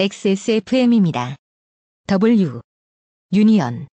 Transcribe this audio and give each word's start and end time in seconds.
XSFM입니다. 0.00 1.34
W 2.06 2.60
유니언 3.34 3.88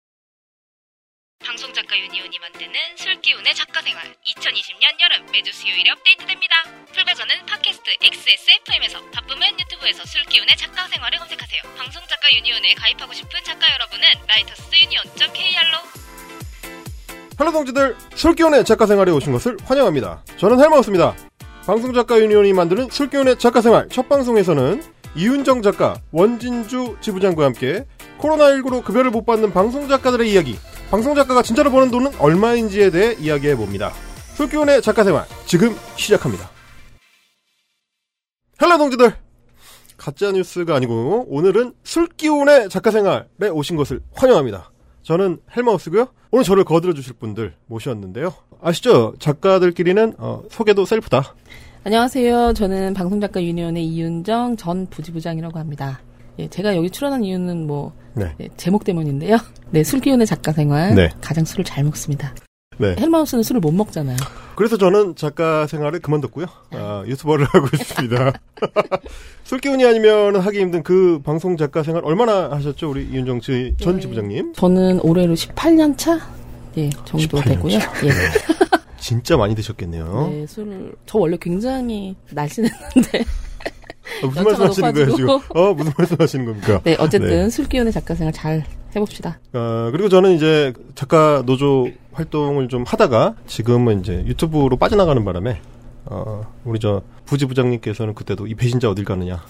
방송작가 1.39 1.97
유니온이 1.97 2.39
만드는 2.39 2.73
술기운의 2.97 3.55
작가생활 3.55 4.13
2020년 4.27 4.99
여름 4.99 5.31
매주 5.31 5.53
수요일에 5.53 5.91
업데이트됩니다. 5.91 6.55
full 6.91 7.07
version은 7.07 7.45
팟캐스트 7.45 7.89
XSFM에서 8.01 8.99
바쁘면 9.11 9.57
유튜브에서 9.57 10.03
술기운의 10.03 10.57
작가생활을 10.57 11.19
검색하세요. 11.19 11.61
방송작가 11.77 12.27
유니온에 12.35 12.73
가입하고 12.73 13.13
싶은 13.13 13.39
작가 13.45 13.65
여러분은 13.73 14.03
writersunion.kr로 14.27 15.77
Hello 17.39 17.51
동지들 17.53 17.95
술기운의 18.15 18.65
작가생활에 18.65 19.09
오신 19.13 19.31
것을 19.31 19.55
환영합니다. 19.63 20.21
저는 20.35 20.59
헬마우스입니다. 20.59 21.15
방송작가 21.65 22.19
유니온이 22.19 22.51
만드는 22.51 22.89
술기운의 22.91 23.39
작가생활 23.39 23.87
첫 23.87 24.09
방송에서는 24.09 25.02
이윤정 25.15 25.61
작가, 25.61 25.95
원진주 26.11 26.97
지부장과 27.01 27.45
함께 27.45 27.85
코로나19로 28.19 28.83
급여를 28.83 29.11
못 29.11 29.25
받는 29.25 29.51
방송 29.51 29.87
작가들의 29.87 30.31
이야기 30.31 30.57
방송 30.89 31.13
작가가 31.13 31.41
진짜로 31.43 31.71
버는 31.71 31.91
돈은 31.91 32.15
얼마인지에 32.19 32.89
대해 32.89 33.15
이야기해 33.19 33.55
봅니다. 33.55 33.91
술기운의 34.35 34.81
작가 34.81 35.03
생활 35.03 35.25
지금 35.45 35.75
시작합니다. 35.95 36.49
Hello 38.61 38.77
동지들 38.77 39.15
가짜 39.97 40.31
뉴스가 40.31 40.75
아니고 40.75 41.27
오늘은 41.29 41.73
술기운의 41.83 42.69
작가 42.69 42.89
생활에 42.91 43.49
오신 43.51 43.75
것을 43.75 44.01
환영합니다. 44.13 44.71
저는 45.03 45.39
헬마우스고요. 45.55 46.07
오늘 46.31 46.43
저를 46.43 46.63
거들어 46.63 46.93
주실 46.93 47.13
분들 47.13 47.55
모셨는데요. 47.67 48.33
아시죠? 48.61 49.13
작가들끼리는 49.19 50.15
어, 50.17 50.43
소개도 50.49 50.85
셀프다. 50.85 51.35
안녕하세요. 51.85 52.53
저는 52.53 52.93
방송작가 52.93 53.43
유니온의 53.43 53.85
이윤정 53.85 54.55
전 54.55 54.87
부지부장이라고 54.89 55.59
합니다. 55.59 55.99
예, 56.39 56.47
제가 56.47 56.75
여기 56.77 56.89
출연한 56.89 57.23
이유는 57.25 57.67
뭐 57.67 57.91
네. 58.13 58.33
예, 58.39 58.47
제목 58.55 58.85
때문인데요. 58.85 59.37
네, 59.71 59.83
술 59.83 59.99
기운의 59.99 60.25
작가 60.25 60.53
생활. 60.53 60.95
네. 60.95 61.09
가장 61.19 61.43
술을 61.43 61.65
잘 61.65 61.83
먹습니다. 61.83 62.33
네. 62.77 62.95
헬마우스는 62.97 63.43
술을 63.43 63.59
못 63.59 63.71
먹잖아요. 63.73 64.15
그래서 64.55 64.77
저는 64.77 65.15
작가 65.15 65.67
생활을 65.67 65.99
그만뒀고요. 65.99 66.45
아, 66.71 67.03
유튜버를 67.05 67.45
하고 67.51 67.67
있습니다. 67.73 68.31
술 69.43 69.59
기운이 69.59 69.85
아니면 69.85 70.37
하기 70.37 70.59
힘든 70.59 70.83
그 70.83 71.19
방송 71.21 71.57
작가 71.57 71.83
생활 71.83 72.05
얼마나 72.05 72.49
하셨죠? 72.51 72.91
우리 72.91 73.03
이윤정 73.07 73.41
씨전 73.41 73.95
네. 73.95 74.01
지부장님. 74.01 74.53
저는 74.53 75.01
올해로 75.01 75.33
18년 75.33 75.97
차? 75.97 76.17
예, 76.77 76.89
정도 77.03 77.39
18년 77.39 77.43
되고요. 77.43 77.79
차. 77.79 77.91
예. 78.07 78.11
진짜 79.03 79.35
많이 79.35 79.53
드셨겠네요. 79.53 80.29
네, 80.31 80.47
술을 80.47 80.95
저 81.05 81.17
원래 81.17 81.35
굉장히 81.39 82.15
날씬했는데 82.31 83.19
어, 84.23 84.27
무슨 84.27 84.43
말씀 84.45 84.63
하시는 84.65 84.93
거예요, 84.93 85.15
지금? 85.15 85.39
어, 85.49 85.73
무슨 85.73 85.91
말씀 85.97 86.15
하시는 86.17 86.45
겁니까? 86.45 86.79
네, 86.85 86.95
어쨌든 86.97 87.29
네. 87.29 87.49
술 87.49 87.67
기운의 87.67 87.91
작가 87.91 88.15
생활 88.15 88.31
잘 88.31 88.63
해봅시다. 88.95 89.39
어, 89.51 89.89
그리고 89.91 90.07
저는 90.07 90.31
이제 90.35 90.71
작가 90.95 91.43
노조 91.45 91.89
활동을 92.13 92.69
좀 92.69 92.83
하다가 92.83 93.35
지금은 93.45 93.99
이제 93.99 94.23
유튜브로 94.25 94.77
빠져나가는 94.77 95.23
바람에 95.25 95.59
어, 96.05 96.45
우리 96.63 96.79
저 96.79 97.01
부지 97.25 97.45
부장님께서는 97.45 98.13
그때도 98.13 98.47
이 98.47 98.55
배신자 98.55 98.89
어딜 98.89 99.03
가느냐 99.03 99.43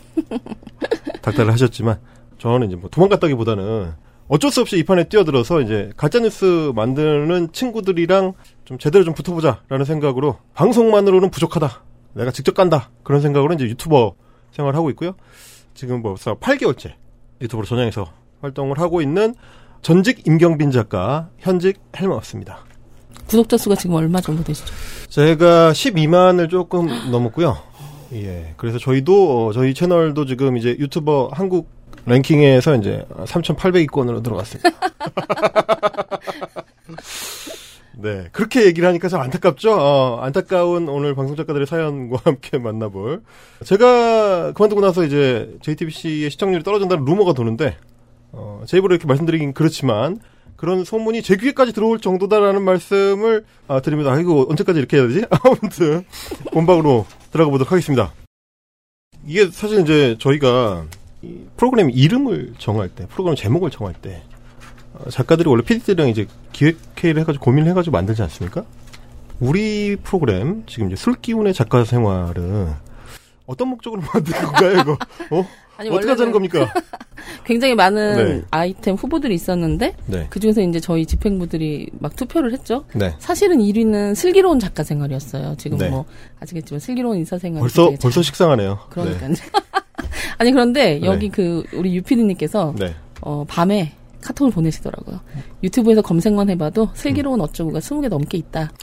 닥달을 1.22 1.52
하셨지만 1.54 2.00
저는 2.40 2.68
이제 2.70 2.76
뭐 2.76 2.90
도망갔다기보다는 2.90 3.94
어쩔 4.28 4.50
수 4.50 4.62
없이 4.62 4.80
이 4.80 4.84
판에 4.84 5.04
뛰어들어서 5.10 5.62
이제 5.62 5.92
가짜뉴스 5.96 6.72
만드는 6.74 7.50
친구들이랑 7.52 8.34
좀 8.66 8.78
제대로 8.78 9.04
좀 9.04 9.14
붙어보자라는 9.14 9.86
생각으로 9.86 10.38
방송만으로는 10.54 11.30
부족하다. 11.32 11.84
내가 12.14 12.32
직접 12.32 12.54
간다. 12.54 12.90
그런 13.04 13.22
생각으로 13.22 13.54
이제 13.54 13.66
유튜버 13.66 14.16
생활을 14.52 14.78
하고 14.78 14.90
있고요. 14.92 15.16
지금 15.74 16.02
벌써 16.02 16.36
8개월째 16.36 16.94
유튜브로 17.42 17.66
전향해서 17.66 18.08
활동을 18.42 18.80
하고 18.80 19.02
있는 19.02 19.36
전직 19.82 20.26
임경빈 20.28 20.72
작가, 20.72 21.30
현직 21.40 21.80
헬마우스입니다. 21.98 22.60
구독자 23.28 23.58
수가 23.58 23.76
지금 23.76 23.96
얼마 23.96 24.22
정도 24.22 24.44
되시죠? 24.44 24.74
제가 25.10 25.72
12만을 25.72 26.50
조금 26.50 26.88
넘었고요. 27.12 27.58
예. 28.14 28.54
그래서 28.58 28.78
저희도, 28.78 29.48
어, 29.48 29.54
저희 29.54 29.74
채널도 29.74 30.26
지금 30.26 30.56
이제 30.58 30.76
유튜버 30.80 31.32
한국 31.34 31.70
랭킹에서 32.06 32.76
이제 32.76 33.06
3,800위권으로 33.10 34.24
들어갔습니다. 34.24 34.70
네. 37.96 38.28
그렇게 38.32 38.66
얘기를 38.66 38.88
하니까 38.90 39.08
참 39.08 39.22
안타깝죠? 39.22 39.72
어, 39.74 40.20
안타까운 40.22 40.90
오늘 40.90 41.16
방송작가들의 41.16 41.68
사연과 41.68 42.22
함께 42.26 42.58
만나볼. 42.58 43.22
제가 43.64 44.54
그만두고 44.54 44.82
나서 44.82 45.04
이제 45.04 45.56
JTBC의 45.62 46.30
시청률이 46.32 46.64
떨어진다는 46.64 47.06
루머가 47.06 47.34
도는데, 47.34 47.78
어, 48.32 48.64
제 48.66 48.78
입으로 48.78 48.96
이렇게 48.96 49.08
말씀드리긴 49.08 49.54
그렇지만, 49.54 50.20
그런 50.56 50.86
소문이 50.86 51.22
제 51.24 51.36
귀에까지 51.36 51.74
들어올 51.74 52.00
정도다라는 52.00 52.62
말씀을 52.62 53.44
아, 53.68 53.82
드립니다. 53.82 54.14
아, 54.14 54.20
이거 54.20 54.46
언제까지 54.50 54.80
이렇게 54.80 54.98
해야 54.98 55.08
되지? 55.08 55.26
아무튼 55.44 56.06
본방으로 56.54 57.06
들어가 57.32 57.52
보도록 57.52 57.72
하겠습니다. 57.72 58.14
이게 59.26 59.50
사실 59.50 59.82
이제 59.82 60.16
저희가 60.20 60.86
이 61.22 61.42
프로그램 61.58 61.90
이름을 61.90 62.54
정할 62.60 62.90
때, 62.90 63.08
프로그램 63.08 63.36
제목을 63.36 63.72
정할 63.72 63.94
때 63.94 64.24
어, 64.32 64.33
작가들이 65.10 65.50
원래 65.50 65.64
PD들이랑 65.64 66.10
이제 66.10 66.28
기획회의를 66.52 67.22
해가지고 67.22 67.44
고민을 67.46 67.70
해가지고 67.72 67.94
만들지 67.94 68.22
않습니까? 68.24 68.64
우리 69.40 69.96
프로그램 69.98 70.64
지금 70.68 70.88
이제 70.88 70.96
술기운의 70.96 71.54
작가 71.54 71.84
생활은 71.84 72.74
어떤 73.46 73.68
목적으로 73.68 74.02
만든 74.14 74.34
건가요, 74.34 74.80
이거? 74.80 74.98
어? 75.32 75.48
아니, 75.76 75.90
어떻게 75.90 76.10
하자는 76.10 76.32
겁니까? 76.32 76.72
굉장히 77.46 77.74
많은 77.76 78.16
네. 78.16 78.42
아이템 78.52 78.96
후보들이 78.96 79.34
있었는데 79.34 79.96
네, 80.06 80.28
그 80.30 80.40
중에서 80.40 80.62
이제 80.62 80.80
저희 80.80 81.06
집행부들이 81.06 81.90
막 82.00 82.16
투표를 82.16 82.54
했죠. 82.54 82.86
네. 82.94 83.16
사실은 83.18 83.58
1위는 83.58 84.16
슬기로운 84.16 84.60
작가 84.60 84.84
생활이었어요. 84.84 85.56
지금 85.58 85.78
네. 85.78 85.90
뭐 85.90 86.06
아시겠지만 86.40 86.80
슬기로운 86.80 87.18
인사 87.18 87.38
생활 87.38 87.60
벌써 87.60 87.92
벌써 88.02 88.22
식상하네요. 88.22 88.80
그러니까요. 88.90 89.34
아니 90.38 90.52
그런데 90.52 91.00
네. 91.00 91.06
여기 91.06 91.30
그 91.30 91.64
우리 91.74 91.96
유피디님께서 91.96 92.76
네. 92.78 92.88
네. 92.88 92.96
어, 93.22 93.46
밤에 93.48 93.94
카톡을 94.24 94.52
보내시더라고요. 94.52 95.20
유튜브에서 95.64 96.02
검색만 96.02 96.50
해봐도 96.52 96.90
슬기로운 96.94 97.42
어쩌고가 97.42 97.80
20개 97.80 98.08
넘게 98.10 98.38
있다. 98.38 98.72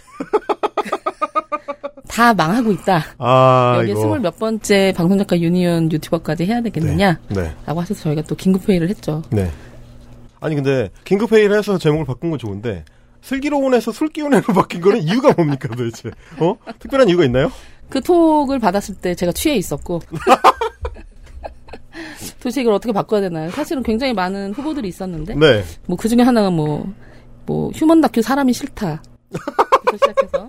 다 2.08 2.34
망하고 2.34 2.72
있다. 2.72 3.04
아, 3.18 3.82
이거. 3.86 4.00
스물 4.00 4.20
몇 4.20 4.38
번째 4.38 4.92
방송작가 4.96 5.40
유니온 5.40 5.90
유튜버까지 5.92 6.44
해야 6.44 6.60
되겠느냐? 6.60 7.20
네. 7.28 7.54
라고 7.64 7.80
하셔서 7.80 8.02
저희가 8.02 8.22
또 8.22 8.34
긴급회의를 8.34 8.88
했죠. 8.88 9.22
네. 9.30 9.50
아니 10.40 10.54
근데 10.54 10.90
긴급회의를 11.04 11.56
해서 11.56 11.78
제목을 11.78 12.06
바꾼 12.06 12.30
건 12.30 12.38
좋은데 12.38 12.84
슬기로운에서 13.22 13.92
술기운으로 13.92 14.42
바뀐 14.54 14.80
거는 14.80 15.02
이유가 15.02 15.32
뭡니까 15.32 15.68
도대체? 15.68 16.10
어? 16.38 16.56
특별한 16.78 17.08
이유가 17.08 17.24
있나요? 17.24 17.52
그 17.88 18.00
톡을 18.00 18.58
받았을 18.58 18.94
때 18.96 19.14
제가 19.14 19.32
취해 19.32 19.54
있었고. 19.56 20.00
도대체 22.38 22.62
이걸 22.62 22.74
어떻게 22.74 22.92
바꿔야 22.92 23.20
되나요? 23.20 23.50
사실은 23.50 23.82
굉장히 23.82 24.12
많은 24.12 24.52
후보들이 24.52 24.88
있었는데, 24.88 25.34
네. 25.34 25.64
뭐그 25.86 26.08
중에 26.08 26.22
하나가 26.22 26.50
뭐, 26.50 26.92
뭐, 27.46 27.70
human 27.70 28.00
다큐 28.00 28.22
사람이 28.22 28.52
싫다. 28.52 29.02
부터 29.30 29.96
시작해서. 29.96 30.48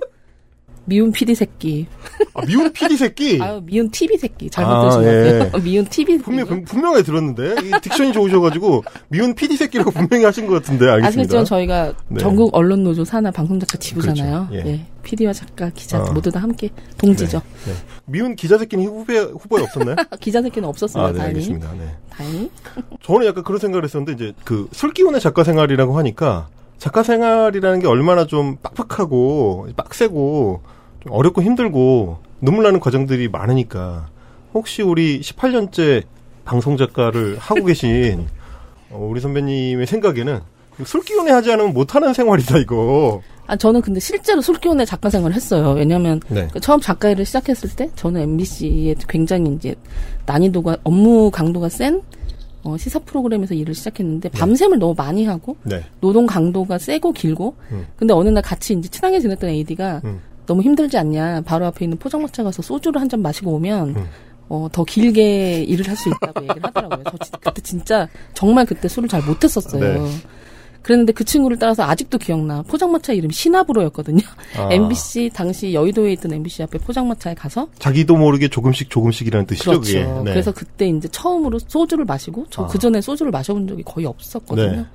미운 0.85 1.11
피디 1.11 1.35
새끼. 1.35 1.87
아, 2.33 2.45
미운 2.45 2.71
피디 2.71 2.97
새끼. 2.97 3.39
아유, 3.41 3.61
미운 3.63 3.89
TV 3.89 4.17
새끼. 4.17 4.49
잘못 4.49 4.71
아, 4.71 4.81
들으신 4.81 5.03
예. 5.03 5.05
것 5.05 5.39
같아요. 5.45 5.61
미운 5.63 5.85
TV 5.85 6.17
새끼. 6.17 6.23
분명 6.23 6.63
분명하게 6.65 7.03
들었는데 7.03 7.43
이 7.63 7.71
diction이 7.71 8.13
좋으셔가지고 8.13 8.83
미운 9.09 9.35
피디 9.35 9.57
새끼라고 9.57 9.91
분명히 9.91 10.23
하신 10.25 10.47
것 10.47 10.55
같은데 10.55 10.85
알겠습니다. 10.89 11.07
아시겠지만 11.07 11.45
저희가 11.45 11.93
네. 12.07 12.19
전국 12.19 12.49
언론 12.55 12.83
노조 12.83 13.05
산하 13.05 13.31
방송작가 13.31 13.77
지부잖아요. 13.77 14.47
그렇죠. 14.49 14.67
예. 14.67 14.73
예. 14.73 14.85
PD와 15.03 15.33
작가, 15.33 15.69
기자 15.71 15.99
어. 16.01 16.11
모두 16.13 16.29
다 16.31 16.39
함께 16.39 16.69
동지죠. 16.97 17.41
네. 17.65 17.73
미운 18.05 18.35
기자 18.35 18.57
새끼는 18.57 18.85
후보에 18.85 19.19
후보에 19.19 19.63
없었나요? 19.63 19.95
기자 20.19 20.41
새끼는 20.41 20.67
없었어요. 20.69 21.03
아, 21.05 21.11
네, 21.11 21.17
다행히. 21.17 21.35
알겠습니다. 21.35 21.71
네. 21.73 21.95
다행히. 22.09 22.51
저는 23.01 23.25
약간 23.25 23.43
그런 23.43 23.59
생각을 23.59 23.83
했었는데 23.83 24.13
이제 24.13 24.33
그 24.43 24.67
술기운의 24.71 25.19
작가 25.21 25.43
생활이라고 25.43 25.97
하니까 25.97 26.49
작가 26.81 27.03
생활이라는 27.03 27.79
게 27.79 27.85
얼마나 27.85 28.25
좀 28.25 28.57
빡빡하고 28.57 29.67
빡세고 29.77 30.61
좀 31.03 31.11
어렵고 31.11 31.43
힘들고 31.43 32.17
눈물 32.41 32.63
나는 32.63 32.79
과정들이 32.79 33.27
많으니까 33.27 34.07
혹시 34.55 34.81
우리 34.81 35.21
18년째 35.21 36.05
방송 36.43 36.77
작가를 36.77 37.37
하고 37.37 37.65
계신 37.65 38.27
어, 38.89 39.07
우리 39.07 39.21
선배님의 39.21 39.85
생각에는 39.85 40.39
술기운에 40.83 41.29
하지 41.29 41.51
않으면 41.51 41.71
못하는 41.71 42.15
생활이다 42.15 42.57
이거. 42.57 43.21
아, 43.45 43.55
저는 43.55 43.81
근데 43.81 43.99
실제로 43.99 44.41
술기운의 44.41 44.87
작가 44.87 45.11
생활을 45.11 45.35
했어요. 45.35 45.73
왜냐면, 45.73 46.19
네. 46.29 46.47
그 46.51 46.59
처음 46.59 46.79
작가 46.79 47.09
일을 47.09 47.25
시작했을 47.25 47.69
때, 47.75 47.89
저는 47.95 48.21
MBC에 48.21 48.95
굉장히 49.09 49.53
이제, 49.53 49.75
난이도가, 50.25 50.77
업무 50.83 51.29
강도가 51.29 51.67
센, 51.67 52.01
어, 52.63 52.77
시사 52.77 52.99
프로그램에서 52.99 53.53
일을 53.55 53.73
시작했는데, 53.73 54.29
밤샘을 54.29 54.77
너무 54.79 54.93
많이 54.95 55.25
하고, 55.25 55.55
네. 55.63 55.83
노동 55.99 56.25
강도가 56.27 56.77
세고 56.77 57.11
길고, 57.13 57.55
음. 57.71 57.87
근데 57.95 58.13
어느 58.13 58.29
날 58.29 58.43
같이 58.43 58.73
이제 58.73 58.87
친하게 58.89 59.19
지냈던 59.19 59.49
AD가, 59.49 60.01
음. 60.03 60.19
너무 60.45 60.61
힘들지 60.61 60.97
않냐. 60.97 61.41
바로 61.41 61.65
앞에 61.65 61.85
있는 61.85 61.97
포장마차 61.97 62.43
가서 62.43 62.61
소주를 62.61 63.01
한 63.01 63.09
잔 63.09 63.21
마시고 63.21 63.51
오면, 63.55 63.89
음. 63.95 64.05
어, 64.49 64.67
더 64.71 64.83
길게 64.83 65.63
일을 65.63 65.87
할 65.87 65.95
수 65.95 66.09
있다고 66.09 66.41
얘기를 66.43 66.61
하더라고요. 66.63 67.03
저 67.09 67.17
진- 67.25 67.33
그때 67.41 67.61
진짜 67.61 68.07
정말 68.33 68.65
그때 68.65 68.87
술을 68.87 69.07
잘 69.09 69.21
못했었어요. 69.23 70.03
네. 70.03 70.11
그랬는데 70.81 71.13
그 71.13 71.23
친구를 71.23 71.57
따라서 71.57 71.83
아직도 71.83 72.17
기억나. 72.17 72.63
포장마차 72.63 73.13
이름이 73.13 73.33
신화브로였거든요. 73.33 74.21
아. 74.57 74.69
MBC 74.73 75.31
당시 75.33 75.73
여의도에 75.73 76.13
있던 76.13 76.33
MBC 76.33 76.63
앞에 76.63 76.79
포장마차에 76.79 77.35
가서 77.35 77.67
자기도 77.77 78.17
모르게 78.17 78.47
조금씩 78.47 78.89
조금씩이라는 78.89 79.45
뜻이죠, 79.45 79.71
그렇죠. 79.71 80.23
네. 80.23 80.31
그래서 80.31 80.51
그때 80.51 80.87
이제 80.87 81.07
처음으로 81.09 81.59
소주를 81.59 82.05
마시고 82.05 82.47
저 82.49 82.63
아. 82.63 82.67
그 82.67 82.79
전에 82.79 83.01
소주를 83.01 83.31
마셔본 83.31 83.67
적이 83.67 83.83
거의 83.83 84.05
없었거든요. 84.05 84.71
네. 84.71 84.85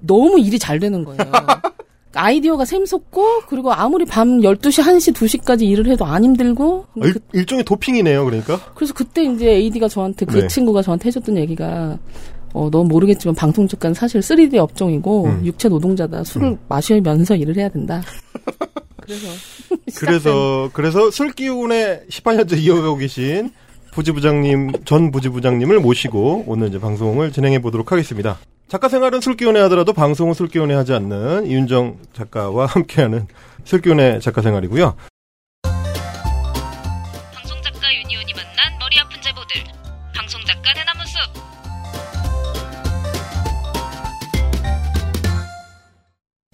너무 0.00 0.38
일이 0.38 0.58
잘 0.58 0.78
되는 0.78 1.04
거예요. 1.04 1.18
아이디어가 2.12 2.64
샘솟고 2.64 3.42
그리고 3.48 3.72
아무리 3.72 4.04
밤 4.04 4.40
12시, 4.40 4.82
1시, 4.82 5.14
2시까지 5.14 5.62
일을 5.62 5.86
해도 5.86 6.04
안 6.04 6.24
힘들고 6.24 6.86
어, 6.96 7.06
일, 7.06 7.14
일종의 7.32 7.64
도핑이네요, 7.64 8.24
그러니까. 8.24 8.58
그래서 8.74 8.92
그때 8.92 9.22
이제 9.22 9.48
AD가 9.48 9.88
저한테 9.88 10.26
그 10.26 10.40
네. 10.40 10.48
친구가 10.48 10.82
저한테 10.82 11.06
해 11.06 11.10
줬던 11.12 11.36
얘기가 11.36 11.98
어, 12.52 12.68
넌 12.70 12.88
모르겠지만 12.88 13.34
방송 13.34 13.68
작가는 13.68 13.94
사실 13.94 14.20
3D 14.20 14.56
업종이고 14.56 15.26
음. 15.26 15.46
육체 15.46 15.68
노동자다. 15.68 16.24
술을 16.24 16.58
마시면서 16.68 17.36
일을 17.36 17.56
해야 17.56 17.68
된다. 17.68 18.02
그래서 19.00 19.28
그래서 19.98 20.70
그래서 20.72 21.10
술 21.10 21.32
기운에 21.32 22.02
18년째 22.08 22.58
이어가고 22.58 22.96
계신 22.96 23.50
부지부장님 23.92 24.84
전 24.84 25.10
부지부장님을 25.10 25.80
모시고 25.80 26.44
오늘 26.46 26.68
이제 26.68 26.78
방송을 26.78 27.32
진행해 27.32 27.60
보도록 27.60 27.92
하겠습니다. 27.92 28.38
작가 28.68 28.88
생활은 28.88 29.20
술 29.20 29.36
기운에 29.36 29.58
하더라도 29.62 29.92
방송은 29.92 30.34
술 30.34 30.46
기운에 30.46 30.74
하지 30.74 30.92
않는 30.92 31.46
이윤정 31.46 31.98
작가와 32.12 32.66
함께하는 32.66 33.26
술 33.64 33.80
기운의 33.80 34.20
작가 34.20 34.42
생활이고요. 34.42 34.94
방송 37.34 37.62
작가 37.62 37.92
유니온이 37.92 38.32
만난 38.32 38.78
머리 38.78 38.98
아픈 39.00 39.20
제보들. 39.20 39.56
방송 40.14 40.40
작가 40.46 40.72
대나 40.72 40.92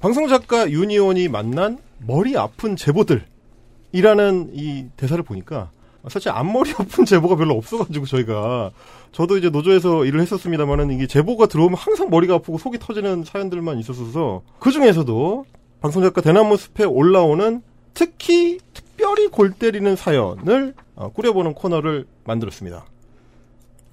방송 0.06 0.28
작가 0.28 0.70
유니온이 0.70 1.26
만난 1.26 1.78
머리 1.98 2.36
아픈 2.36 2.76
제보들이라는 2.76 4.50
이 4.52 4.84
대사를 4.96 5.20
보니까 5.24 5.72
사실 6.06 6.30
앞머리 6.30 6.70
아픈 6.78 7.04
제보가 7.04 7.34
별로 7.34 7.54
없어가지고 7.54 8.06
저희가 8.06 8.70
저도 9.10 9.36
이제 9.36 9.50
노조에서 9.50 10.04
일을 10.04 10.20
했었습니다만은 10.20 10.92
이게 10.92 11.08
제보가 11.08 11.46
들어오면 11.46 11.76
항상 11.76 12.08
머리가 12.08 12.34
아프고 12.34 12.56
속이 12.56 12.78
터지는 12.78 13.24
사연들만 13.24 13.80
있었어서 13.80 14.42
그 14.60 14.70
중에서도 14.70 15.44
방송 15.80 16.04
작가 16.04 16.20
대나무 16.20 16.56
숲에 16.56 16.84
올라오는 16.84 17.60
특히 17.92 18.60
특별히 18.74 19.26
골 19.26 19.50
때리는 19.54 19.96
사연을 19.96 20.74
어, 20.94 21.08
꾸려보는 21.08 21.54
코너를 21.54 22.06
만들었습니다. 22.22 22.86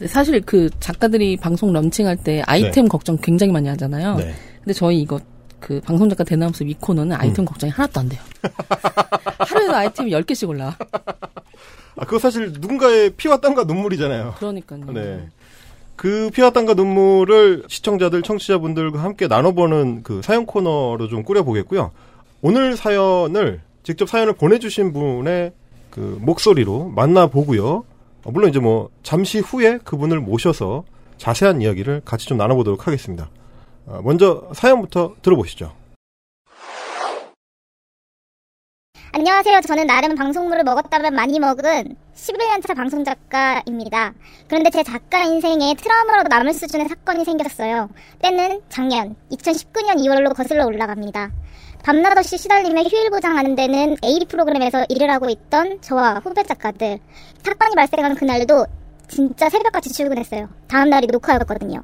사실 0.05 0.41
그 0.41 0.69
작가들이 0.79 1.37
방송 1.37 1.73
런칭할 1.73 2.17
때 2.17 2.43
아이템 2.45 2.87
걱정 2.87 3.17
굉장히 3.17 3.51
많이 3.51 3.67
하잖아요. 3.69 4.17
네. 4.17 4.33
근데 4.59 4.73
저희 4.73 5.01
이거 5.01 5.19
그 5.63 5.79
방송 5.79 6.09
작가 6.09 6.25
대나무숲 6.25 6.67
이 6.67 6.73
코너는 6.73 7.15
아이템 7.15 7.45
걱정이 7.45 7.71
하나도 7.71 8.01
안 8.01 8.09
돼요. 8.09 8.21
하루에도 9.39 9.73
아이템이 9.73 10.11
10개씩 10.11 10.49
올라와. 10.49 10.75
아 11.95 12.05
그거 12.05 12.19
사실 12.19 12.51
누군가의 12.51 13.11
피와 13.11 13.37
땀과 13.37 13.63
눈물이잖아요. 13.63 14.35
그러니까요. 14.39 14.91
네. 14.91 15.29
그 15.95 16.29
피와 16.33 16.49
땀과 16.49 16.73
눈물을 16.73 17.63
시청자들, 17.69 18.23
청취자분들과 18.23 19.01
함께 19.01 19.27
나눠보는 19.27 20.03
그 20.03 20.21
사연 20.21 20.45
코너로 20.45 21.07
좀 21.07 21.23
꾸려보겠고요. 21.23 21.91
오늘 22.41 22.75
사연을 22.75 23.61
직접 23.83 24.09
사연을 24.09 24.33
보내주신 24.33 24.91
분의 24.91 25.53
그 25.91 26.17
목소리로 26.19 26.89
만나보고요. 26.89 27.85
어, 28.25 28.31
물론 28.31 28.49
이제 28.49 28.59
뭐 28.59 28.89
잠시 29.01 29.39
후에 29.39 29.77
그분을 29.85 30.19
모셔서 30.19 30.83
자세한 31.17 31.61
이야기를 31.61 32.01
같이 32.03 32.27
좀 32.27 32.37
나눠보도록 32.37 32.85
하겠습니다. 32.85 33.29
어, 33.85 34.01
먼저 34.01 34.49
사연부터 34.53 35.15
들어보시죠. 35.21 35.73
안녕하세요. 39.15 39.61
저는 39.61 39.85
나름 39.85 40.15
방송물을 40.15 40.63
먹었다면 40.63 41.13
많이 41.13 41.39
먹은 41.39 41.95
11년차 42.15 42.75
방송 42.75 43.03
작가입니다. 43.03 44.13
그런데 44.47 44.71
제 44.71 44.81
작가 44.81 45.23
인생에 45.23 45.75
트라우마로 45.75 46.23
남을 46.29 46.51
수준의 46.53 46.87
사건이 46.87 47.23
생겼어요. 47.23 47.89
때는 48.19 48.61
작년 48.69 49.15
2019년 49.31 49.97
2월로 49.97 50.35
거슬러 50.35 50.65
올라갑니다. 50.65 51.31
밤낮 51.83 52.17
없이 52.17 52.37
시달리며 52.37 52.83
휴일 52.83 53.11
보장하는 53.11 53.53
데는 53.55 53.97
AD 54.03 54.25
프로그램에서 54.25 54.85
일을 54.89 55.11
하고 55.11 55.29
있던 55.29 55.79
저와 55.81 56.21
후배 56.23 56.41
작가들. 56.41 56.97
사건이 57.43 57.75
발생한 57.75 58.15
그날도 58.15 58.65
진짜 59.07 59.47
새벽같이 59.49 59.93
출근했어요. 59.93 60.49
다음 60.67 60.89
날이 60.89 61.05
녹화였거든요. 61.05 61.83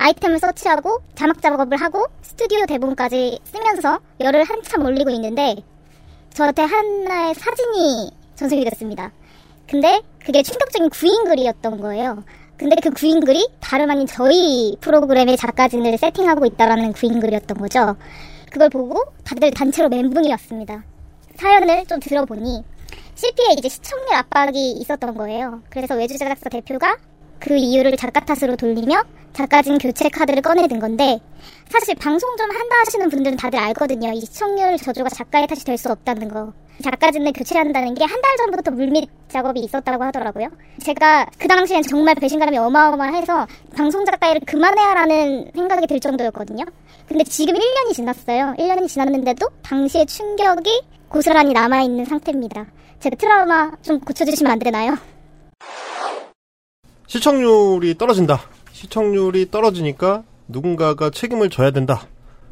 아이템을 0.00 0.38
서치하고 0.38 1.02
자막 1.14 1.42
작업을 1.42 1.76
하고 1.76 2.06
스튜디오 2.22 2.64
대본까지 2.64 3.38
쓰면서 3.44 4.00
열을 4.20 4.44
한참 4.44 4.82
올리고 4.82 5.10
있는데 5.10 5.56
저한테 6.32 6.62
하나의 6.62 7.34
사진이 7.34 8.10
전송이 8.34 8.64
됐습니다. 8.64 9.12
근데 9.68 10.00
그게 10.24 10.42
충격적인 10.42 10.88
구인 10.88 11.24
글이었던 11.24 11.82
거예요. 11.82 12.24
근데 12.56 12.76
그 12.82 12.90
구인 12.90 13.20
글이 13.20 13.46
다름 13.60 13.90
아닌 13.90 14.06
저희 14.06 14.74
프로그램의 14.80 15.36
작가진을 15.36 15.98
세팅하고 15.98 16.46
있다라는 16.46 16.94
구인 16.94 17.20
글이었던 17.20 17.58
거죠. 17.58 17.96
그걸 18.50 18.70
보고 18.70 19.04
다들 19.22 19.50
단체로 19.50 19.90
멘붕이 19.90 20.30
왔습니다. 20.30 20.82
사연을 21.36 21.84
좀 21.84 22.00
들어보니 22.00 22.64
CP에 23.16 23.52
이제 23.58 23.68
시청률 23.68 24.14
압박이 24.14 24.72
있었던 24.72 25.14
거예요. 25.14 25.62
그래서 25.68 25.94
외주 25.94 26.16
제작사 26.16 26.48
대표가 26.48 26.96
그 27.40 27.56
이유를 27.56 27.96
작가 27.96 28.20
탓으로 28.20 28.54
돌리며 28.56 29.02
작가진 29.32 29.78
교체 29.78 30.08
카드를 30.08 30.42
꺼내든 30.42 30.78
건데 30.78 31.18
사실 31.68 31.94
방송 31.94 32.36
좀 32.36 32.50
한다 32.50 32.76
하시는 32.84 33.08
분들은 33.08 33.36
다들 33.36 33.58
알거든요. 33.58 34.12
이 34.12 34.20
시청률 34.20 34.76
저조가 34.76 35.08
작가의 35.08 35.46
탓이 35.46 35.64
될 35.64 35.78
수 35.78 35.90
없다는 35.90 36.28
거. 36.28 36.52
작가진을 36.82 37.32
교체한다는 37.32 37.94
게 37.94 38.04
한 38.04 38.20
달 38.22 38.36
전부터 38.38 38.70
물밑 38.70 39.08
작업이 39.28 39.60
있었다고 39.60 40.02
하더라고요. 40.04 40.48
제가 40.82 41.26
그 41.38 41.46
당시엔 41.46 41.82
정말 41.82 42.14
배신감이 42.14 42.56
어마어마해서 42.58 43.46
방송 43.76 44.04
작가 44.04 44.28
일을 44.28 44.40
그만해야라는 44.46 45.52
생각이 45.54 45.86
들 45.86 46.00
정도였거든요. 46.00 46.64
근데 47.06 47.24
지금 47.24 47.54
1년이 47.54 47.94
지났어요. 47.94 48.54
1년이 48.58 48.88
지났는데도 48.88 49.46
당시의 49.62 50.06
충격이 50.06 50.82
고스란히 51.08 51.52
남아있는 51.52 52.04
상태입니다. 52.06 52.66
제가 53.00 53.16
트라우마 53.16 53.72
좀 53.82 54.00
고쳐주시면 54.00 54.52
안 54.52 54.58
되나요? 54.58 54.96
시청률이 57.10 57.98
떨어진다. 57.98 58.40
시청률이 58.70 59.50
떨어지니까 59.50 60.22
누군가가 60.46 61.10
책임을 61.10 61.50
져야 61.50 61.72
된다. 61.72 62.06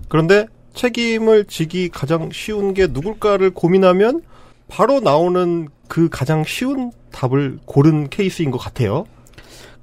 그런데 0.09 0.47
책임을 0.75 1.45
지기 1.45 1.89
가장 1.89 2.31
쉬운 2.33 2.75
게 2.75 2.89
누굴까를 2.89 3.51
고민하면 3.51 4.23
바로 4.67 4.99
나오는 4.99 5.69
그 5.87 6.09
가장 6.09 6.43
쉬운 6.43 6.91
답을 7.13 7.61
고른 7.67 8.11
케이스인 8.11 8.51
것 8.51 8.59
같아요. 8.59 9.07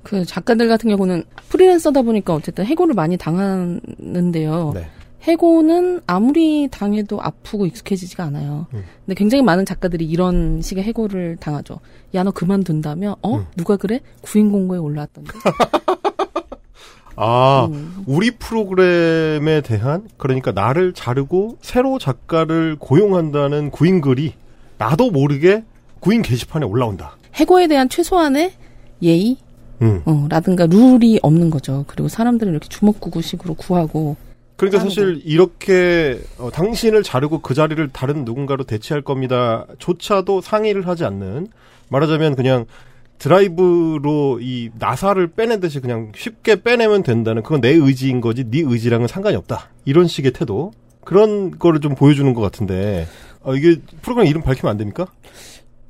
그 0.04 0.26
작가들 0.26 0.68
같은 0.68 0.90
경우는 0.90 1.24
프리랜서다 1.48 2.02
보니까 2.02 2.34
어쨌든 2.34 2.66
해고를 2.66 2.96
많이 2.96 3.16
당하는데요. 3.16 4.72
네. 4.76 4.90
해고는 5.26 6.02
아무리 6.06 6.68
당해도 6.70 7.22
아프고 7.22 7.66
익숙해지지가 7.66 8.24
않아요. 8.26 8.68
음. 8.74 8.84
근데 9.06 9.16
굉장히 9.16 9.42
많은 9.44 9.66
작가들이 9.66 10.06
이런 10.06 10.62
식의 10.62 10.84
해고를 10.84 11.38
당하죠. 11.38 11.80
야, 12.14 12.24
너 12.24 12.32
그만둔다며? 12.32 13.18
어? 13.22 13.38
음. 13.38 13.46
누가 13.58 13.76
그래? 13.76 14.02
구인 14.22 14.52
공고에 14.52 14.78
올라왔던데. 14.78 15.32
아, 17.18 17.68
음. 17.72 18.04
우리 18.06 18.32
프로그램에 18.32 19.62
대한 19.62 20.08
그러니까 20.18 20.52
나를 20.52 20.94
자르고 20.94 21.58
새로 21.62 21.98
작가를 21.98 22.76
고용한다는 22.78 23.72
구인글이 23.72 24.34
나도 24.78 25.12
모르게 25.12 25.64
구인 26.02 26.22
게시판에 26.22 26.66
올라온다. 26.66 27.18
해고에 27.34 27.68
대한 27.68 27.90
최소한의 27.90 28.52
예의, 29.02 29.38
음. 29.82 30.02
어, 30.06 30.28
라든가 30.30 30.68
룰이 30.68 31.20
없는 31.24 31.50
거죠. 31.50 31.86
그리고 31.88 32.10
사람들을 32.10 32.52
이렇게 32.52 32.68
주먹구구식으로 32.70 33.56
구하고. 33.56 34.18
그러니까 34.58 34.80
하는 34.80 34.90
사실 34.90 35.22
이렇게 35.26 36.20
어, 36.38 36.50
당신을 36.50 37.04
자르고 37.04 37.40
그 37.40 37.54
자리를 37.54 37.90
다른 37.90 38.24
누군가로 38.24 38.64
대체할 38.64 39.02
겁니다. 39.02 39.66
조차도 39.80 40.42
상의를 40.42 40.88
하지 40.88 41.04
않는 41.04 41.48
말하자면 41.90 42.36
그냥 42.36 42.66
드라이브로 43.18 44.40
이 44.42 44.70
나사를 44.78 45.26
빼내듯이 45.28 45.80
그냥 45.80 46.12
쉽게 46.16 46.62
빼내면 46.62 47.04
된다는 47.04 47.44
그건 47.44 47.62
내 47.62 47.70
의지인 47.70 48.22
거지 48.22 48.46
네 48.50 48.62
의지랑은 48.66 49.08
상관이 49.08 49.36
없다. 49.36 49.70
이런 49.86 50.08
식의 50.08 50.32
태도 50.32 50.72
그런 51.04 51.58
거를 51.58 51.80
좀 51.80 51.96
보여주는 51.96 52.34
것 52.34 52.42
같은데 52.42 53.08
어, 53.42 53.56
이게 53.56 53.80
프로그램 54.02 54.28
이름 54.28 54.42
밝히면 54.42 54.72
안 54.72 54.78
됩니까? 54.78 55.08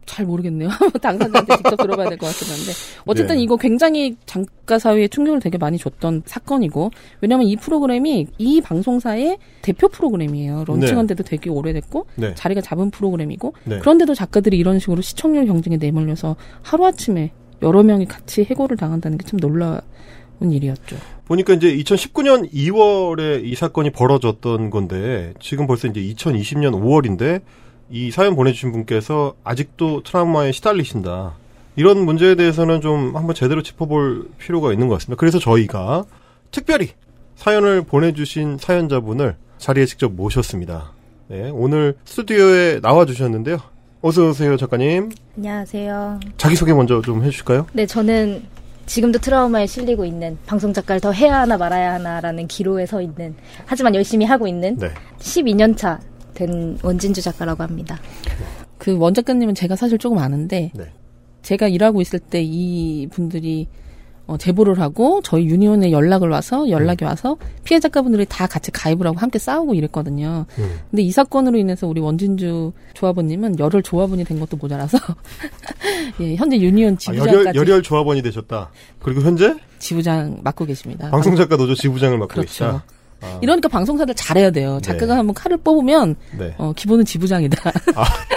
잘 0.06 0.26
모르겠네요. 0.26 0.70
당사자한테 1.02 1.56
직접 1.58 1.76
들어봐야 1.78 2.10
될 2.10 2.18
것 2.18 2.28
같긴 2.28 2.48
한데. 2.50 2.72
어쨌든 3.06 3.36
네. 3.38 3.42
이거 3.44 3.58
굉장히 3.58 4.16
장가 4.26 4.80
사회에 4.80 5.08
충격을 5.08 5.40
되게 5.40 5.58
많이 5.58 5.78
줬던 5.78 6.24
사건이고, 6.26 6.92
왜냐면 7.22 7.48
이 7.48 7.56
프로그램이 7.56 8.28
이 8.38 8.62
방송사의 8.62 9.38
대표 9.62 9.88
프로그램이에요. 9.90 10.66
런칭한 10.68 11.08
데도 11.08 11.24
되게 11.24 11.50
오래됐고, 11.50 12.06
네. 12.16 12.34
자리가 12.36 12.62
잡은 12.62 12.92
프로그램이고, 12.92 13.54
네. 13.66 13.80
그런데도 13.80 14.14
작가들이 14.14 14.58
이런 14.58 14.80
식으로 14.80 15.02
시청률 15.02 15.46
경쟁에 15.48 15.78
내몰려서 15.78 16.36
하루아침에 16.62 17.32
여러 17.62 17.84
명이 17.84 18.06
같이 18.06 18.44
해고를 18.44 18.78
당한다는 18.78 19.18
게 19.18 19.26
참 19.26 19.40
놀라운 19.40 19.82
일이었죠. 20.52 20.98
보니까 21.26 21.54
이제 21.54 21.76
2019년 21.78 22.52
2월에 22.54 23.44
이 23.44 23.56
사건이 23.56 23.90
벌어졌던 23.92 24.70
건데 24.70 25.34
지금 25.40 25.66
벌써 25.66 25.88
이제 25.88 26.00
2020년 26.02 26.74
5월인데 26.80 27.42
이 27.89 28.12
사연 28.12 28.36
보내주신 28.36 28.72
분께서 28.72 29.36
아직도 29.44 30.04
트라우마에 30.04 30.51
시달리신다. 30.51 31.34
이런 31.75 32.04
문제에 32.06 32.36
대해서는 32.36 32.82
좀 32.82 33.15
한번 33.15 33.36
제대로 33.36 33.62
짚어볼 33.62 34.30
필요가 34.38 34.72
있는 34.72 34.88
것 34.88 34.96
같습니다. 34.96 35.20
그래서 35.20 35.39
저희가 35.39 36.06
특별히 36.51 36.92
사연을 37.36 37.84
보내주신 37.84 38.58
사연자분을 38.60 39.36
자리에 39.58 39.86
직접 39.86 40.12
모셨습니다. 40.13 40.92
네, 41.27 41.50
오늘 41.50 41.96
스튜디오에 42.06 42.80
나와주셨는데요. 42.82 43.58
어서 44.01 44.30
오세요, 44.30 44.56
작가님. 44.56 45.12
안녕하세요. 45.38 46.20
자기소개 46.38 46.74
먼저 46.74 47.01
좀 47.01 47.24
해주실까요? 47.24 47.68
네, 47.74 47.86
저는 47.86 48.44
지금도 48.86 49.20
트라우마에 49.20 49.65
실리고 49.65 50.06
있는 50.06 50.38
방송 50.46 50.72
작가를 50.72 51.01
더 51.01 51.12
해야 51.12 51.42
하나 51.42 51.58
말아야 51.58 51.94
하나라는 51.96 52.48
기로에 52.48 52.86
서 52.86 53.01
있는 53.01 53.36
하지만 53.65 53.96
열심히 53.96 54.25
하고 54.25 54.48
있는 54.48 54.77
네. 54.77 54.92
12년 55.20 55.75
차 55.75 56.00
된 56.36 56.77
원진주 56.84 57.22
작가라고 57.24 57.63
합니다. 57.63 57.98
그 58.77 58.96
원 58.98 59.13
작가님은 59.15 59.56
제가 59.56 59.75
사실 59.75 59.98
조금 59.98 60.20
아는데, 60.20 60.72
네. 60.75 60.86
제가 61.42 61.68
일하고 61.68 62.01
있을 62.01 62.20
때 62.20 62.44
이 62.44 63.08
분들이 63.12 63.68
어, 64.27 64.38
제보를 64.38 64.80
하고 64.80 65.22
저희 65.24 65.46
유니온에 65.46 65.92
연락을 65.92 66.30
와서 66.30 66.68
연락이 66.72 67.06
와서 67.06 67.38
피해 67.63 67.80
작가분들이 67.80 68.25
다 68.27 68.48
같이 68.48 68.72
가입을 68.72 69.06
하고 69.06 69.20
함께 69.20 69.38
싸우고 69.38 69.75
이랬거든요. 69.75 70.48
음. 70.58 70.80
근데 70.89 71.04
이 71.04 71.12
사건으로 71.12 71.60
인해서 71.60 71.86
우리 71.88 72.01
원진주 72.01 72.72
조합원님은 72.96 73.60
열혈 73.60 73.84
조합원이 73.84 74.24
된 74.24 74.39
것도 74.39 74.58
모자라서 74.58 74.98
예, 76.22 76.36
현재 76.36 76.58
유니온 76.58 76.96
아, 76.96 76.98
지부장까지 76.98 77.38
열혈, 77.38 77.56
열혈 77.56 77.84
조합원이 77.84 78.24
되셨다. 78.24 78.72
그리고 79.00 79.22
현재 79.22 79.54
지부장 79.77 80.39
맡고 80.44 80.65
계십니다. 80.65 81.12
방송작가 81.12 81.56
노조 81.56 81.75
지부장을 81.75 82.18
맡고 82.18 82.34
그렇죠. 82.34 82.48
계시다. 82.48 82.84
아, 83.22 83.39
이러니까 83.41 83.69
방송사를 83.69 84.13
잘해야 84.15 84.51
돼요. 84.51 84.79
작가가 84.84 85.13
네. 85.13 85.17
한번 85.17 85.34
칼을 85.34 85.57
뽑으면 85.57 86.15
네. 86.38 86.53
어, 86.57 86.74
기본은 86.75 87.05
지부장이다. 87.05 87.72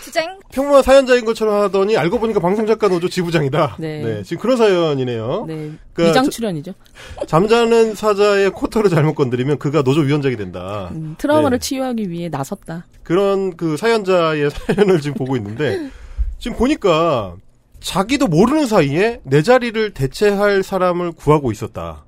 수쟁 0.00 0.38
평범한 0.52 0.82
사연자인 0.82 1.24
것처럼 1.24 1.62
하더니 1.62 1.96
알고 1.96 2.18
보니까 2.18 2.40
방송작가 2.40 2.88
노조 2.88 3.08
지부장이다. 3.08 3.76
네. 3.78 4.22
지금 4.22 4.40
그런 4.42 4.56
사연이네요. 4.56 5.44
네, 5.46 5.72
그 5.92 6.06
위장 6.06 6.24
저- 6.24 6.30
출연이죠. 6.30 6.72
잠자는 7.26 7.94
사자의 7.94 8.50
코터를 8.50 8.90
잘못 8.90 9.14
건드리면 9.14 9.58
그가 9.58 9.82
노조 9.82 10.00
위원장이 10.00 10.36
된다. 10.36 10.88
음, 10.92 11.14
트라우마를 11.18 11.58
네. 11.58 11.62
치유하기 11.62 12.10
위해 12.10 12.28
나섰다. 12.28 12.86
그런 13.02 13.56
그 13.56 13.76
사연자의 13.76 14.50
사연을 14.50 15.00
지금 15.00 15.14
보고 15.16 15.36
있는데 15.36 15.90
지금 16.38 16.56
보니까 16.56 17.34
자기도 17.80 18.26
모르는 18.26 18.66
사이에 18.66 19.20
내 19.24 19.42
자리를 19.42 19.92
대체할 19.92 20.62
사람을 20.62 21.12
구하고 21.12 21.52
있었다. 21.52 22.04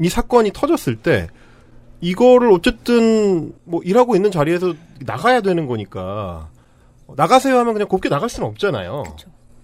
이 0.00 0.08
사건이 0.08 0.52
터졌을 0.52 0.96
때 0.96 1.28
이거를 2.00 2.50
어쨌든 2.52 3.52
뭐 3.64 3.80
일하고 3.82 4.16
있는 4.16 4.30
자리에서 4.30 4.74
나가야 5.00 5.40
되는 5.40 5.66
거니까 5.66 6.48
나가세요 7.16 7.58
하면 7.58 7.72
그냥 7.72 7.88
곱게 7.88 8.08
나갈 8.08 8.28
수는 8.28 8.48
없잖아요. 8.48 9.04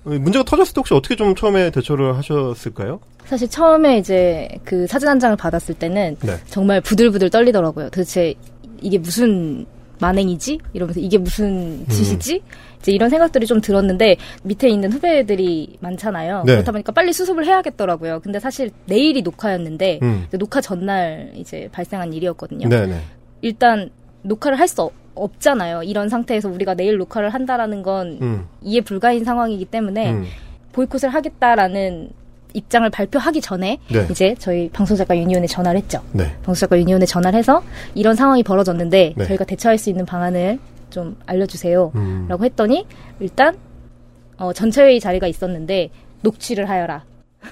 문제가 0.05 0.45
터졌을 0.45 0.75
때 0.75 0.79
혹시 0.81 0.95
어떻게 0.95 1.15
좀 1.15 1.35
처음에 1.35 1.71
대처를 1.71 2.17
하셨을까요? 2.17 3.01
사실 3.27 3.49
처음에 3.49 3.99
이제 3.99 4.49
그 4.65 4.87
사진 4.87 5.09
한 5.09 5.19
장을 5.21 5.37
받았을 5.37 5.75
때는 5.75 6.17
네. 6.21 6.37
정말 6.47 6.81
부들부들 6.81 7.31
떨리더라고요. 7.31 7.91
도대체 7.91 8.35
이게 8.81 8.99
무슨 8.99 9.65
만행이지? 10.01 10.59
이러면서 10.73 10.99
이게 10.99 11.17
무슨 11.19 11.87
짓이지? 11.89 12.43
이제 12.83 12.93
이런 12.93 13.09
생각들이 13.09 13.47
좀 13.47 13.61
들었는데 13.61 14.17
밑에 14.43 14.69
있는 14.69 14.93
후배들이 14.93 15.77
많잖아요. 15.81 16.43
네. 16.45 16.55
그렇다 16.55 16.73
보니까 16.73 16.93
빨리 16.93 17.13
수습을 17.13 17.47
해야겠더라고요. 17.47 18.21
근데 18.21 18.41
사실 18.41 18.71
내일이 18.87 19.23
녹화였는데 19.23 20.01
음. 20.03 20.27
녹화 20.33 20.61
전날 20.61 21.31
이제 21.37 21.69
발생한 21.73 22.13
일이었거든요. 22.13 22.69
네네. 22.69 23.01
일단 23.41 23.91
녹화를 24.23 24.59
할 24.59 24.69
수 24.69 24.91
없잖아요. 25.15 25.83
이런 25.83 26.09
상태에서 26.09 26.49
우리가 26.49 26.75
내일 26.75 26.97
녹화를 26.97 27.31
한다라는 27.31 27.83
건 27.83 28.19
음. 28.23 28.47
이해 28.63 28.81
불가인 28.81 29.25
상황이기 29.25 29.67
때문에 29.67 30.11
음. 30.11 30.25
보이콧을 30.73 31.11
하겠다라는 31.11 32.11
입장을 32.55 32.89
발표하기 32.89 33.41
전에 33.41 33.79
네. 33.91 34.07
이제 34.11 34.35
저희 34.39 34.69
방송작가 34.71 35.17
유니온에 35.17 35.47
전화를 35.47 35.81
했죠. 35.81 36.01
네. 36.13 36.25
방송작가 36.45 36.79
유니온에 36.79 37.07
전화를 37.07 37.39
해서 37.39 37.63
이런 37.95 38.15
상황이 38.17 38.43
벌어졌는데 38.43 39.15
네. 39.17 39.25
저희가 39.27 39.45
대처할 39.45 39.79
수 39.79 39.91
있는 39.91 40.07
방안을 40.07 40.59
좀 40.93 41.17
알려주세요. 41.27 41.91
음. 41.97 42.27
라고 42.29 42.45
했더니 42.45 42.87
일단 43.19 43.57
어, 44.37 44.53
전체회의 44.53 45.01
자리가 45.01 45.27
있었는데 45.27 45.91
녹취를 46.21 46.69
하여라. 46.69 47.05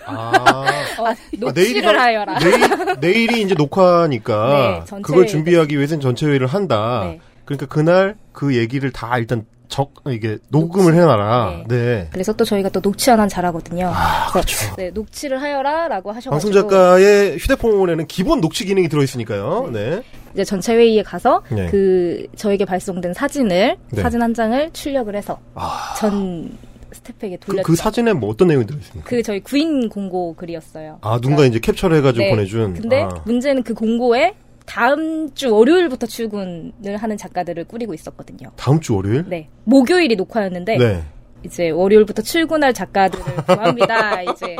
아. 0.06 0.62
어, 1.00 1.14
녹취를 1.38 1.82
바로- 1.82 1.98
하여라. 1.98 2.38
내일, 2.38 3.00
내일이 3.00 3.42
이제 3.42 3.54
녹화니까 3.56 4.84
네, 4.88 4.96
그걸. 5.02 5.26
준비하기 5.26 5.76
위해서는 5.76 6.00
전체 6.00 6.26
회의를 6.26 6.46
한다. 6.46 7.00
네. 7.04 7.20
그러니까 7.44 7.66
그날 7.66 8.14
그 8.32 8.54
얘기를 8.56 8.92
다 8.92 9.18
일단 9.18 9.44
적 9.70 9.94
이게 10.08 10.38
녹음을 10.48 10.94
해놔라. 10.94 11.64
네. 11.68 12.08
그래서 12.12 12.32
또 12.34 12.44
저희가 12.44 12.68
또 12.68 12.80
녹취 12.80 13.08
하나 13.08 13.26
잘하거든요. 13.26 13.90
아, 13.94 14.28
그래서 14.32 14.76
네, 14.76 14.90
녹취를 14.90 15.40
하여라라고 15.40 16.10
하셔가지고 16.10 16.30
방송 16.30 16.52
작가의 16.52 17.38
휴대폰에는 17.38 18.06
기본 18.06 18.40
녹취 18.40 18.66
기능이 18.66 18.88
들어있으니까요. 18.88 19.70
네. 19.72 20.02
이제 20.34 20.44
전체 20.44 20.74
회의에 20.74 21.02
가서 21.02 21.42
네. 21.50 21.68
그 21.70 22.26
저에게 22.36 22.64
발송된 22.64 23.14
사진을 23.14 23.76
네. 23.90 24.02
사진 24.02 24.22
한 24.22 24.34
장을 24.34 24.70
출력을 24.72 25.14
해서 25.16 25.38
아. 25.54 25.94
전 25.98 26.56
스태프에게 26.92 27.36
그, 27.36 27.46
돌렸죠. 27.46 27.66
그 27.66 27.76
사진에 27.76 28.12
뭐 28.12 28.30
어떤 28.30 28.48
내용이 28.48 28.66
들어있습니까? 28.66 29.08
그 29.08 29.22
저희 29.22 29.40
구인 29.40 29.88
공고 29.88 30.34
글이었어요. 30.34 30.98
아 31.00 31.18
누군가 31.20 31.44
이제 31.44 31.58
캡처를 31.60 31.96
해가지고 31.98 32.24
네. 32.24 32.30
보내준. 32.30 32.74
근데 32.74 33.02
아. 33.02 33.08
문제는 33.24 33.62
그 33.62 33.74
공고에 33.74 34.34
다음 34.70 35.34
주 35.34 35.52
월요일부터 35.52 36.06
출근을 36.06 36.96
하는 36.96 37.16
작가들을 37.16 37.64
꾸리고 37.64 37.92
있었거든요. 37.92 38.52
다음 38.54 38.78
주 38.80 38.94
월요일. 38.94 39.24
네. 39.28 39.48
목요일이 39.64 40.14
녹화였는데 40.14 40.76
네. 40.78 41.02
이제 41.44 41.70
월요일부터 41.70 42.22
출근할 42.22 42.72
작가들을 42.72 43.24
구합니다. 43.46 44.22
이제 44.30 44.54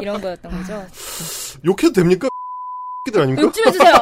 이런 0.00 0.20
거였던 0.20 0.52
거죠. 0.52 0.86
욕해도 1.64 1.92
됩니까? 1.94 2.28
들 3.12 3.20
아닙니까? 3.22 3.42
욕 3.42 3.52
좀 3.52 3.66
해주세요. 3.66 3.94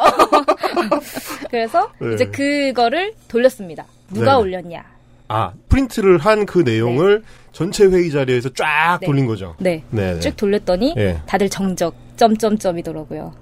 그래서 1.50 1.90
네. 1.98 2.14
이제 2.14 2.26
그거를 2.26 3.14
돌렸습니다. 3.28 3.86
누가 4.10 4.32
네. 4.34 4.38
올렸냐? 4.42 4.84
아 5.28 5.52
프린트를 5.70 6.18
한 6.18 6.44
그 6.44 6.58
내용을 6.58 7.22
전체 7.52 7.86
회의 7.86 8.10
자리에서 8.10 8.50
쫙 8.50 8.98
네. 9.00 9.06
돌린 9.06 9.24
거죠. 9.26 9.54
네. 9.58 9.82
네. 9.88 10.12
네. 10.14 10.20
쭉 10.20 10.36
돌렸더니 10.36 10.92
예. 10.98 11.20
다들 11.24 11.48
정적 11.48 11.94
점점점이더라고요. 12.16 13.32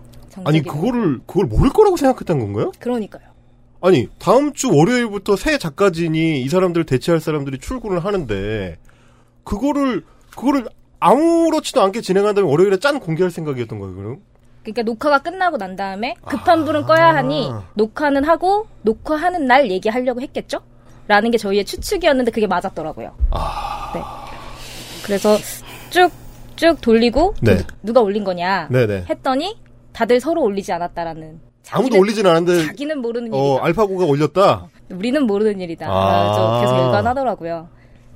아니. 0.44 0.62
그거를 0.62 1.20
그걸 1.26 1.46
모를 1.46 1.70
거라고 1.70 1.96
생각했던 1.96 2.38
건가요? 2.38 2.72
그러니까요. 2.78 3.22
아니 3.80 4.08
다음 4.18 4.52
주 4.52 4.70
월요일부터 4.72 5.36
새 5.36 5.58
작가진이 5.58 6.40
이 6.42 6.48
사람들을 6.48 6.86
대체할 6.86 7.20
사람들이 7.20 7.58
출근을 7.58 8.04
하는데 8.04 8.76
그거를 9.44 10.04
그거를 10.30 10.66
아무렇지도 11.00 11.82
않게 11.82 12.00
진행한 12.00 12.34
다음에 12.36 12.48
월요일에 12.48 12.78
짠 12.78 13.00
공개할 13.00 13.30
생각이었던 13.32 13.78
거예요 13.80 13.94
그럼? 13.96 14.16
그러니까 14.62 14.82
녹화가 14.82 15.18
끝나고 15.18 15.56
난 15.56 15.74
다음에 15.74 16.14
급한 16.24 16.64
불은 16.64 16.84
아. 16.84 16.86
꺼야 16.86 17.14
하니 17.16 17.50
녹화는 17.74 18.22
하고 18.22 18.68
녹화하는 18.82 19.46
날 19.48 19.68
얘기하려고 19.70 20.20
했겠죠? 20.20 20.60
라는 21.08 21.32
게 21.32 21.38
저희의 21.38 21.64
추측이었는데 21.64 22.30
그게 22.30 22.46
맞았더라고요. 22.46 23.10
아. 23.32 23.90
네. 23.92 24.00
그래서 25.04 25.36
쭉, 25.90 26.12
쭉 26.54 26.80
돌리고 26.80 27.34
네. 27.42 27.56
누- 27.56 27.64
누가 27.82 28.00
올린 28.00 28.22
거냐 28.22 28.68
네네. 28.70 29.06
했더니 29.10 29.58
다들 29.92 30.20
서로 30.20 30.42
올리지 30.42 30.72
않았다라는 30.72 31.40
아무도 31.70 31.96
자기는- 31.96 32.00
올리진 32.00 32.26
않았는데 32.26 32.66
자기는 32.66 32.98
모르는 33.00 33.32
어 33.32 33.52
일이다. 33.52 33.64
알파고가 33.66 34.04
올렸다. 34.06 34.68
우리는 34.90 35.22
모르는 35.26 35.60
일이다. 35.60 35.86
아. 35.88 36.60
계속 36.60 36.74
일관하더라고요. 36.86 37.68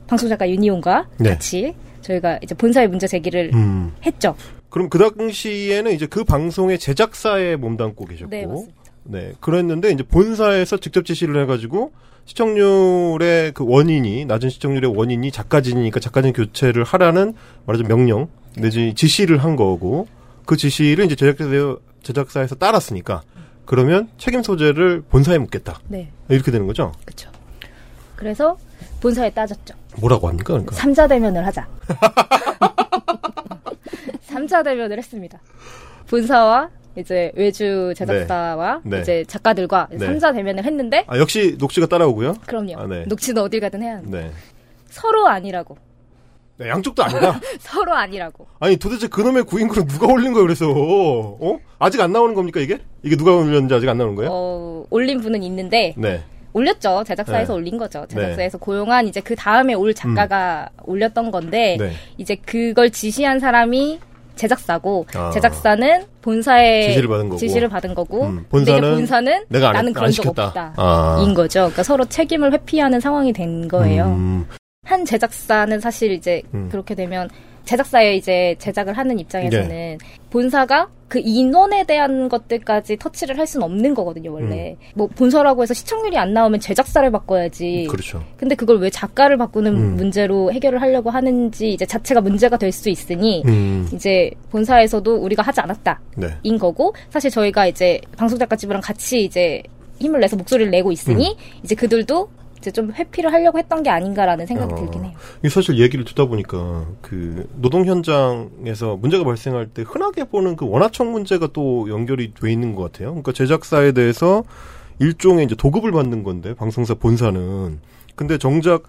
방송 0.06 0.28
작가 0.28 0.48
유니온과 0.48 1.08
네. 1.18 1.30
같이 1.30 1.74
저희가 2.02 2.38
이제 2.42 2.54
본사의 2.54 2.88
문제 2.88 3.06
제기를 3.06 3.50
음. 3.54 3.92
했죠. 4.04 4.34
그럼 4.68 4.88
그 4.90 4.98
당시에는 4.98 5.92
이제 5.92 6.06
그 6.06 6.24
방송의 6.24 6.78
제작사에 6.78 7.56
몸담고 7.56 8.04
계셨고, 8.04 8.30
네, 8.30 8.46
맞습니다. 8.46 8.74
네, 9.04 9.32
그랬는데 9.40 9.90
이제 9.92 10.02
본사에서 10.02 10.76
직접 10.78 11.04
지시를 11.06 11.40
해가지고 11.42 11.92
시청률의 12.26 13.52
그 13.52 13.64
원인이 13.66 14.24
낮은 14.26 14.48
시청률의 14.50 14.94
원인이 14.96 15.30
작가진이니까 15.30 16.00
작가진 16.00 16.32
교체를 16.32 16.84
하라는 16.84 17.34
말하자면 17.66 17.88
명령 17.88 18.28
내지 18.56 18.94
지시를 18.94 19.38
한 19.38 19.56
거고 19.56 20.06
그 20.46 20.56
지시를 20.56 21.04
이제 21.04 21.14
제작사에서 21.14 21.78
제작사에서 22.02 22.54
따랐으니까 22.54 23.22
그러면 23.66 24.08
책임 24.16 24.42
소재를 24.42 25.02
본사에 25.02 25.38
묻겠다 25.38 25.80
네. 25.88 26.08
이렇게 26.28 26.50
되는 26.50 26.66
거죠. 26.66 26.92
그렇죠. 27.04 27.30
그래서 28.14 28.56
본사에 29.00 29.30
따졌죠. 29.30 29.74
뭐라고 30.00 30.28
합니까? 30.28 30.52
그러니까. 30.52 30.74
삼자 30.74 31.06
대면을 31.08 31.44
하자. 31.46 31.66
삼자 34.22 34.62
대면을 34.62 34.98
했습니다. 34.98 35.40
본사와 36.08 36.70
이제 36.96 37.32
외주 37.34 37.92
제작사와 37.96 38.80
네. 38.84 38.96
네. 38.96 39.02
이제 39.02 39.24
작가들과 39.26 39.88
네. 39.90 39.98
삼자 39.98 40.32
대면을 40.32 40.64
했는데 40.64 41.04
아, 41.08 41.18
역시 41.18 41.56
녹취가 41.58 41.86
따라오고요. 41.86 42.34
그럼요. 42.46 42.78
아, 42.78 42.86
네. 42.86 43.04
녹취는 43.06 43.42
어딜 43.42 43.60
가든 43.60 43.82
해야 43.82 43.96
합니다. 43.96 44.18
네. 44.18 44.30
서로 44.88 45.26
아니라고. 45.26 45.76
네, 46.58 46.68
양쪽도 46.70 47.02
아니다. 47.04 47.38
서로 47.60 47.94
아니라고. 47.94 48.46
아니 48.60 48.76
도대체 48.76 49.08
그놈의 49.08 49.44
구인글은 49.44 49.86
누가 49.88 50.06
올린 50.06 50.32
거예요? 50.32 50.46
그래서 50.46 50.66
어? 50.74 51.58
아직 51.78 52.00
안 52.00 52.12
나오는 52.12 52.34
겁니까 52.34 52.60
이게? 52.60 52.78
이게 53.02 53.16
누가 53.16 53.32
올렸는지 53.34 53.74
아직 53.74 53.88
안 53.88 53.98
나오는 53.98 54.14
거예요? 54.14 54.30
어, 54.32 54.84
올린 54.90 55.20
분은 55.20 55.42
있는데 55.42 55.94
네. 55.98 56.22
올렸죠. 56.54 57.04
제작사에서 57.06 57.52
네. 57.52 57.58
올린 57.58 57.76
거죠. 57.76 58.06
제작사에서 58.08 58.56
고용한 58.56 59.06
이제 59.08 59.20
그 59.20 59.36
다음에 59.36 59.74
올 59.74 59.92
작가가 59.92 60.70
올렸던 60.84 61.30
건데 61.30 61.76
네. 61.78 61.92
이제 62.16 62.34
그걸 62.36 62.88
지시한 62.90 63.38
사람이 63.38 64.00
제작사고 64.36 65.06
아. 65.14 65.30
제작사는 65.30 66.04
본사의 66.22 66.88
지시를 66.88 67.08
받은 67.08 67.28
거고. 67.28 67.38
지시를 67.38 67.68
받은 67.68 67.94
거고 67.94 68.22
음, 68.24 68.46
본사는 68.48 68.94
본사는 68.94 69.44
내가 69.48 69.68
안 69.68 69.72
나는 69.74 69.88
했- 69.90 69.94
그런 69.94 70.06
안 70.06 70.12
적. 70.12 70.26
없다. 70.26 70.74
아. 70.76 71.22
인 71.22 71.34
거죠. 71.34 71.60
그러니까 71.60 71.82
서로 71.82 72.04
책임을 72.06 72.52
회피하는 72.54 73.00
상황이 73.00 73.32
된 73.34 73.68
거예요. 73.68 74.04
음, 74.06 74.46
한 74.86 75.04
제작사는 75.04 75.80
사실 75.80 76.12
이제 76.12 76.42
음. 76.54 76.68
그렇게 76.70 76.94
되면 76.94 77.28
제작사에 77.64 78.14
이제 78.14 78.54
제작을 78.60 78.96
하는 78.96 79.18
입장에서는 79.18 79.68
네. 79.68 79.98
본사가 80.30 80.88
그 81.08 81.18
인원에 81.18 81.82
대한 81.84 82.28
것들까지 82.28 82.96
터치를 82.96 83.36
할 83.38 83.46
수는 83.46 83.64
없는 83.64 83.94
거거든요, 83.94 84.32
원래. 84.32 84.76
뭐 84.94 85.08
본사라고 85.08 85.62
해서 85.62 85.74
시청률이 85.74 86.16
안 86.16 86.32
나오면 86.32 86.60
제작사를 86.60 87.08
바꿔야지. 87.10 87.86
음. 87.86 87.88
그렇죠. 87.88 88.24
근데 88.36 88.54
그걸 88.54 88.78
왜 88.78 88.88
작가를 88.90 89.36
바꾸는 89.36 89.74
음. 89.74 89.96
문제로 89.96 90.52
해결을 90.52 90.80
하려고 90.80 91.10
하는지 91.10 91.72
이제 91.72 91.84
자체가 91.84 92.20
문제가 92.20 92.56
될 92.56 92.70
수 92.72 92.88
있으니 92.88 93.42
음, 93.46 93.88
이제 93.92 94.30
본사에서도 94.50 95.16
우리가 95.16 95.42
하지 95.42 95.60
않았다. 95.60 96.00
네. 96.16 96.28
인 96.44 96.58
거고 96.58 96.94
사실 97.10 97.30
저희가 97.30 97.66
이제 97.66 98.00
방송 98.16 98.38
작가집이랑 98.38 98.80
같이 98.82 99.24
이제 99.24 99.62
힘을 99.98 100.20
내서 100.20 100.36
목소리를 100.36 100.70
내고 100.70 100.92
있으니 100.92 101.30
음. 101.30 101.60
이제 101.64 101.74
그들도 101.74 102.28
이제 102.66 102.72
좀 102.72 102.90
회피를 102.92 103.32
하려고 103.32 103.58
했던 103.58 103.84
게 103.84 103.90
아닌가라는 103.90 104.44
생각이 104.46 104.74
어. 104.74 104.76
들긴 104.76 105.04
해요. 105.04 105.12
이게 105.38 105.48
사실 105.48 105.78
얘기를 105.78 106.04
듣다 106.04 106.24
보니까 106.24 106.84
그 107.00 107.48
노동 107.54 107.84
현장에서 107.86 108.96
문제가 108.96 109.22
발생할 109.22 109.68
때 109.68 109.84
흔하게 109.86 110.24
보는 110.24 110.56
그 110.56 110.68
원하청 110.68 111.12
문제가 111.12 111.48
또 111.52 111.88
연결이 111.88 112.32
돼 112.34 112.50
있는 112.50 112.74
것 112.74 112.82
같아요. 112.90 113.10
그러니까 113.10 113.30
제작사에 113.32 113.92
대해서 113.92 114.42
일종의 114.98 115.44
이제 115.44 115.54
도급을 115.54 115.92
받는 115.92 116.24
건데 116.24 116.54
방송사 116.54 116.94
본사는 116.94 117.78
근데 118.16 118.36
정작 118.38 118.82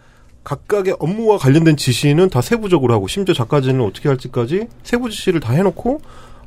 각각의 0.44 0.96
업무와 1.00 1.38
관련된 1.38 1.78
지시는 1.78 2.30
다 2.30 2.42
세부적으로 2.42 2.94
하고 2.96 3.08
심지어 3.08 3.36
작가진은 3.36 3.82
어떻게 3.82 4.10
할지까지 4.10 4.68
세부 4.82 5.10
지시를 5.12 5.40
다 5.40 5.54
해놓고 5.54 6.00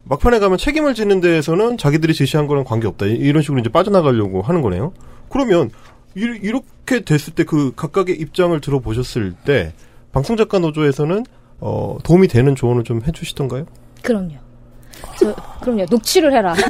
막판에 0.05 0.39
가면 0.41 0.59
책임을 0.59 0.95
지는 0.95 1.21
데에서는 1.21 1.77
자기들이 1.79 2.13
지시한 2.15 2.47
거랑 2.49 2.65
관계없다 2.65 3.07
이- 3.07 3.11
이런 3.13 3.43
식으로 3.43 3.61
이제 3.61 3.69
빠져나가려고 3.69 4.41
하는 4.43 4.63
거네요. 4.63 4.95
그러면 5.29 5.71
이- 6.17 6.39
이렇게 6.43 7.05
됐을 7.05 7.35
때 7.35 7.45
그 7.45 7.73
각각의 7.77 8.17
입장을 8.21 8.59
들어보셨을 8.61 9.35
때 9.45 9.73
방송 10.13 10.37
작가 10.37 10.59
노조에서는 10.59 11.25
어, 11.61 11.99
도움이 12.03 12.29
되는 12.29 12.55
조언을 12.57 12.85
좀 12.85 13.01
해주시던가요? 13.07 13.67
그럼요. 14.03 14.35
저, 15.19 15.35
그럼요. 15.61 15.87
녹취를 15.91 16.33
해라. 16.33 16.55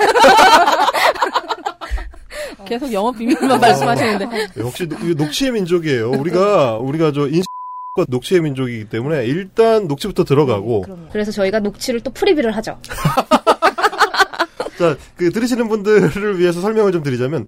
계속 2.66 2.92
영업 2.92 3.16
비밀만 3.18 3.60
말씀하시는데 3.60 4.28
역시 4.58 4.86
노- 4.88 4.96
이거 5.04 5.24
녹취의 5.24 5.52
민족이에요. 5.52 6.10
우리가 6.10 6.76
우리가 6.78 7.10
저 7.12 7.22
인식과 7.26 8.04
녹취의 8.08 8.40
민족이기 8.42 8.84
때문에 8.88 9.24
일단 9.26 9.88
녹취부터 9.88 10.24
들어가고 10.24 10.82
그럼요. 10.82 11.08
그래서 11.10 11.32
저희가 11.32 11.58
녹취를 11.60 12.00
또 12.00 12.10
preview를 12.12 12.50
하죠. 12.56 12.78
자, 14.78 14.96
그 15.16 15.30
들으시는 15.30 15.68
분들을 15.68 16.38
위해서 16.38 16.60
설명을 16.60 16.92
좀 16.92 17.02
드리자면 17.02 17.46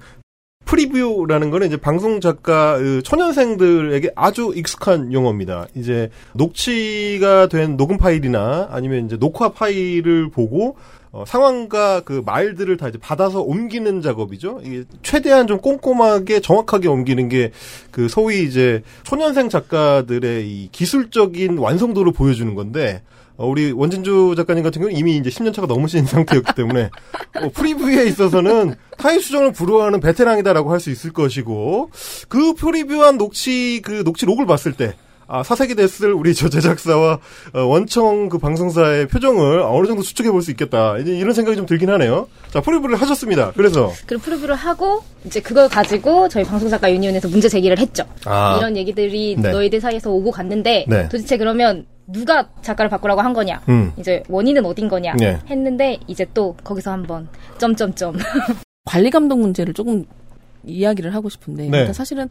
프리뷰라는 0.73 1.51
거는 1.51 1.67
이제 1.67 1.77
방송 1.77 2.21
작가 2.23 2.79
그 2.79 3.03
초년생들에게 3.03 4.13
아주 4.17 4.55
익숙한 4.57 5.13
용어입니다. 5.13 5.67
이제 5.75 6.09
녹취가 6.33 7.49
된 7.49 7.77
녹음 7.77 7.99
파일이나 7.99 8.69
아니면 8.71 9.05
이제 9.05 9.19
녹화 9.19 9.51
파일을 9.51 10.31
보고 10.31 10.77
어, 11.11 11.25
상황과 11.27 12.01
그 12.07 12.23
말들을 12.25 12.75
다 12.79 12.89
이제 12.89 12.97
받아서 12.97 13.43
옮기는 13.43 14.01
작업이죠. 14.01 14.63
이게 14.65 14.85
최대한 15.03 15.47
좀 15.47 15.59
꼼꼼하게 15.59 16.41
정확하게 16.41 16.89
옮기는 16.89 17.29
게 17.29 17.53
그 17.93 18.09
소위 18.09 18.43
이제 18.43 18.83
초년생 19.05 19.51
작가들의 19.51 20.49
이 20.49 20.69
기술적인 20.73 21.59
완성도를 21.59 22.13
보여주는 22.13 22.53
건데 22.55 23.03
어, 23.43 23.47
우리 23.49 23.73
원진주 23.73 24.35
작가님 24.37 24.63
같은 24.63 24.81
경우는 24.81 24.97
이미 24.97 25.17
이제 25.17 25.29
10년 25.29 25.53
차가 25.53 25.67
넘으신 25.67 26.07
상태였기 26.07 26.55
때문에 26.55 26.91
어, 27.41 27.49
preview에 27.53 28.05
있어서는 28.07 28.77
타의 28.99 29.19
추종을 29.19 29.51
불허하는 29.53 29.99
베테랑이다라고 29.99 30.71
할 30.71 30.79
수 30.79 30.91
있을 30.91 31.13
것이고 31.13 31.91
그 32.29 32.55
preview한 32.55 33.19
녹취 33.19 33.81
그 33.85 34.03
녹취 34.05 34.27
록을 34.27 34.47
봤을 34.47 34.73
때 34.73 34.95
아, 35.29 35.43
사색이 35.43 35.77
됐을 35.77 36.13
우리 36.13 36.35
저 36.35 36.49
제작사와 36.49 37.19
어, 37.55 37.61
원청 37.61 38.29
그 38.29 38.39
방송사의 38.39 39.07
표정을 39.09 39.61
어느 39.61 39.87
정도 39.87 40.03
추측해 40.03 40.31
볼 40.31 40.43
수 40.43 40.51
있겠다. 40.51 40.99
이제 40.99 41.17
이런 41.17 41.33
생각이 41.33 41.57
좀 41.57 41.67
들긴 41.67 41.89
하네요. 41.91 42.29
자, 42.51 42.61
preview를 42.61 43.01
하셨습니다. 43.01 43.53
그래서 43.57 43.91
그리고 44.07 44.23
preview를 44.25 44.55
하고 44.55 45.03
이제 45.25 45.41
그걸 45.41 45.69
가지고 45.69 46.29
저희 46.29 46.45
방송작가 46.45 46.93
유니온에서 46.93 47.29
문제 47.29 47.49
제기를 47.49 47.79
했죠. 47.79 48.05
아. 48.25 48.57
이런 48.59 48.77
얘기들이 48.77 49.37
네. 49.39 49.51
너희들 49.53 49.81
사이에서 49.81 50.11
오고 50.11 50.33
갔는데 50.33 50.85
네. 50.89 51.09
도대체 51.09 51.37
그러면 51.39 51.87
누가 52.13 52.49
작가를 52.63 52.89
바꾸라고 52.89 53.21
한 53.21 53.33
거냐? 53.33 53.63
음. 53.69 53.93
이제 53.97 54.23
원인은 54.29 54.65
어딘 54.65 54.89
거냐? 54.89 55.15
네. 55.19 55.39
했는데 55.49 55.99
이제 56.07 56.27
또 56.35 56.57
거기서 56.63 56.93
한번 56.93 57.29
점점점 57.59 58.17
관리 58.85 59.11
감독 59.11 59.39
문제를 59.39 59.75
조금 59.75 60.05
이야기를 60.65 61.15
하고 61.15 61.29
싶은데 61.29 61.65
네. 61.65 61.71
그러니까 61.71 61.93
사실은 61.93 62.29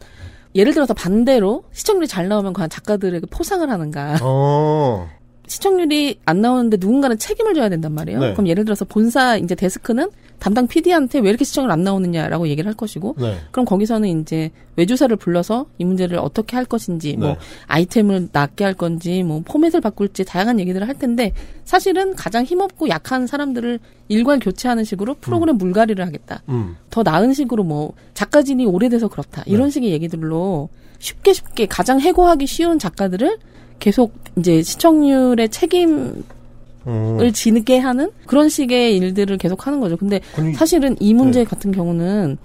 예를 0.54 0.74
들어서 0.74 0.94
반대로 0.94 1.64
시청률이 1.72 2.06
잘 2.08 2.28
나오면 2.28 2.52
과연 2.52 2.70
작가들에게 2.70 3.26
포상을 3.30 3.68
하는가 3.68 4.18
어. 4.22 5.08
시청률이 5.52 6.18
안 6.24 6.40
나오는데 6.40 6.78
누군가는 6.80 7.18
책임을 7.18 7.52
져야 7.52 7.68
된단 7.68 7.92
말이에요. 7.92 8.20
네. 8.20 8.32
그럼 8.32 8.48
예를 8.48 8.64
들어서 8.64 8.86
본사 8.86 9.36
이제 9.36 9.54
데스크는 9.54 10.10
담당 10.38 10.66
PD한테 10.66 11.18
왜 11.18 11.28
이렇게 11.28 11.44
시청률 11.44 11.70
안 11.70 11.84
나오느냐라고 11.84 12.48
얘기를 12.48 12.66
할 12.66 12.74
것이고 12.74 13.16
네. 13.18 13.36
그럼 13.50 13.66
거기서는 13.66 14.22
이제 14.22 14.50
외주사를 14.76 15.14
불러서 15.16 15.66
이 15.76 15.84
문제를 15.84 16.18
어떻게 16.18 16.56
할 16.56 16.64
것인지 16.64 17.16
네. 17.18 17.26
뭐 17.26 17.36
아이템을 17.66 18.30
낮게 18.32 18.64
할 18.64 18.72
건지 18.72 19.22
뭐 19.22 19.42
포맷을 19.44 19.82
바꿀지 19.82 20.24
다양한 20.24 20.58
얘기들을 20.58 20.88
할 20.88 20.98
텐데 20.98 21.32
사실은 21.64 22.14
가장 22.14 22.44
힘없고 22.44 22.88
약한 22.88 23.26
사람들을 23.26 23.78
일괄 24.08 24.38
교체하는 24.38 24.84
식으로 24.84 25.16
프로그램 25.20 25.58
물갈이를 25.58 26.06
하겠다. 26.06 26.42
음. 26.48 26.76
더 26.88 27.02
나은 27.02 27.34
식으로 27.34 27.62
뭐 27.62 27.92
작가진이 28.14 28.64
오래돼서 28.64 29.08
그렇다 29.08 29.42
이런 29.44 29.66
네. 29.66 29.70
식의 29.70 29.90
얘기들로 29.90 30.70
쉽게 30.98 31.34
쉽게 31.34 31.66
가장 31.66 32.00
해고하기 32.00 32.46
쉬운 32.46 32.78
작가들을 32.78 33.36
계속 33.82 34.21
이제 34.36 34.62
시청률의 34.62 35.48
책임을 35.50 36.22
음. 36.86 37.32
지게 37.32 37.78
하는 37.78 38.10
그런 38.26 38.48
식의 38.48 38.96
일들을 38.96 39.38
계속 39.38 39.66
하는 39.66 39.80
거죠. 39.80 39.96
근데 39.96 40.20
사실은 40.54 40.96
이 41.00 41.14
문제 41.14 41.40
네. 41.40 41.44
같은 41.44 41.70
경우는 41.72 42.38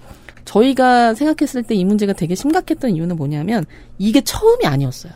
저희가 0.44 1.14
생각했을 1.14 1.62
때 1.62 1.74
이 1.74 1.84
문제가 1.84 2.12
되게 2.12 2.34
심각했던 2.34 2.92
이유는 2.92 3.16
뭐냐면 3.16 3.64
이게 3.98 4.20
처음이 4.22 4.66
아니었어요. 4.66 5.12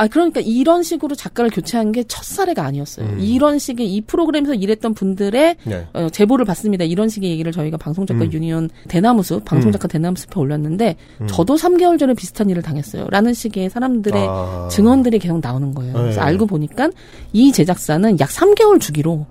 아 0.00 0.08
그러니까 0.08 0.40
이런 0.40 0.82
식으로 0.82 1.14
작가를 1.14 1.50
교체한 1.50 1.92
게 1.92 2.04
첫 2.08 2.24
사례가 2.24 2.64
아니었어요. 2.64 3.06
음. 3.06 3.18
이런 3.20 3.58
식의 3.58 3.94
이 3.94 4.00
프로그램에서 4.00 4.54
일했던 4.54 4.94
분들의 4.94 5.56
네. 5.64 5.86
어, 5.92 6.08
제보를 6.08 6.46
받습니다. 6.46 6.84
이런 6.84 7.10
식의 7.10 7.30
얘기를 7.30 7.52
저희가 7.52 7.76
방송작가 7.76 8.24
음. 8.24 8.32
유니온 8.32 8.70
대나무숲 8.88 9.44
방송작가 9.44 9.88
대나무숲에 9.88 10.40
올렸는데 10.40 10.96
음. 11.20 11.26
저도 11.26 11.56
3개월 11.56 11.98
전에 11.98 12.14
비슷한 12.14 12.48
일을 12.48 12.62
당했어요. 12.62 13.08
라는 13.10 13.34
식의 13.34 13.68
사람들의 13.68 14.26
아. 14.26 14.68
증언들이 14.70 15.18
계속 15.18 15.40
나오는 15.40 15.74
거예요. 15.74 15.92
그래서 15.92 16.20
네. 16.20 16.26
알고 16.26 16.46
보니까 16.46 16.90
이 17.34 17.52
제작사는 17.52 18.18
약 18.20 18.28
3개월 18.30 18.80
주기로 18.80 19.26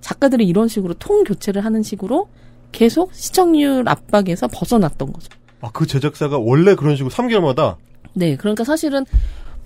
작가들이 0.00 0.46
이런 0.46 0.68
식으로 0.68 0.94
통 0.94 1.24
교체를 1.24 1.64
하는 1.64 1.82
식으로 1.82 2.28
계속 2.70 3.12
시청률 3.12 3.88
압박에서 3.88 4.46
벗어났던 4.46 5.12
거죠. 5.12 5.28
아, 5.60 5.70
그 5.72 5.86
제작사가 5.86 6.38
원래 6.38 6.76
그런 6.76 6.94
식으로 6.96 7.12
3개월마다 7.12 7.76
네, 8.14 8.36
그러니까 8.36 8.64
사실은 8.64 9.04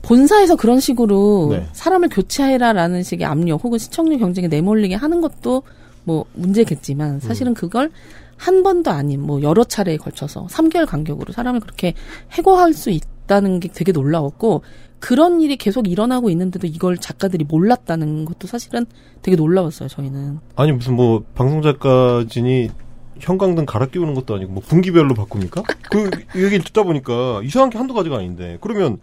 본사에서 0.06 0.54
그런 0.56 0.78
식으로 0.78 1.48
네. 1.50 1.66
사람을 1.72 2.08
교체해라라는 2.08 3.02
식의 3.02 3.26
압력 3.26 3.64
혹은 3.64 3.78
시청률 3.78 4.18
경쟁에 4.18 4.46
내몰리게 4.46 4.94
하는 4.94 5.20
것도 5.20 5.64
뭐 6.04 6.24
문제겠지만 6.34 7.18
사실은 7.18 7.54
그걸 7.54 7.90
한 8.36 8.62
번도 8.62 8.90
아닌 8.90 9.20
뭐 9.20 9.42
여러 9.42 9.64
차례에 9.64 9.96
걸쳐서 9.96 10.46
3개월 10.46 10.86
간격으로 10.86 11.32
사람을 11.32 11.60
그렇게 11.60 11.94
해고할 12.32 12.72
수 12.72 12.90
있다는 12.90 13.58
게 13.58 13.68
되게 13.68 13.90
놀라웠고 13.90 14.62
그런 15.00 15.40
일이 15.40 15.56
계속 15.56 15.88
일어나고 15.88 16.30
있는데도 16.30 16.66
이걸 16.66 16.96
작가들이 16.96 17.44
몰랐다는 17.44 18.24
것도 18.24 18.46
사실은 18.46 18.86
되게 19.22 19.36
놀라웠어요, 19.36 19.88
저희는. 19.88 20.38
아니 20.54 20.72
무슨 20.72 20.94
뭐 20.94 21.24
방송 21.34 21.62
작가진이 21.62 22.70
형광등 23.18 23.66
갈아 23.66 23.86
끼우는 23.86 24.14
것도 24.14 24.36
아니고 24.36 24.52
뭐 24.52 24.62
분기별로 24.64 25.14
바꿉니까? 25.14 25.62
그 25.90 26.10
얘기를 26.36 26.62
듣다 26.64 26.84
보니까 26.84 27.40
이상한 27.42 27.70
게 27.70 27.78
한두 27.78 27.94
가지가 27.94 28.16
아닌데 28.16 28.58
그러면 28.60 28.98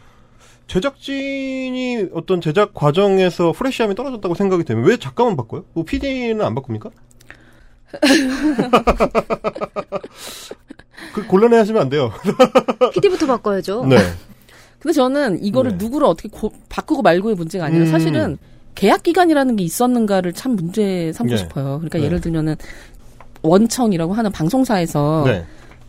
제작진이 0.68 2.08
어떤 2.14 2.42
제작 2.42 2.74
과정에서 2.74 3.52
프레시함이 3.52 3.96
떨어졌다고 3.96 4.34
생각이 4.36 4.64
되면 4.64 4.86
왜 4.86 4.98
작가만 4.98 5.36
바꿔요? 5.36 5.66
뭐 5.74 5.84
PD는 5.84 6.42
안 6.46 6.56
바꿉니까? 6.56 6.90
그 11.14 11.28
곤란해 11.28 11.58
하시면 11.58 11.82
안 11.84 11.90
돼요. 11.90 12.12
PD부터 12.94 13.28
바꿔야죠. 13.28 13.86
네. 13.86 13.98
근데 14.80 14.94
저는 14.94 15.44
이거를 15.44 15.72
네. 15.72 15.78
누구를 15.78 16.08
어떻게 16.08 16.30
고- 16.30 16.52
바꾸고 16.70 17.02
말고의 17.04 17.36
문제가 17.36 17.66
아니라 17.66 17.86
음. 17.86 17.92
사실은 17.92 18.38
계약 18.76 19.04
기간이라는 19.04 19.56
게 19.56 19.64
있었는가를 19.64 20.34
참 20.34 20.56
문제 20.56 21.12
삼고 21.14 21.32
네. 21.32 21.38
싶어요. 21.38 21.78
그러니까 21.78 22.00
네. 22.00 22.06
예를 22.06 22.20
들면은 22.22 22.56
원청이라고 23.44 24.14
하는 24.14 24.32
방송사에서 24.32 25.24
네. 25.28 25.46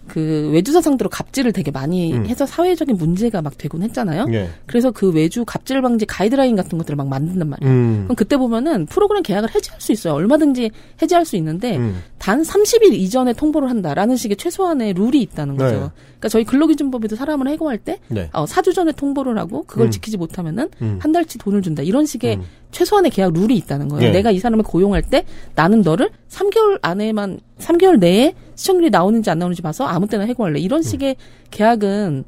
그 0.07 0.51
외주사 0.53 0.81
상대로 0.81 1.09
갑질을 1.11 1.53
되게 1.53 1.71
많이 1.71 2.13
음. 2.13 2.27
해서 2.27 2.47
사회적인 2.47 2.97
문제가 2.97 3.43
막 3.43 3.57
되곤 3.59 3.83
했잖아요. 3.83 4.27
예. 4.33 4.51
그래서 4.67 4.91
그 4.91 5.11
외주 5.11 5.45
갑질 5.45 5.81
방지 5.83 6.07
가이드라인 6.07 6.57
같은 6.57 6.79
것들을 6.79 6.97
막 6.97 7.09
만든단 7.09 7.49
말이에요. 7.49 7.73
음. 7.73 8.03
그럼 8.05 8.17
그때 8.17 8.37
보면은 8.37 8.87
프로그램 8.87 9.23
계약을 9.23 9.55
해지할 9.55 9.81
수 9.81 9.93
있어요. 9.93 10.15
얼마든지 10.15 10.71
해지할 11.01 11.25
수 11.25 11.37
있는데 11.37 11.77
음. 11.77 12.03
단 12.25 12.41
30일 12.41 12.95
이전에 12.95 13.35
통보를 13.35 13.69
한다라는 13.69 14.17
식의 14.17 14.39
최소한의 14.39 14.95
룰이 14.95 15.21
있다는 15.21 15.59
거죠. 15.59 15.75
네. 15.75 15.89
그러니까 16.05 16.29
저희 16.31 16.45
근로기준법에도 16.45 17.17
사람을 17.17 17.49
해고할 17.49 17.77
때 17.77 17.99
네. 18.09 18.31
어, 18.33 18.47
4주 18.47 18.75
전에 18.75 18.93
통보를 18.93 19.37
하고 19.37 19.65
그걸 19.65 19.89
음. 19.89 19.91
지키지 19.91 20.17
못하면은 20.17 20.71
음. 20.81 20.99
한 21.03 21.13
달치 21.13 21.37
돈을 21.37 21.61
준다. 21.61 21.83
이런 21.83 22.07
식의 22.07 22.37
음. 22.37 22.43
최소한의 22.71 23.11
계약 23.11 23.35
룰이 23.35 23.55
있다는 23.59 23.89
거예요. 23.89 24.09
예. 24.09 24.11
내가 24.11 24.31
이 24.31 24.39
사람을 24.39 24.65
고용할 24.65 25.03
때 25.03 25.27
나는 25.55 25.83
너를 25.83 26.09
3개월 26.31 26.79
안에만 26.81 27.41
3개월 27.59 27.99
내에 27.99 28.33
시청률이 28.55 28.89
나오는지 28.89 29.29
안 29.29 29.39
나오는지 29.39 29.61
봐서 29.61 29.85
아무 29.85 30.07
때나 30.07 30.25
해고할래. 30.25 30.61
이런 30.61 30.81
식의 30.81 31.17
계약은 31.51 32.25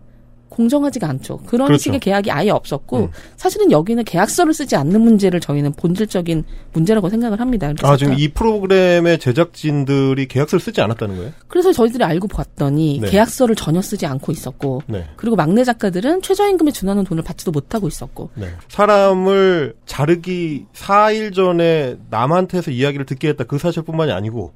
공정하지가 0.48 1.08
않죠. 1.08 1.38
그런 1.46 1.66
음. 1.66 1.68
그렇죠. 1.68 1.82
식의 1.82 2.00
계약이 2.00 2.30
아예 2.30 2.50
없었고 2.50 2.98
음. 2.98 3.08
사실은 3.36 3.70
여기는 3.70 4.04
계약서를 4.04 4.54
쓰지 4.54 4.76
않는 4.76 5.00
문제를 5.00 5.40
저희는 5.40 5.72
본질적인 5.72 6.44
문제라고 6.72 7.08
생각을 7.08 7.40
합니다. 7.40 7.72
아, 7.82 7.96
지금 7.96 8.14
이 8.16 8.28
프로그램의 8.28 9.18
제작진들이 9.18 10.26
계약서를 10.28 10.60
쓰지 10.60 10.80
않았다는 10.80 11.16
거예요? 11.16 11.32
그래서 11.48 11.72
저희들이 11.72 12.04
알고 12.04 12.28
봤더니 12.28 13.00
네. 13.02 13.10
계약서를 13.10 13.54
전혀 13.54 13.82
쓰지 13.82 14.06
않고 14.06 14.32
있었고 14.32 14.82
네. 14.86 15.06
그리고 15.16 15.36
막내 15.36 15.64
작가들은 15.64 16.22
최저임금에 16.22 16.70
준하는 16.70 17.04
돈을 17.04 17.22
받지도 17.22 17.50
못하고 17.50 17.88
있었고 17.88 18.30
네. 18.34 18.48
사람을 18.68 19.74
자르기 19.84 20.66
4일 20.72 21.34
전에 21.34 21.96
남한테서 22.10 22.70
이야기를 22.70 23.06
듣게 23.06 23.28
했다. 23.28 23.44
그 23.44 23.58
사실뿐만이 23.58 24.12
아니고 24.12 24.52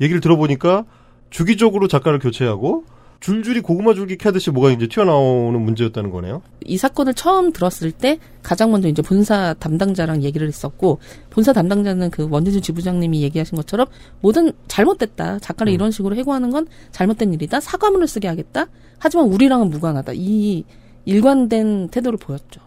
얘기를 0.00 0.20
들어보니까 0.20 0.84
주기적으로 1.30 1.88
작가를 1.88 2.18
교체하고 2.18 2.84
줄줄이 3.22 3.60
고구마 3.60 3.94
줄기 3.94 4.16
캐듯이 4.16 4.50
뭐가 4.50 4.70
이제 4.72 4.88
튀어나오는 4.88 5.58
문제였다는 5.60 6.10
거네요. 6.10 6.42
이 6.64 6.76
사건을 6.76 7.14
처음 7.14 7.52
들었을 7.52 7.92
때 7.92 8.18
가장 8.42 8.72
먼저 8.72 8.88
이제 8.88 9.00
본사 9.00 9.54
담당자랑 9.54 10.24
얘기를 10.24 10.46
했었고 10.48 10.98
본사 11.30 11.52
담당자는 11.52 12.10
그 12.10 12.26
원진주 12.28 12.60
지부장님이 12.60 13.22
얘기하신 13.22 13.54
것처럼 13.54 13.86
뭐든 14.22 14.52
잘못됐다 14.66 15.38
작가를 15.38 15.72
음. 15.72 15.74
이런 15.74 15.90
식으로 15.92 16.16
해고하는 16.16 16.50
건 16.50 16.66
잘못된 16.90 17.32
일이다 17.32 17.60
사과문을 17.60 18.08
쓰게 18.08 18.26
하겠다 18.26 18.66
하지만 18.98 19.28
우리랑은 19.28 19.70
무관하다 19.70 20.12
이 20.16 20.64
일관된 21.04 21.88
태도를 21.90 22.18
보였죠. 22.18 22.60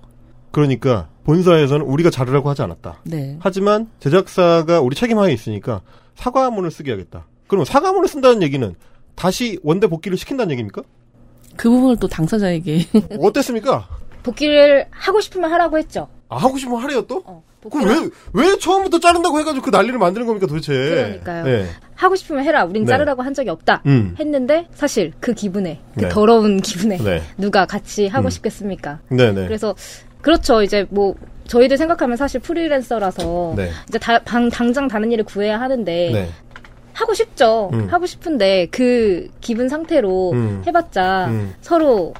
그러니까 0.51 1.09
본사에서는 1.25 1.85
우리가 1.85 2.09
자르라고 2.09 2.49
하지 2.49 2.61
않았다. 2.61 3.01
네. 3.03 3.37
하지만 3.41 3.89
제작사가 3.99 4.79
우리 4.79 4.95
책임하에 4.95 5.33
있으니까 5.33 5.81
사과문을 6.15 6.71
쓰게 6.71 6.91
하겠다. 6.91 7.27
그럼 7.47 7.65
사과문을 7.65 8.07
쓴다는 8.07 8.41
얘기는 8.41 8.73
다시 9.15 9.59
원대 9.63 9.87
복귀를 9.87 10.17
시킨다는 10.17 10.51
얘기입니까? 10.51 10.83
그 11.55 11.69
부분을 11.69 11.97
또 11.97 12.07
당사자에게 12.07 12.85
어땠습니까? 13.19 13.87
복귀를 14.23 14.87
하고 14.89 15.21
싶으면 15.21 15.51
하라고 15.51 15.77
했죠. 15.77 16.07
아, 16.29 16.37
하고 16.37 16.57
싶으면 16.57 16.81
하래요 16.81 17.03
또? 17.03 17.23
어, 17.25 17.43
그럼 17.69 17.85
복귀를 17.87 18.11
왜, 18.33 18.43
왜 18.51 18.57
처음부터 18.57 18.99
자른다고 18.99 19.39
해가지고 19.39 19.63
그 19.63 19.69
난리를 19.69 19.97
만드는 19.97 20.25
겁니까 20.25 20.47
도대체? 20.47 20.73
그러니까요. 20.73 21.43
네. 21.45 21.65
하고 21.95 22.15
싶으면 22.15 22.43
해라. 22.43 22.65
우린 22.65 22.83
네. 22.83 22.89
자르라고 22.89 23.21
한 23.21 23.33
적이 23.33 23.49
없다. 23.51 23.83
음. 23.85 24.15
했는데 24.19 24.67
사실 24.73 25.13
그 25.19 25.33
기분에 25.33 25.79
그 25.95 26.01
네. 26.01 26.09
더러운 26.09 26.57
기분에 26.61 26.97
네. 26.97 27.21
누가 27.37 27.65
같이 27.65 28.07
하고 28.07 28.27
음. 28.27 28.29
싶겠습니까? 28.29 28.99
네네. 29.09 29.45
그래서 29.47 29.75
그렇죠. 30.21 30.63
이제 30.63 30.85
뭐 30.89 31.15
저희들 31.47 31.77
생각하면 31.77 32.17
사실 32.17 32.39
프리랜서라서 32.39 33.53
네. 33.55 33.69
이제 33.87 33.99
다, 33.99 34.19
방, 34.19 34.49
당장 34.49 34.87
다른 34.87 35.11
일을 35.11 35.23
구해야 35.23 35.59
하는데 35.59 36.11
네. 36.11 36.29
하고 36.95 37.13
싶죠. 37.13 37.69
음. 37.73 37.87
하고 37.91 38.05
싶은데 38.05 38.67
그 38.71 39.27
기분 39.41 39.67
상태로 39.69 40.31
음. 40.31 40.63
해봤자 40.65 41.27
음. 41.27 41.53
서로 41.61 42.13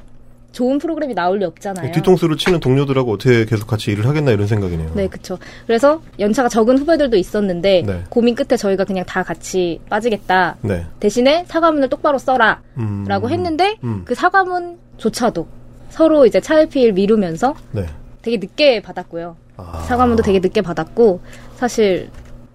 좋은 0.52 0.78
프로그램이 0.78 1.14
나올 1.14 1.38
리 1.38 1.44
없잖아요. 1.44 1.92
뒤통수를 1.92 2.36
치는 2.36 2.60
동료들하고 2.60 3.12
어떻게 3.12 3.44
계속 3.44 3.66
같이 3.66 3.90
일을 3.90 4.06
하겠나 4.06 4.30
이런 4.30 4.46
생각이네요. 4.46 4.92
네, 4.94 5.06
그쵸. 5.06 5.38
그래서 5.66 6.00
연차가 6.18 6.48
적은 6.48 6.78
후배들도 6.78 7.16
있었는데 7.16 7.82
네. 7.86 8.04
고민 8.08 8.34
끝에 8.34 8.56
저희가 8.56 8.84
그냥 8.84 9.04
다 9.04 9.22
같이 9.22 9.80
빠지겠다. 9.90 10.56
네. 10.62 10.86
대신에 11.00 11.44
사과문을 11.46 11.90
똑바로 11.90 12.16
써라. 12.16 12.62
음. 12.78 13.04
라고 13.06 13.28
했는데 13.28 13.76
음. 13.84 14.02
그 14.06 14.14
사과문조차도 14.14 15.46
서로 15.90 16.24
이제 16.24 16.40
차일피일 16.40 16.92
미루면서 16.92 17.54
네. 17.72 17.86
되게 18.22 18.38
늦게 18.38 18.80
받았고요. 18.80 19.36
아. 19.58 19.84
사과문도 19.86 20.22
되게 20.22 20.38
늦게 20.38 20.62
받았고 20.62 21.20
사실 21.56 22.08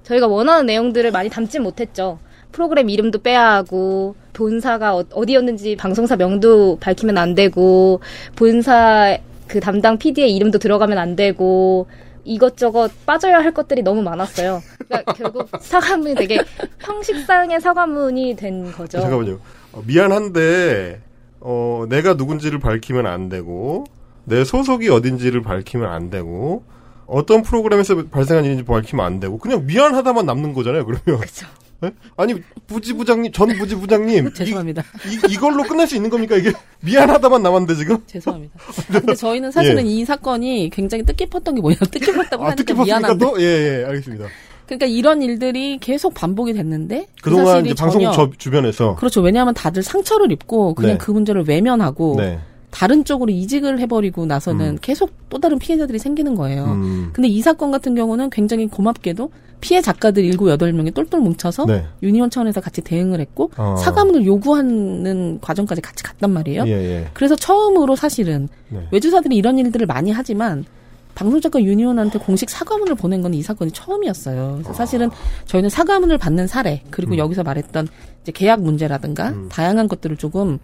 저희가 0.04 0.28
원하는 0.28 0.66
내용들을 0.66 1.12
많이 1.12 1.30
담진 1.30 1.64
못했죠. 1.64 2.20
프로그램 2.52 2.90
이름도 2.90 3.20
빼야 3.20 3.54
하고 3.54 4.16
본사가 4.34 4.96
어- 4.96 5.06
어디였는지 5.14 5.76
방송사 5.78 6.16
명도 6.18 6.78
밝히면 6.80 7.18
안 7.18 7.34
되고 7.36 8.02
본사 8.36 9.18
그 9.48 9.60
담당 9.60 9.98
PD의 9.98 10.36
이름도 10.36 10.60
들어가면 10.60 10.98
안 10.98 11.16
되고 11.16 11.88
이것저것 12.24 12.92
빠져야 13.06 13.38
할 13.40 13.54
것들이 13.54 13.82
너무 13.84 14.02
많았어요. 14.02 14.62
그러니까 14.88 15.14
결국 15.14 15.50
사과문이 15.60 16.16
되게 16.16 16.40
형식상의 16.80 17.60
사과문이 17.62 18.36
된 18.36 18.72
거죠. 18.72 19.00
잠깐만요. 19.00 19.40
어, 19.74 19.84
미안한데 19.86 21.02
어, 21.40 21.86
내가 21.90 22.14
누군지를 22.14 22.60
밝히면 22.60 23.08
안 23.08 23.30
되고 23.30 23.86
내 24.26 24.44
소속이 24.44 24.90
어딘지를 24.90 25.42
밝히면 25.42 25.90
안 25.90 26.10
되고 26.10 26.64
어떤 27.12 27.44
프로그램에서 27.44 28.06
발생한 28.08 28.46
일인지 28.46 28.64
밝히면 28.64 29.06
안 29.06 29.20
되고 29.20 29.38
그냥 29.38 29.66
미안하다만 29.66 30.26
남는 30.26 30.54
거잖아요. 30.54 30.86
그러면 30.86 31.22
그쵸. 31.22 31.46
네? 31.82 31.92
아니 32.16 32.36
부지 32.68 32.94
부장님 32.94 33.32
전 33.32 33.50
부지 33.58 33.76
부장님 33.76 34.32
죄송합니다. 34.36 34.84
이, 35.30 35.36
걸로 35.36 35.64
끝낼 35.64 35.88
수 35.88 35.96
있는 35.96 36.10
겁니까 36.10 36.38
이게 36.38 36.54
미안하다만 36.82 37.44
남았는데 37.44 37.76
지금 37.76 37.98
죄송합니다. 38.08 38.58
근데 38.92 39.16
저희는 39.16 39.52
사실은 39.52 39.86
예. 39.86 39.90
이 39.90 40.06
사건이 40.06 40.70
굉장히 40.72 41.04
뜻깊었던 41.04 41.56
게 41.56 41.62
뭐냐. 41.62 41.80
뜻깊었다고 41.80 42.44
아 42.44 42.48
하니까 42.48 42.56
뜻깊었습니까 42.56 43.00
미안한데. 43.00 43.26
또? 43.26 43.42
예, 43.42 43.46
예, 43.82 43.86
알겠습니다. 43.86 44.28
그러니까 44.68 44.86
이런 44.86 45.22
일들이 45.22 45.80
계속 45.80 46.14
반복이 46.14 46.54
됐는데 46.54 47.08
그 47.22 47.30
그동안 47.32 47.66
이제 47.66 47.74
방송 47.74 48.04
저, 48.14 48.30
주변에서 48.38 48.96
그렇죠. 48.96 49.20
왜냐하면 49.22 49.54
다들 49.54 49.84
상처를 49.84 50.32
입고 50.32 50.76
그냥 50.76 50.94
네. 50.94 50.98
그 50.98 51.12
문제를 51.12 51.44
외면하고 51.46 52.16
네. 52.18 52.40
다른 52.72 53.04
쪽으로 53.04 53.32
이직을 53.32 53.80
해버리고 53.80 54.26
나서는 54.26 54.66
음. 54.66 54.78
계속 54.82 55.12
또 55.30 55.40
다른 55.40 55.60
피해자들이 55.60 56.00
생기는 56.00 56.36
거예요. 56.36 56.66
음. 56.66 57.10
근데 57.14 57.28
이 57.28 57.42
사건 57.42 57.70
같은 57.72 57.94
경우는 57.96 58.30
굉장히 58.30 58.68
고맙게도 58.68 59.30
피해 59.60 59.82
작가들 59.82 60.24
7, 60.24 60.38
8명이 60.40 60.94
똘똘 60.94 61.20
뭉쳐서 61.20 61.66
네. 61.66 61.86
유니온 62.02 62.30
차원에서 62.32 62.62
같이 62.62 62.82
대응을 62.82 63.20
했고 63.20 63.52
어. 63.58 63.76
사과문을 63.78 64.26
요구하는 64.26 65.40
과정까지 65.42 65.82
같이 65.82 66.04
갔단 66.04 66.32
말이에요. 66.32 66.64
예, 66.66 66.72
예. 66.72 67.08
그래서 67.14 67.36
처음으로 67.36 67.96
사실은 67.96 68.50
네. 68.70 68.88
외주사들이 68.92 69.36
이런 69.36 69.60
일들을 69.60 69.86
많이 69.86 70.12
하지만 70.12 70.66
방송작가 71.14 71.62
유니온한테 71.62 72.20
공식 72.20 72.50
사과문을 72.50 72.96
보낸 72.96 73.22
건 73.22 73.34
이 73.34 73.42
사건이 73.44 73.72
처음이었어요. 73.72 74.54
그래서 74.56 74.74
사실은 74.74 75.10
저희는 75.46 75.70
사과문을 75.70 76.18
받는 76.18 76.48
사례 76.48 76.82
그리고 76.90 77.14
음. 77.14 77.18
여기서 77.20 77.44
말했던 77.44 77.88
이제 78.24 78.32
계약 78.32 78.62
문제라든가 78.62 79.30
음. 79.30 79.50
다양한 79.50 79.88
것들을 79.88 80.18
조금 80.18 80.58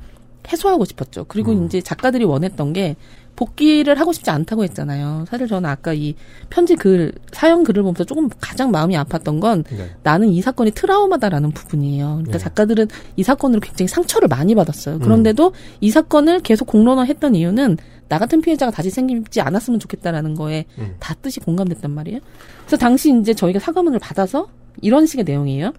해소하고 0.52 0.86
싶었죠. 0.86 1.26
그리고 1.28 1.52
음. 1.52 1.66
이제 1.66 1.82
작가들이 1.82 2.24
원했던 2.24 2.74
게 2.74 2.96
복귀를 3.38 4.00
하고 4.00 4.12
싶지 4.14 4.32
않다고 4.32 4.64
했잖아요. 4.64 5.26
사실 5.30 5.48
저는 5.48 5.70
아까 5.70 5.94
이 5.94 6.16
편지 6.50 6.76
글 6.76 7.14
사연 7.32 7.64
글을 7.64 7.84
보면서 7.84 8.04
조금 8.04 8.30
가장 8.42 8.72
마음이 8.72 8.96
아팠던 8.96 9.40
건 9.40 9.64
네. 9.70 9.92
나는 10.04 10.30
이 10.30 10.42
사건이 10.42 10.72
트라우마다라는 10.72 11.52
부분이에요. 11.52 12.06
그러니까 12.08 12.32
네. 12.32 12.38
작가들은 12.40 12.88
이 13.16 13.24
사건으로 13.24 13.62
굉장히 13.62 13.88
상처를 13.88 14.28
많이 14.28 14.56
받았어요. 14.56 15.00
그런데도 15.00 15.54
이 15.82 15.92
사건을 15.92 16.40
계속 16.40 16.66
공론화 16.66 17.04
했던 17.04 17.36
이유는 17.36 17.78
나 18.10 18.18
같은 18.18 18.42
피해자가 18.42 18.72
다시 18.72 18.90
생기지 18.90 19.42
않았으면 19.42 19.80
좋겠다라는 19.80 20.34
거에 20.34 20.66
음. 20.80 20.96
다 21.00 21.14
뜻이 21.22 21.40
공감됐단 21.40 21.92
말이에요. 21.92 22.20
그래서 22.62 22.78
당시 22.78 23.16
이제 23.20 23.34
저희가 23.34 23.60
사과문을 23.60 24.00
받아서 24.00 24.48
이런 24.82 25.06
식의 25.06 25.26
내용이에요. 25.26 25.74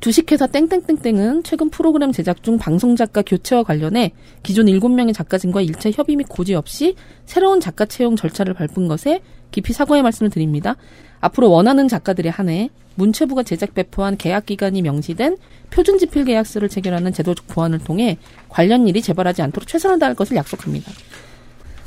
주식회사 0.00 0.46
땡땡땡땡은 0.46 1.42
최근 1.42 1.68
프로그램 1.68 2.10
제작 2.10 2.42
중 2.42 2.56
방송 2.56 2.96
작가 2.96 3.20
교체와 3.20 3.62
관련해 3.62 4.12
기존 4.42 4.66
7명의 4.66 5.12
작가진과 5.12 5.60
일체 5.60 5.90
협의 5.90 6.16
및 6.16 6.26
고지 6.28 6.54
없이 6.54 6.96
새로운 7.26 7.60
작가 7.60 7.84
채용 7.84 8.16
절차를 8.16 8.54
밟은 8.54 8.88
것에 8.88 9.20
깊이 9.50 9.74
사과의 9.74 10.02
말씀을 10.02 10.30
드립니다. 10.30 10.76
앞으로 11.20 11.50
원하는 11.50 11.86
작가들에 11.86 12.30
한해 12.30 12.70
문체부가 12.94 13.42
제작 13.42 13.74
배포한 13.74 14.16
계약 14.16 14.46
기간이 14.46 14.80
명시된 14.80 15.36
표준 15.68 15.98
지필 15.98 16.24
계약서를 16.24 16.70
체결하는 16.70 17.12
제도적 17.12 17.46
보완을 17.48 17.78
통해 17.78 18.16
관련 18.48 18.88
일이 18.88 19.02
재발하지 19.02 19.42
않도록 19.42 19.68
최선을 19.68 19.98
다할 19.98 20.14
것을 20.14 20.36
약속합니다. 20.36 20.90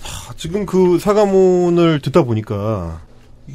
아, 0.04 0.34
지금 0.38 0.68
그 0.68 1.00
사과문을 1.00 2.02
듣다 2.02 2.24
보니까 2.24 3.02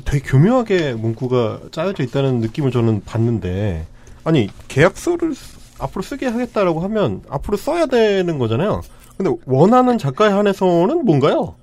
되게 0.05 0.21
교묘하게 0.29 0.95
문구가 0.95 1.61
짜여져 1.71 2.03
있다는 2.03 2.41
느낌을 2.41 2.73
저는 2.73 3.03
받는데 3.05 3.87
아니 4.25 4.49
계약서를 4.69 5.35
쓰- 5.35 5.59
앞으로 5.79 6.03
쓰게 6.03 6.27
하겠다라고 6.27 6.81
하면 6.81 7.23
앞으로 7.29 7.57
써야 7.57 7.87
되는 7.87 8.39
거잖아요. 8.39 8.83
근데 9.17 9.31
원하는 9.47 9.99
작가에 9.99 10.31
한해서는 10.31 11.05
뭔가요? 11.05 11.55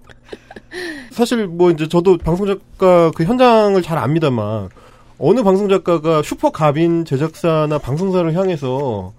사실 1.11 1.47
뭐 1.47 1.71
이제 1.71 1.87
저도 1.87 2.17
방송 2.17 2.47
작가 2.47 3.11
그 3.11 3.23
현장을 3.23 3.81
잘 3.81 3.97
압니다만 3.97 4.69
어느 5.17 5.43
방송 5.43 5.69
작가가 5.69 6.21
슈퍼 6.21 6.49
갑인 6.51 7.05
제작사나 7.05 7.77
방송사를 7.77 8.33
향해서 8.35 9.13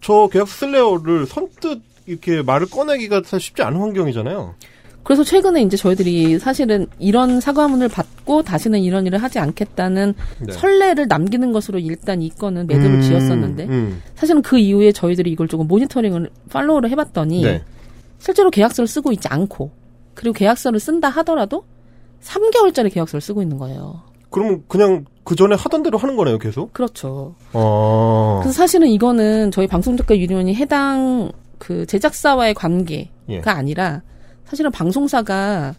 저 0.00 0.28
계약서 0.32 0.52
쓸래요를 0.54 1.26
선뜻 1.26 1.82
이렇게 2.06 2.42
말을 2.42 2.68
꺼내기가 2.70 3.22
사실 3.24 3.40
쉽지 3.40 3.62
않은 3.62 3.80
환경이잖아요. 3.80 4.54
그래서 5.04 5.22
최근에 5.22 5.62
이제 5.62 5.76
저희들이 5.76 6.38
사실은 6.38 6.86
이런 6.98 7.40
사과문을 7.40 7.88
받고 7.88 8.42
다시는 8.42 8.80
이런 8.80 9.06
일을 9.06 9.22
하지 9.22 9.38
않겠다는 9.38 10.14
네. 10.40 10.52
선례를 10.52 11.06
남기는 11.08 11.52
것으로 11.52 11.78
일단 11.78 12.22
이 12.22 12.30
건은 12.30 12.66
매듭을 12.66 12.96
음, 12.96 13.00
지었었는데 13.02 13.64
음. 13.66 14.02
사실은 14.14 14.40
그 14.40 14.58
이후에 14.58 14.92
저희들이 14.92 15.30
이걸 15.30 15.46
조금 15.46 15.68
모니터링을 15.68 16.30
팔로우를 16.48 16.90
해봤더니 16.90 17.42
네. 17.42 17.62
실제로 18.18 18.50
계약서를 18.50 18.88
쓰고 18.88 19.12
있지 19.12 19.28
않고 19.28 19.70
그리고 20.14 20.32
계약서를 20.32 20.80
쓴다 20.80 21.10
하더라도 21.10 21.64
3개월짜리 22.22 22.90
계약서를 22.90 23.20
쓰고 23.20 23.42
있는 23.42 23.58
거예요. 23.58 24.02
그러면 24.30 24.64
그냥 24.66 25.04
그 25.22 25.36
전에 25.36 25.54
하던 25.54 25.82
대로 25.82 25.98
하는 25.98 26.16
거네요, 26.16 26.38
계속. 26.38 26.72
그렇죠. 26.72 27.34
어. 27.52 28.40
그래서 28.42 28.56
사실은 28.56 28.88
이거는 28.88 29.50
저희 29.50 29.66
방송작가 29.66 30.16
유니온이 30.16 30.54
해당 30.54 31.30
그 31.58 31.86
제작사와의 31.86 32.54
관계가 32.54 33.10
예. 33.28 33.42
아니라 33.44 34.02
사실은 34.44 34.70
방송사가 34.70 35.74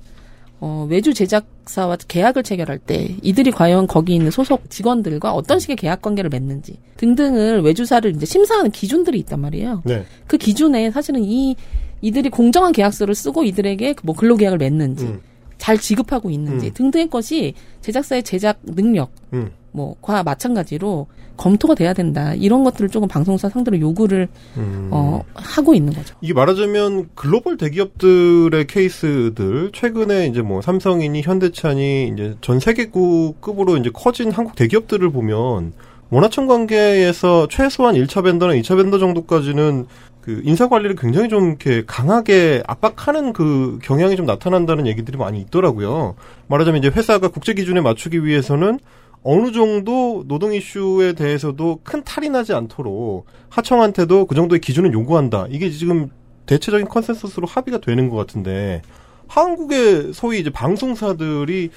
어, 0.62 0.88
외주 0.90 1.14
제작사와 1.14 1.98
계약을 2.08 2.44
체결할 2.44 2.80
때 2.80 3.16
이들이 3.22 3.52
과연 3.52 3.88
거기 3.88 4.16
있는 4.16 4.32
소속 4.32 4.70
직원들과 4.70 5.34
어떤 5.34 5.60
식의 5.60 5.76
계약 5.76 6.02
관계를 6.02 6.30
맺는지 6.30 6.78
등등을 6.98 7.62
외주사를 7.62 8.16
이제 8.16 8.26
심사하는 8.26 8.72
기준들이 8.72 9.20
있단 9.20 9.40
말이에요. 9.40 9.82
네. 9.86 10.06
그 10.28 10.38
기준에 10.38 10.92
사실은 10.92 11.24
이 11.24 11.56
이들이 12.02 12.30
공정한 12.30 12.72
계약서를 12.72 13.16
쓰고 13.16 13.44
이들에게 13.44 13.94
그뭐 13.94 14.16
근로계약을 14.16 14.58
맺는지 14.58 15.06
음. 15.06 15.22
잘 15.58 15.78
지급하고 15.78 16.30
있는지 16.30 16.68
음. 16.68 16.74
등등의 16.74 17.10
것이 17.10 17.54
제작사의 17.82 18.24
제작 18.24 18.60
능력 18.64 19.12
음. 19.34 19.52
뭐과 19.76 20.24
마찬가지로 20.24 21.08
검토가 21.38 21.76
돼야 21.76 21.94
된다 21.94 22.34
이런 22.34 22.64
것들을 22.64 22.90
조금 22.90 23.08
방송사 23.08 23.50
상대로 23.50 23.80
요구를 23.80 24.28
음. 24.58 24.90
어, 24.92 25.22
하고 25.34 25.74
있는 25.74 25.94
거죠. 25.94 26.16
이게 26.22 26.34
말하자면 26.34 27.10
글로벌 27.14 27.58
대기업들의 27.58 28.68
케이스들 28.68 29.72
최근에 29.74 30.28
이제 30.28 30.42
뭐 30.42 30.62
삼성이니 30.62 31.22
현대차니 31.22 32.12
이제 32.14 32.36
전 32.42 32.60
세계국급으로 32.60 33.78
이제 33.78 33.90
커진 33.94 34.32
한국 34.32 34.56
대기업들을 34.56 35.10
보면 35.12 35.74
원화청 36.10 36.48
관계에서 36.48 37.48
최소한 37.50 37.96
1차 37.96 38.24
벤더나 38.24 38.54
2차 38.54 38.78
벤더 38.78 39.00
정도까지는 39.00 39.88
그 40.22 40.42
인사 40.44 40.68
관리를 40.68 40.96
굉장히 40.96 41.30
좀 41.30 41.50
이렇게 41.50 41.84
강하게 41.86 42.64
압박하는 42.66 43.32
그 43.32 43.78
경향이 43.84 44.16
좀 44.16 44.26
나타난다는 44.26 44.88
얘기들이 44.88 45.18
많이 45.18 45.40
있더라고요. 45.42 46.16
말하자면 46.48 46.80
이제 46.80 46.90
회사가 46.90 47.28
국제 47.28 47.54
기준에 47.54 47.82
맞추기 47.82 48.26
위해서는 48.26 48.80
어느 49.28 49.52
정도 49.52 50.24
노동 50.28 50.54
이슈에 50.54 51.14
대해서도 51.14 51.80
큰 51.84 52.04
탈이 52.04 52.30
나지 52.30 52.54
않도록 52.54 53.26
하청한테도 53.50 54.28
그 54.28 54.36
정도의 54.36 54.62
기준을 54.62 54.94
요구한다. 54.94 55.48
이게 55.50 55.72
지금 55.72 56.10
대체적인 56.46 56.88
컨센서스로 56.88 57.48
합의가 57.48 57.80
되는 57.80 58.10
것 58.10 58.18
같은데 58.18 58.84
한국의 59.28 60.14
소위 60.14 60.40
이제 60.40 60.52
방송사들이 60.52 61.72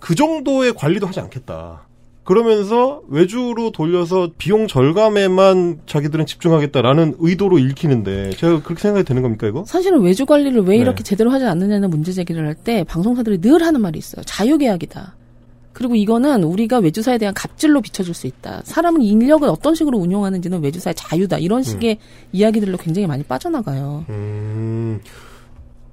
그 0.00 0.16
정도의 0.16 0.74
관리도 0.74 1.06
하지 1.06 1.20
않겠다. 1.20 1.86
그러면서 2.24 3.00
외주로 3.08 3.70
돌려서 3.70 4.30
비용 4.36 4.66
절감에만 4.66 5.82
자기들은 5.86 6.26
집중하겠다라는 6.26 7.14
의도로 7.20 7.58
읽히는데 7.60 8.30
제가 8.30 8.62
그렇게 8.64 8.80
생각이 8.82 9.04
되는 9.04 9.22
겁니까 9.22 9.46
이거? 9.46 9.64
사실은 9.66 10.00
외주 10.02 10.26
관리를 10.26 10.62
왜 10.62 10.70
네. 10.70 10.76
이렇게 10.78 11.04
제대로 11.04 11.30
하지 11.30 11.44
않느냐는 11.44 11.90
문제 11.90 12.10
제기를 12.10 12.44
할 12.44 12.56
때 12.64 12.82
방송사들이 12.84 13.40
늘 13.40 13.62
하는 13.62 13.80
말이 13.80 13.98
있어요. 14.00 14.24
자유계약이다. 14.24 15.16
그리고 15.72 15.94
이거는 15.96 16.44
우리가 16.44 16.78
외주사에 16.78 17.18
대한 17.18 17.34
갑질로 17.34 17.80
비춰줄 17.80 18.14
수 18.14 18.26
있다. 18.26 18.62
사람은 18.64 19.02
인력을 19.02 19.48
어떤 19.48 19.74
식으로 19.74 19.98
운용하는지는 19.98 20.62
외주사의 20.62 20.94
자유다. 20.94 21.38
이런 21.38 21.62
식의 21.62 21.98
이야기들로 22.32 22.76
굉장히 22.78 23.06
많이 23.06 23.22
빠져나가요. 23.22 24.04
음, 24.10 25.00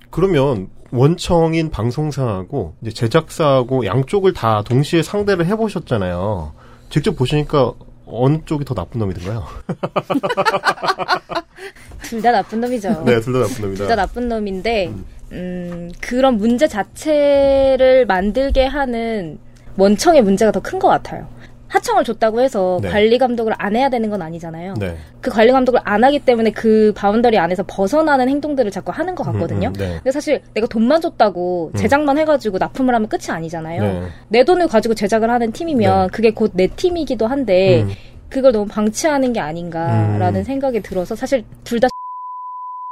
그러면 0.09 0.67
원청인 0.91 1.69
방송사하고 1.69 2.73
이제 2.81 2.91
제작사하고 2.91 3.85
양쪽을 3.85 4.33
다 4.33 4.63
동시에 4.65 5.03
상대를 5.03 5.45
해보셨잖아요. 5.45 6.53
직접 6.89 7.15
보시니까 7.15 7.73
어느 8.05 8.39
쪽이 8.45 8.65
더 8.65 8.73
나쁜 8.73 8.99
놈이든가요? 8.99 9.43
둘 12.09 12.21
다 12.21 12.31
나쁜 12.31 12.61
놈이죠. 12.61 13.03
네, 13.05 13.19
둘 13.21 13.33
다 13.33 13.39
나쁜 13.47 13.61
놈이다. 13.61 13.77
둘 13.77 13.87
다 13.87 13.95
나쁜 13.95 14.29
놈인데 14.29 14.93
음, 15.31 15.91
그런 16.01 16.37
문제 16.37 16.67
자체를 16.67 18.05
만들게 18.07 18.65
하는 18.65 19.37
원청의 19.79 20.21
문제가 20.23 20.51
더 20.51 20.59
큰 20.61 20.79
것 20.79 20.87
같아요. 20.87 21.27
하청을 21.69 22.03
줬다고 22.03 22.41
해서 22.41 22.79
네. 22.81 22.89
관리 22.89 23.19
감독을 23.19 23.53
안 23.59 23.75
해야 23.75 23.89
되는 23.89 24.09
건 24.09 24.23
아니잖아요. 24.23 24.73
네. 24.79 24.97
그 25.21 25.29
관리 25.29 25.51
감독을 25.51 25.79
안 25.83 26.03
하기 26.03 26.17
때문에 26.19 26.49
그 26.49 26.91
boundary 26.95 27.37
안에서 27.37 27.63
벗어나는 27.67 28.27
행동들을 28.27 28.71
자꾸 28.71 28.91
하는 28.91 29.13
것 29.13 29.23
같거든요. 29.25 29.67
음, 29.67 29.73
음, 29.73 29.77
네. 29.77 29.93
근데 29.97 30.11
사실 30.11 30.41
내가 30.55 30.65
돈만 30.65 30.99
줬다고 31.01 31.71
제작만 31.77 32.17
해가지고 32.17 32.57
납품을 32.57 32.95
하면 32.95 33.07
끝이 33.07 33.25
아니잖아요. 33.29 33.83
네. 33.83 34.03
내 34.29 34.43
돈을 34.43 34.67
가지고 34.67 34.95
제작을 34.95 35.29
하는 35.29 35.51
팀이면 35.51 36.07
네. 36.07 36.11
그게 36.11 36.31
곧 36.31 36.51
내 36.55 36.65
팀이기도 36.67 37.27
한데 37.27 37.83
음. 37.83 37.89
그걸 38.29 38.51
너무 38.51 38.65
방치하는 38.65 39.31
게 39.33 39.39
아닌가라는 39.39 40.41
음. 40.41 40.43
생각이 40.43 40.81
들어서 40.81 41.15
사실 41.15 41.45
둘다 41.63 41.87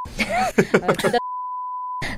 아, 0.83 0.93
둘다 0.93 1.17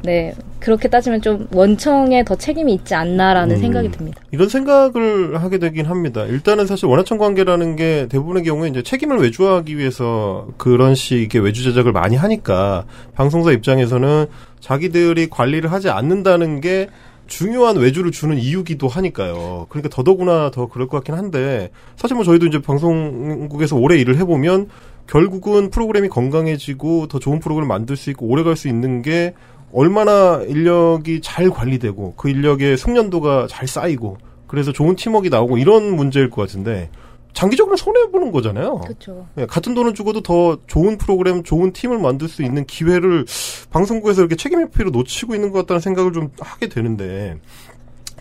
네 0.03 0.33
그렇게 0.59 0.87
따지면 0.87 1.21
좀 1.21 1.47
원청에 1.53 2.23
더 2.23 2.35
책임이 2.35 2.73
있지 2.73 2.95
않나라는 2.95 3.55
음. 3.55 3.61
생각이 3.61 3.91
듭니다. 3.91 4.21
이런 4.31 4.49
생각을 4.49 5.41
하게 5.41 5.57
되긴 5.57 5.85
합니다. 5.85 6.25
일단은 6.25 6.67
사실 6.67 6.85
원하청 6.87 7.17
관계라는 7.17 7.75
게 7.75 8.07
대부분의 8.09 8.43
경우에 8.43 8.69
이제 8.69 8.81
책임을 8.81 9.17
외주화하기 9.19 9.77
위해서 9.77 10.47
그런 10.57 10.95
식의 10.95 11.41
외주 11.41 11.63
제작을 11.63 11.91
많이 11.91 12.15
하니까 12.15 12.85
방송사 13.15 13.51
입장에서는 13.51 14.25
자기들이 14.59 15.29
관리를 15.29 15.71
하지 15.71 15.89
않는다는 15.89 16.61
게 16.61 16.87
중요한 17.27 17.77
외주를 17.77 18.11
주는 18.11 18.37
이유기도 18.37 18.87
하니까요. 18.87 19.67
그러니까 19.69 19.89
더더구나 19.89 20.49
더 20.51 20.65
그럴 20.67 20.87
것 20.87 20.97
같긴 20.97 21.13
한데 21.15 21.69
사실 21.95 22.15
뭐 22.15 22.23
저희도 22.23 22.47
이제 22.47 22.59
방송국에서 22.59 23.75
오래 23.75 23.97
일을 23.97 24.17
해보면 24.17 24.67
결국은 25.07 25.69
프로그램이 25.69 26.09
건강해지고 26.09 27.07
더 27.07 27.19
좋은 27.19 27.39
프로그램을 27.39 27.67
만들 27.67 27.95
수 27.95 28.09
있고 28.09 28.25
오래 28.27 28.43
갈 28.43 28.55
수 28.55 28.67
있는 28.67 29.01
게 29.01 29.33
얼마나 29.73 30.41
인력이 30.47 31.21
잘 31.21 31.49
관리되고 31.49 32.13
그 32.15 32.29
인력의 32.29 32.77
숙련도가 32.77 33.47
잘 33.49 33.67
쌓이고 33.67 34.17
그래서 34.47 34.71
좋은 34.71 34.95
팀워크가 34.95 35.37
나오고 35.37 35.57
이런 35.57 35.95
문제일 35.95 36.29
것 36.29 36.41
같은데 36.41 36.89
장기적으로 37.33 37.77
손해 37.77 38.07
보는 38.11 38.31
거잖아요. 38.31 38.79
그렇죠. 38.79 39.27
예, 39.37 39.45
같은 39.45 39.73
돈을 39.73 39.93
주고도 39.93 40.21
더 40.21 40.57
좋은 40.67 40.97
프로그램, 40.97 41.43
좋은 41.43 41.71
팀을 41.71 41.99
만들 41.99 42.27
수 42.27 42.43
있는 42.43 42.65
기회를 42.65 43.25
방송국에서 43.69 44.21
이렇게 44.21 44.35
책임 44.35 44.59
회피로 44.61 44.89
놓치고 44.89 45.35
있는 45.35 45.51
것 45.51 45.59
같다는 45.59 45.79
생각을 45.79 46.11
좀 46.11 46.31
하게 46.39 46.67
되는데, 46.67 47.37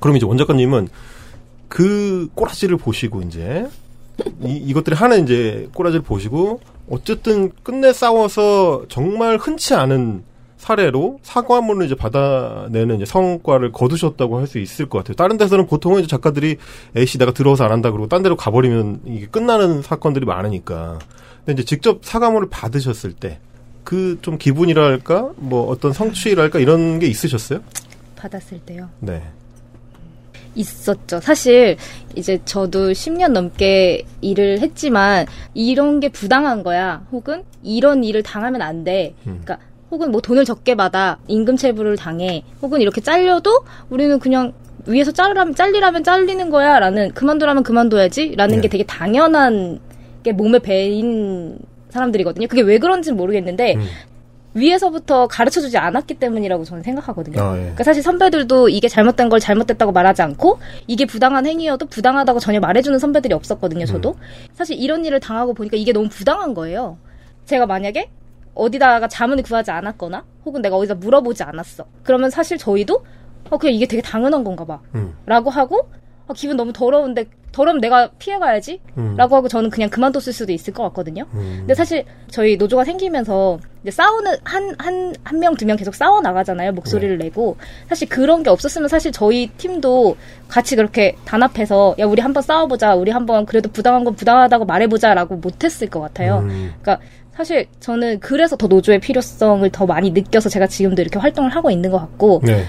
그럼 0.00 0.16
이제 0.16 0.26
원 0.26 0.36
작가님은 0.36 0.88
그 1.68 2.28
꼬라지를 2.34 2.76
보시고 2.76 3.22
이제 3.22 3.66
이, 4.42 4.52
이것들이 4.56 4.94
하는 4.94 5.24
이제 5.24 5.68
꼬라지를 5.74 6.02
보시고 6.02 6.60
어쨌든 6.90 7.50
끝내 7.62 7.92
싸워서 7.92 8.84
정말 8.88 9.36
흔치 9.36 9.74
않은 9.74 10.22
사례로 10.58 11.20
사과문을 11.22 11.86
이제 11.86 11.94
받아내는 11.94 12.96
이제 12.96 13.04
성과를 13.06 13.72
거두셨다고 13.72 14.38
할 14.38 14.46
수 14.46 14.58
있을 14.58 14.86
것 14.88 14.98
같아요. 14.98 15.14
다른 15.14 15.36
데서는 15.38 15.66
보통은 15.66 16.00
이제 16.00 16.08
작가들이 16.08 16.56
에이씨 16.96 17.18
내가 17.18 17.32
들어와서 17.32 17.64
안 17.64 17.72
한다 17.72 17.90
그러고 17.90 18.08
딴 18.08 18.22
데로 18.22 18.36
가버리면 18.36 19.00
이게 19.06 19.26
끝나는 19.26 19.82
사건들이 19.82 20.26
많으니까. 20.26 20.98
근데 21.46 21.62
이제 21.62 21.64
직접 21.64 22.04
사과문을 22.04 22.48
받으셨을 22.50 23.12
때 23.14 23.38
그 23.84 24.18
좀 24.20 24.36
기분이랄까 24.36 25.30
뭐 25.36 25.66
어떤 25.68 25.94
성취랄까 25.94 26.58
이런 26.58 26.98
게 26.98 27.06
있으셨어요? 27.06 27.60
받았을 28.16 28.58
때요. 28.60 28.90
네. 29.00 29.22
있었죠. 30.54 31.20
사실 31.20 31.76
이제 32.16 32.38
저도 32.44 32.92
10년 32.92 33.28
넘게 33.32 34.04
일을 34.20 34.60
했지만 34.60 35.26
이런 35.54 36.00
게 36.00 36.08
부당한 36.08 36.62
거야. 36.62 37.06
혹은 37.12 37.44
이런 37.62 38.02
일을 38.04 38.22
당하면 38.22 38.60
안 38.62 38.82
돼. 38.84 39.14
음. 39.26 39.40
그러니까 39.44 39.58
혹은 39.90 40.10
뭐 40.10 40.20
돈을 40.20 40.44
적게 40.44 40.74
받아 40.74 41.18
임금 41.26 41.56
체불을 41.56 41.96
당해. 41.96 42.42
혹은 42.62 42.80
이렇게 42.80 43.00
잘려도 43.00 43.64
우리는 43.90 44.18
그냥 44.18 44.52
위에서 44.86 45.12
자르라면 45.12 45.54
잘리라면 45.54 46.04
잘리는 46.04 46.50
거야라는 46.50 47.12
그만두라면 47.12 47.62
그만둬야지라는 47.62 48.56
네. 48.56 48.60
게 48.62 48.68
되게 48.68 48.84
당연한 48.84 49.80
게 50.22 50.32
몸에 50.32 50.58
배인 50.58 51.58
사람들이거든요. 51.90 52.46
그게 52.48 52.62
왜 52.62 52.78
그런지는 52.78 53.16
모르겠는데 53.16 53.74
음. 53.76 53.82
위에서부터 54.54 55.26
가르쳐 55.26 55.60
주지 55.60 55.78
않았기 55.78 56.14
때문이라고 56.14 56.64
저는 56.64 56.82
생각하거든요. 56.82 57.40
아, 57.40 57.54
예. 57.56 57.60
그러니까 57.60 57.84
사실 57.84 58.02
선배들도 58.02 58.70
이게 58.70 58.88
잘못된 58.88 59.28
걸 59.28 59.40
잘못됐다고 59.40 59.92
말하지 59.92 60.22
않고 60.22 60.58
이게 60.86 61.04
부당한 61.04 61.46
행위여도 61.46 61.86
부당하다고 61.86 62.40
전혀 62.40 62.58
말해주는 62.58 62.98
선배들이 62.98 63.34
없었거든요. 63.34 63.84
저도 63.84 64.16
사실 64.54 64.76
이런 64.78 65.04
일을 65.04 65.20
당하고 65.20 65.54
보니까 65.54 65.76
이게 65.76 65.92
너무 65.92 66.08
부당한 66.08 66.54
거예요. 66.54 66.98
제가 67.44 67.66
만약에 67.66 68.10
어디다가 68.58 69.08
자문을 69.08 69.42
구하지 69.44 69.70
않았거나 69.70 70.24
혹은 70.44 70.60
내가 70.62 70.76
어디다 70.76 70.94
물어보지 70.96 71.42
않았어. 71.42 71.84
그러면 72.02 72.30
사실 72.30 72.58
저희도 72.58 73.04
어 73.50 73.56
그냥 73.58 73.74
이게 73.74 73.86
되게 73.86 74.02
당연한 74.02 74.44
건가 74.44 74.64
봐. 74.64 74.80
음. 74.94 75.14
라고 75.26 75.48
하고 75.50 75.88
아, 76.26 76.34
기분 76.34 76.56
너무 76.56 76.72
더러운데 76.72 77.24
더러면 77.50 77.80
내가 77.80 78.10
피해가야지 78.18 78.80
음. 78.98 79.14
라고 79.16 79.34
하고 79.34 79.48
저는 79.48 79.70
그냥 79.70 79.88
그만뒀을 79.88 80.34
수도 80.34 80.52
있을 80.52 80.74
것 80.74 80.82
같거든요. 80.84 81.24
음. 81.32 81.54
근데 81.60 81.74
사실 81.74 82.04
저희 82.30 82.56
노조가 82.58 82.84
생기면서 82.84 83.58
이제 83.82 83.90
싸우는 83.90 84.36
한 84.44 84.74
한 84.78 85.14
한 85.24 85.38
명 85.40 85.54
두 85.56 85.64
명 85.64 85.76
계속 85.78 85.94
싸워 85.94 86.20
나가잖아요 86.20 86.72
목소리를 86.72 87.16
네. 87.16 87.24
내고 87.24 87.56
사실 87.88 88.06
그런 88.08 88.42
게 88.42 88.50
없었으면 88.50 88.88
사실 88.88 89.12
저희 89.12 89.46
팀도 89.56 90.16
같이 90.48 90.76
그렇게 90.76 91.16
단합해서 91.24 91.94
야 91.98 92.04
우리 92.04 92.20
한번 92.20 92.42
싸워보자 92.42 92.94
우리 92.96 93.10
한번 93.10 93.46
그래도 93.46 93.70
부당한 93.70 94.04
건 94.04 94.14
부당하다고 94.14 94.66
말해보자라고 94.66 95.36
못했을 95.36 95.88
것 95.88 96.00
같아요. 96.00 96.40
음. 96.40 96.74
그러니까 96.82 96.98
사실 97.38 97.66
저는 97.78 98.18
그래서 98.18 98.56
더 98.56 98.66
노조의 98.66 98.98
필요성을 98.98 99.70
더 99.70 99.86
많이 99.86 100.10
느껴서 100.10 100.48
제가 100.48 100.66
지금도 100.66 101.00
이렇게 101.00 101.20
활동을 101.20 101.50
하고 101.50 101.70
있는 101.70 101.88
것 101.92 102.00
같고 102.00 102.40
네. 102.42 102.64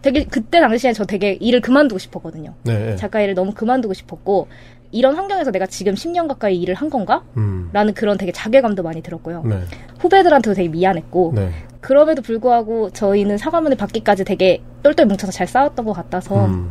되게 0.00 0.24
그때 0.24 0.60
당시에 0.60 0.92
저 0.92 1.04
되게 1.04 1.32
일을 1.32 1.60
그만두고 1.60 1.98
싶었거든요. 1.98 2.54
네. 2.62 2.94
작가 2.94 3.20
일을 3.20 3.34
너무 3.34 3.52
그만두고 3.52 3.94
싶었고 3.94 4.46
이런 4.92 5.16
환경에서 5.16 5.50
내가 5.50 5.66
지금 5.66 5.94
10년 5.94 6.28
가까이 6.28 6.56
일을 6.60 6.76
한 6.76 6.88
건가? 6.88 7.24
음. 7.36 7.70
라는 7.72 7.94
그런 7.94 8.16
되게 8.16 8.30
자괴감도 8.30 8.84
많이 8.84 9.02
들었고요. 9.02 9.42
네. 9.44 9.58
후배들한테도 9.98 10.54
되게 10.54 10.68
미안했고 10.68 11.32
네. 11.34 11.50
그럼에도 11.80 12.22
불구하고 12.22 12.90
저희는 12.90 13.38
사과문을 13.38 13.76
받기까지 13.76 14.22
되게 14.22 14.62
똘똘 14.84 15.04
뭉쳐서 15.06 15.32
잘 15.32 15.48
싸웠던 15.48 15.84
것 15.84 15.94
같아서 15.94 16.46
음. 16.46 16.70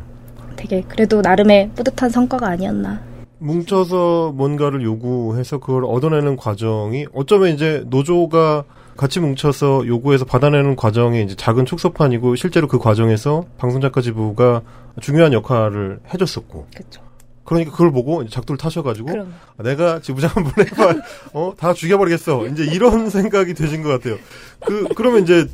되게 0.55 0.83
그래도 0.87 1.19
나름의 1.19 1.71
뿌듯한 1.75 2.11
성과가 2.11 2.47
아니었나. 2.47 3.10
뭉쳐서 3.41 4.33
뭔가를 4.35 4.83
요구해서 4.83 5.57
그걸 5.57 5.83
얻어내는 5.85 6.37
과정이 6.37 7.07
어쩌면 7.13 7.49
이제 7.49 7.83
노조가 7.87 8.63
같이 8.95 9.19
뭉쳐서 9.19 9.87
요구해서 9.87 10.25
받아내는 10.25 10.75
과정이 10.75 11.23
이제 11.23 11.35
작은 11.35 11.65
촉소판이고 11.65 12.35
실제로 12.35 12.67
그 12.67 12.77
과정에서 12.77 13.45
방송작가 13.57 14.01
지부가 14.01 14.61
중요한 15.01 15.33
역할을 15.33 15.99
해줬었고. 16.13 16.67
그렇죠. 16.75 17.01
그러니까 17.43 17.71
그걸 17.71 17.91
보고 17.91 18.21
이제 18.21 18.29
작두를 18.31 18.57
타셔가지고 18.59 19.07
그럼. 19.07 19.33
아, 19.57 19.63
내가 19.63 19.99
지부장 20.01 20.29
한번 20.35 20.53
해봐 20.67 20.93
어다 21.33 21.73
죽여버리겠어. 21.73 22.45
이제 22.47 22.63
이런 22.63 23.09
생각이 23.11 23.55
드신 23.55 23.81
것 23.81 23.89
같아요. 23.89 24.17
그 24.65 24.87
그러면 24.95 25.23
이제 25.23 25.47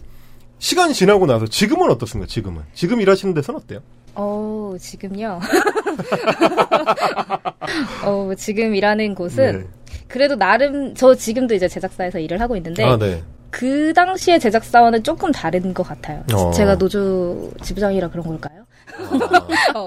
시간이 0.59 0.93
지나고 0.93 1.25
나서 1.25 1.45
지금은 1.45 1.89
어떻습니까 1.91 2.27
지금은 2.27 2.63
지금 2.73 3.01
일하시는 3.01 3.33
데서는 3.33 3.59
어때요 3.63 3.79
어 4.19 4.75
지금요. 4.79 5.39
어 8.03 8.31
지금 8.35 8.73
일하는 8.73 9.13
곳은 9.13 9.67
그래도 10.07 10.35
나름 10.35 10.95
저 10.95 11.13
지금도 11.13 11.53
이제 11.53 11.67
제작사에서 11.67 12.17
일을 12.17 12.41
하고 12.41 12.55
있는데 12.55 12.83
아 12.83 12.97
네. 12.97 13.21
그 13.51 13.93
당시의 13.93 14.39
제작사와는 14.39 15.03
조금 15.03 15.31
다른 15.31 15.73
것 15.73 15.83
같아요. 15.83 16.23
어. 16.33 16.51
제가 16.51 16.77
노조 16.77 17.51
지부장이라 17.61 18.09
그런 18.09 18.25
걸까요? 18.25 18.65
어. 19.75 19.85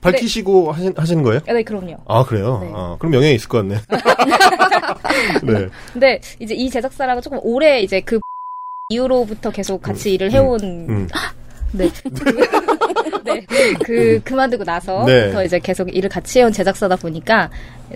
밝히시고 0.00 0.72
하신, 0.72 0.94
하시는 0.96 1.22
거예요? 1.22 1.40
네, 1.46 1.62
그럼요. 1.62 1.96
아 2.06 2.24
그래요? 2.24 2.60
네. 2.62 2.70
아, 2.74 2.96
그럼 2.98 3.14
영향이 3.14 3.34
있을 3.34 3.48
것 3.48 3.58
같네. 3.58 3.76
네. 5.42 5.68
근데 5.92 6.20
이제 6.38 6.54
이 6.54 6.70
제작사랑 6.70 7.20
조금 7.20 7.38
오래 7.42 7.80
이제 7.80 8.00
그 8.00 8.18
이후로부터 8.94 9.50
계속 9.50 9.80
같이 9.80 10.12
일을 10.14 10.30
해온 10.32 10.60
음. 10.62 11.08
네. 11.72 11.88
네. 13.24 13.46
그, 13.84 14.20
그만두고 14.24 14.64
나서 14.64 15.04
네. 15.04 15.30
더 15.30 15.44
이제 15.44 15.60
계속 15.60 15.94
일을 15.94 16.10
같이 16.10 16.40
해온 16.40 16.50
제작사다 16.50 16.96
보니까 16.96 17.48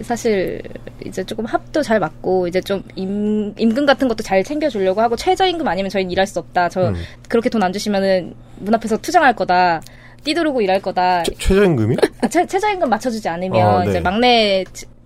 사실 0.02 0.62
이제 1.04 1.24
조금 1.24 1.44
합도 1.44 1.83
잘 1.83 1.98
맞고 1.98 2.46
이제 2.46 2.61
좀 2.61 2.83
임, 2.94 3.52
임금 3.59 3.85
같은 3.85 4.07
것도 4.07 4.22
잘 4.22 4.44
챙겨주려고 4.44 5.00
하고 5.00 5.16
최저임금 5.16 5.66
아니면 5.66 5.90
저희는 5.90 6.12
일할 6.12 6.26
수 6.26 6.38
없다. 6.38 6.68
저 6.68 6.88
음. 6.90 6.94
그렇게 7.28 7.48
돈 7.50 7.62
안 7.64 7.72
주시면은 7.72 8.35
문 8.59 8.72
앞에서 8.74 8.96
투정할 8.98 9.35
거다. 9.35 9.80
뛰두르고 10.22 10.61
일할 10.61 10.80
거다. 10.80 11.24
최, 11.24 11.33
최저임금이? 11.38 11.96
아, 12.22 12.28
최, 12.28 12.46
최저임금 12.46 12.88
맞춰주지 12.88 13.28
않으면 13.28 13.66
어, 13.66 13.83
네. 13.85 13.90
이제 13.90 14.00
막내 14.00 14.64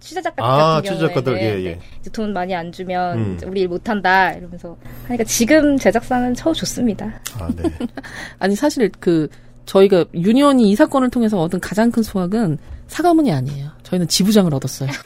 취- 0.09 0.14
취재 0.14 0.23
작가 0.23 0.42
아, 0.44 0.57
같은 0.77 0.90
경우에는 0.90 1.09
취재작가들, 1.09 1.42
예, 1.42 1.64
예. 1.66 1.79
이제 2.01 2.11
돈 2.11 2.33
많이 2.33 2.55
안 2.55 2.73
주면 2.73 3.18
음. 3.18 3.40
우리 3.47 3.61
일 3.61 3.68
못한다 3.68 4.33
이러면서 4.33 4.77
하니까 5.07 5.25
지금 5.25 5.77
제작사는 5.77 6.33
처우 6.35 6.55
좋습니다. 6.55 7.21
아, 7.38 7.49
네. 7.55 7.64
아니 8.38 8.57
사실 8.57 8.90
그 9.01 9.29
저희가 9.66 10.07
유니온이 10.14 10.71
이 10.71 10.75
사건을 10.75 11.11
통해서 11.11 11.38
얻은 11.40 11.61
가장 11.61 11.90
큰 11.90 12.03
수확은 12.03 12.57
사과문이 12.87 13.31
아니에요. 13.31 13.68
저희는 13.83 14.09
지부장을 14.09 14.55
얻었어요. 14.55 14.88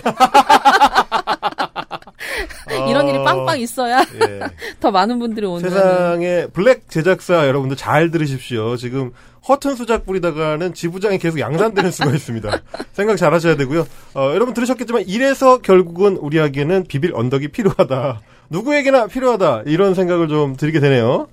이런 2.88 3.08
일이 3.08 3.18
빵빵 3.24 3.60
있어야 3.60 3.98
예. 4.00 4.40
더 4.80 4.90
많은 4.90 5.18
분들이 5.18 5.46
오는. 5.46 5.68
세상에 5.68 6.46
블랙 6.52 6.88
제작사 6.88 7.46
여러분들 7.48 7.76
잘 7.76 8.10
들으십시오. 8.10 8.76
지금 8.76 9.12
허튼 9.48 9.74
수작 9.74 10.06
부리다가는 10.06 10.72
지부장이 10.74 11.18
계속 11.18 11.40
양산되는 11.40 11.90
수가 11.90 12.12
있습니다. 12.12 12.60
생각 12.92 13.16
잘 13.16 13.34
하셔야 13.34 13.56
되고요. 13.56 13.86
어, 14.14 14.30
여러분 14.34 14.54
들으셨겠지만 14.54 15.02
이래서 15.06 15.58
결국은 15.58 16.16
우리에게는 16.16 16.84
비빌 16.88 17.12
언덕이 17.14 17.48
필요하다. 17.48 18.20
누구에게나 18.50 19.06
필요하다. 19.08 19.62
이런 19.66 19.94
생각을 19.94 20.28
좀 20.28 20.54
드리게 20.56 20.78
되네요. 20.80 21.26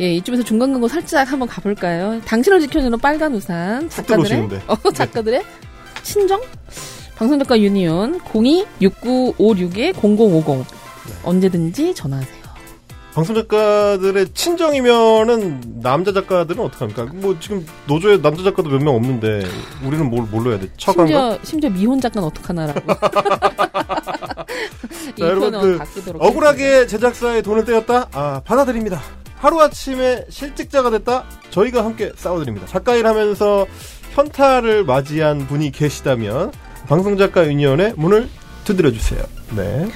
예, 0.00 0.12
이쯤에서 0.14 0.42
중간 0.42 0.72
광고 0.72 0.88
살짝 0.88 1.30
한번 1.30 1.46
가볼까요? 1.48 2.20
당신을 2.22 2.58
지켜주는 2.60 2.98
빨간 2.98 3.32
우산 3.32 3.88
작가들의. 3.88 4.48
어, 4.66 4.74
작가들의 4.92 5.40
친정 6.02 6.42
방송작가 7.14 7.60
유니온 7.60 8.18
02-6956-0050 8.22 10.64
언제든지 11.22 11.94
전화하세요. 11.94 12.43
방송 13.14 13.34
작가들의 13.36 14.30
친정이면은 14.34 15.60
남자 15.80 16.12
작가들은 16.12 16.64
어떡합니까? 16.64 17.04
뭐 17.14 17.36
지금 17.38 17.64
노조에 17.86 18.20
남자 18.20 18.42
작가도 18.42 18.68
몇 18.70 18.82
명 18.82 18.96
없는데 18.96 19.44
우리는 19.84 20.10
뭘 20.10 20.26
뭘로 20.28 20.50
해야 20.50 20.58
돼? 20.58 20.68
처간가? 20.76 21.06
심지어 21.06 21.38
심지어 21.44 21.70
미혼 21.70 22.00
작가는 22.00 22.26
어떡하나라고. 22.26 22.80
이 25.16 25.20
자, 25.20 25.26
여러분, 25.28 25.52
편은 25.52 25.78
그. 25.78 26.12
억울하게 26.18 26.88
제작사에 26.88 27.40
돈을 27.42 27.64
떼었다? 27.64 28.08
아, 28.12 28.40
받아들입니다. 28.44 29.00
하루 29.36 29.60
아침에 29.60 30.24
실직자가 30.28 30.90
됐다? 30.90 31.24
저희가 31.50 31.84
함께 31.84 32.10
싸워드립니다. 32.16 32.66
작가 32.66 32.96
일 32.96 33.06
하면서 33.06 33.64
현타를 34.14 34.84
맞이한 34.84 35.46
분이 35.46 35.70
계시다면 35.70 36.50
방송 36.88 37.16
작가 37.16 37.46
유니온의 37.46 37.94
문을 37.96 38.28
두드려 38.64 38.90
주세요. 38.90 39.22
네. 39.54 39.88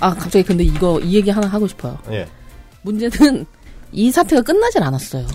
아 0.00 0.14
갑자기 0.14 0.42
근데 0.44 0.64
이거 0.64 0.98
이 1.00 1.14
얘기 1.14 1.30
하나 1.30 1.46
하고 1.46 1.66
싶어요. 1.66 1.98
예. 2.10 2.26
문제는 2.82 3.44
이 3.92 4.10
사태가 4.10 4.42
끝나질 4.42 4.82
않았어요. 4.82 5.26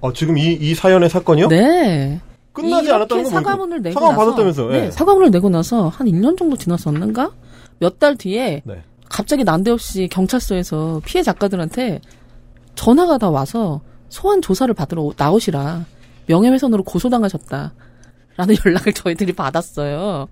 어, 0.00 0.12
지금 0.12 0.38
이, 0.38 0.52
이 0.54 0.74
사연의 0.74 1.10
사건이요? 1.10 1.48
네. 1.48 2.20
끝나지 2.52 2.90
않았다는 2.90 3.24
건 3.24 3.32
사과문을 3.32 3.82
내고 3.82 3.94
사과문 3.94 4.16
나서 4.16 4.24
받았다면서, 4.30 4.74
예. 4.74 4.80
네, 4.82 4.90
사과문을 4.90 5.30
내고 5.30 5.50
나서 5.50 5.88
한 5.88 6.06
1년 6.06 6.36
정도 6.38 6.56
지났었는가? 6.56 7.30
몇 7.78 7.98
달 7.98 8.16
뒤에 8.16 8.62
네. 8.64 8.82
갑자기 9.08 9.44
난데없이 9.44 10.08
경찰서에서 10.10 11.00
피해 11.04 11.22
작가들한테 11.22 12.00
전화가 12.74 13.18
다 13.18 13.30
와서 13.30 13.80
소환 14.08 14.40
조사를 14.42 14.72
받으러 14.74 15.02
오- 15.02 15.14
나오시라 15.16 15.84
명예훼손으로 16.26 16.82
고소당하셨다. 16.84 17.72
라는 18.36 18.54
연락을 18.64 18.92
저희들이 18.92 19.32
받았어요. 19.34 20.28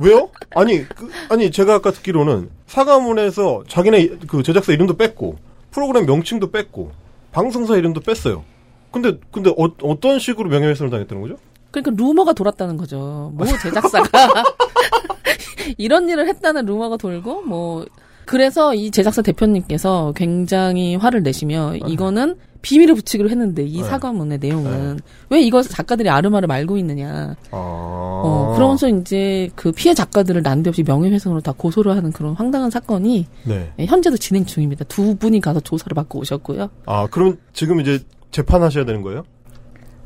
왜요? 0.00 0.30
아니, 0.54 0.86
그, 0.88 1.10
아니, 1.28 1.50
제가 1.50 1.74
아까 1.74 1.90
듣기로는 1.90 2.50
사과문에서 2.66 3.64
자기네 3.68 4.18
그 4.26 4.42
제작사 4.42 4.72
이름도 4.72 4.96
뺐고, 4.96 5.36
프로그램 5.70 6.06
명칭도 6.06 6.50
뺐고, 6.50 6.92
방송사 7.32 7.76
이름도 7.76 8.00
뺐어요. 8.00 8.44
근데, 8.90 9.18
근데 9.32 9.52
어, 9.56 10.00
떤 10.00 10.18
식으로 10.18 10.48
명예훼손을 10.48 10.90
당했다는 10.90 11.22
거죠? 11.22 11.36
그러니까 11.74 11.90
루머가 11.96 12.32
돌았다는 12.32 12.76
거죠. 12.76 13.32
모 13.34 13.44
제작사가 13.60 14.08
이런 15.76 16.08
일을 16.08 16.28
했다는 16.28 16.64
루머가 16.66 16.96
돌고 16.96 17.42
뭐 17.42 17.84
그래서 18.24 18.74
이 18.74 18.90
제작사 18.92 19.22
대표님께서 19.22 20.12
굉장히 20.14 20.94
화를 20.94 21.24
내시며 21.24 21.74
이거는 21.88 22.36
비밀을 22.64 22.94
붙이기로 22.94 23.28
했는데 23.28 23.62
이 23.62 23.82
네. 23.82 23.84
사과문의 23.84 24.38
내용은 24.38 24.98
왜 25.28 25.42
이거 25.42 25.60
작가들이 25.62 26.08
아름아름 26.08 26.50
알고 26.50 26.78
있느냐. 26.78 27.36
아. 27.50 27.56
어, 27.56 28.52
그러면서 28.56 28.88
이제 28.88 29.50
그 29.54 29.70
피해 29.70 29.92
작가들을 29.92 30.40
난데없이 30.42 30.82
명예훼손으로 30.82 31.42
다 31.42 31.52
고소를 31.54 31.94
하는 31.94 32.10
그런 32.10 32.32
황당한 32.32 32.70
사건이 32.70 33.26
네. 33.44 33.70
예, 33.78 33.84
현재도 33.84 34.16
진행 34.16 34.46
중입니다. 34.46 34.86
두 34.86 35.14
분이 35.16 35.42
가서 35.42 35.60
조사를 35.60 35.94
받고 35.94 36.20
오셨고요. 36.20 36.70
아, 36.86 37.06
그럼 37.10 37.36
지금 37.52 37.80
이제 37.82 38.00
재판하셔야 38.30 38.86
되는 38.86 39.02
거예요? 39.02 39.24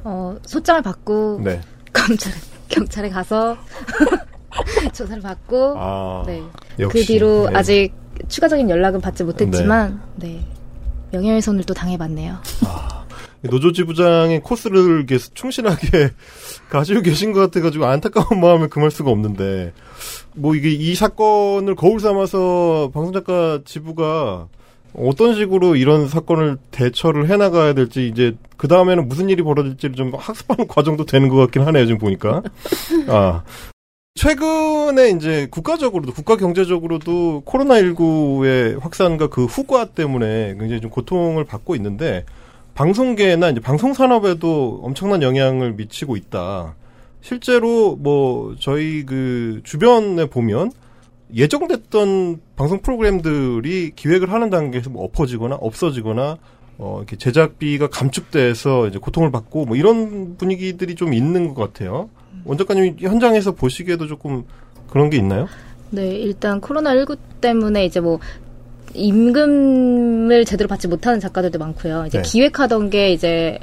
어, 0.02 0.36
소장을 0.44 0.82
받고 0.82 1.40
네. 1.44 1.60
검찰 1.94 2.32
경찰에 2.68 3.08
가서 3.08 3.56
조사를 4.92 5.22
받고 5.22 5.74
아. 5.76 6.24
네. 6.26 6.42
역시. 6.80 6.98
그 6.98 7.04
뒤로 7.06 7.48
네. 7.50 7.56
아직 7.56 7.92
추가적인 8.26 8.68
연락은 8.68 9.00
받지 9.00 9.22
못했지만 9.22 10.02
네. 10.16 10.44
명예훼손을 11.10 11.64
또 11.64 11.74
당해봤네요. 11.74 12.38
노조 13.42 13.72
지부장의 13.72 14.40
코스를 14.40 15.06
계속 15.06 15.34
충실하게 15.34 16.10
가지고 16.70 17.02
계신 17.02 17.32
것 17.32 17.40
같아가지고 17.40 17.86
안타까운 17.86 18.40
마음을 18.40 18.68
금할 18.68 18.90
수가 18.90 19.10
없는데 19.10 19.72
뭐 20.34 20.54
이게 20.54 20.70
이 20.70 20.94
사건을 20.94 21.74
거울 21.76 22.00
삼아서 22.00 22.90
방송작가 22.92 23.60
지부가 23.64 24.48
어떤 24.94 25.34
식으로 25.34 25.76
이런 25.76 26.08
사건을 26.08 26.56
대처를 26.70 27.28
해나가야 27.28 27.74
될지 27.74 28.08
이제 28.08 28.34
그 28.56 28.66
다음에는 28.66 29.06
무슨 29.06 29.28
일이 29.28 29.42
벌어질지를 29.42 29.94
좀 29.94 30.12
학습하는 30.16 30.66
과정도 30.66 31.04
되는 31.04 31.28
것 31.28 31.36
같긴 31.36 31.62
하네요 31.62 31.86
지금 31.86 31.98
보니까 31.98 32.42
아 33.06 33.44
최근에 34.18 35.10
이제 35.10 35.46
국가적으로도 35.48 36.12
국가 36.12 36.34
경제적으로도 36.36 37.44
코로나19의 37.46 38.80
확산과 38.80 39.28
그 39.28 39.44
후과 39.44 39.84
때문에 39.92 40.56
굉장히 40.58 40.80
좀 40.80 40.90
고통을 40.90 41.44
받고 41.44 41.76
있는데 41.76 42.24
방송계나 42.74 43.50
이제 43.50 43.60
방송 43.60 43.94
산업에도 43.94 44.80
엄청난 44.82 45.22
영향을 45.22 45.74
미치고 45.74 46.16
있다. 46.16 46.74
실제로 47.20 47.94
뭐 47.94 48.56
저희 48.58 49.06
그 49.06 49.60
주변에 49.62 50.26
보면 50.26 50.72
예정됐던 51.32 52.40
방송 52.56 52.80
프로그램들이 52.80 53.92
기획을 53.94 54.32
하는 54.32 54.50
단계에서 54.50 54.90
뭐 54.90 55.04
엎어지거나 55.04 55.54
없어지거나 55.54 56.38
어 56.78 56.96
이렇게 56.98 57.14
제작비가 57.14 57.86
감축돼서 57.86 58.88
이제 58.88 58.98
고통을 58.98 59.30
받고 59.30 59.66
뭐 59.66 59.76
이런 59.76 60.36
분위기들이 60.36 60.96
좀 60.96 61.14
있는 61.14 61.54
것 61.54 61.72
같아요. 61.72 62.10
원 62.44 62.58
작가님 62.58 62.96
현장에서 62.98 63.52
보시기에도 63.52 64.06
조금 64.06 64.44
그런 64.88 65.10
게 65.10 65.16
있나요? 65.16 65.48
네, 65.90 66.08
일단 66.16 66.60
코로나19 66.60 67.18
때문에 67.40 67.84
이제 67.84 68.00
뭐 68.00 68.18
임금을 68.94 70.44
제대로 70.44 70.68
받지 70.68 70.88
못하는 70.88 71.20
작가들도 71.20 71.58
많고요. 71.58 72.06
이제 72.06 72.22
네. 72.22 72.22
기획하던 72.22 72.90
게 72.90 73.12
이제 73.12 73.58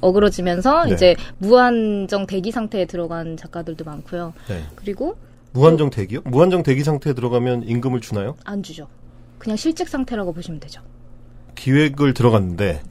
어그러지면서 0.00 0.84
네. 0.86 0.94
이제 0.94 1.16
무한정 1.38 2.26
대기 2.26 2.50
상태에 2.50 2.86
들어간 2.86 3.36
작가들도 3.36 3.84
많고요. 3.84 4.32
네. 4.48 4.64
그리고 4.74 5.16
무한정 5.52 5.90
대기요? 5.90 6.20
무한정 6.24 6.62
대기 6.62 6.84
상태에 6.84 7.12
들어가면 7.12 7.64
임금을 7.64 8.00
주나요? 8.00 8.36
안 8.44 8.62
주죠. 8.62 8.86
그냥 9.38 9.56
실직 9.56 9.88
상태라고 9.88 10.32
보시면 10.32 10.60
되죠. 10.60 10.80
기획을 11.54 12.14
들어갔는데 12.14 12.82
네. 12.88 12.89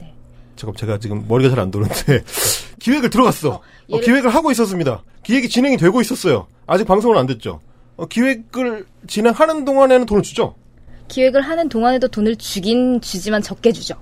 잠깐 0.60 0.76
제가 0.76 0.98
지금 0.98 1.24
머리가 1.26 1.48
잘 1.50 1.58
안 1.60 1.70
도는데 1.70 2.22
기획을 2.80 3.08
들어갔어. 3.08 3.54
어, 3.54 3.62
예를- 3.88 4.04
기획을 4.04 4.28
하고 4.34 4.50
있었습니다. 4.50 5.02
기획이 5.22 5.48
진행이 5.48 5.78
되고 5.78 6.00
있었어요. 6.02 6.46
아직 6.66 6.84
방송은 6.86 7.16
안 7.16 7.26
됐죠. 7.26 7.60
어, 7.96 8.06
기획을 8.06 8.84
진행하는 9.06 9.64
동안에는 9.64 10.04
돈을 10.06 10.22
주죠. 10.22 10.54
기획을 11.08 11.40
하는 11.40 11.68
동안에도 11.70 12.08
돈을 12.08 12.36
주긴 12.36 13.00
주지만 13.00 13.40
적게 13.42 13.72
주죠. 13.72 13.94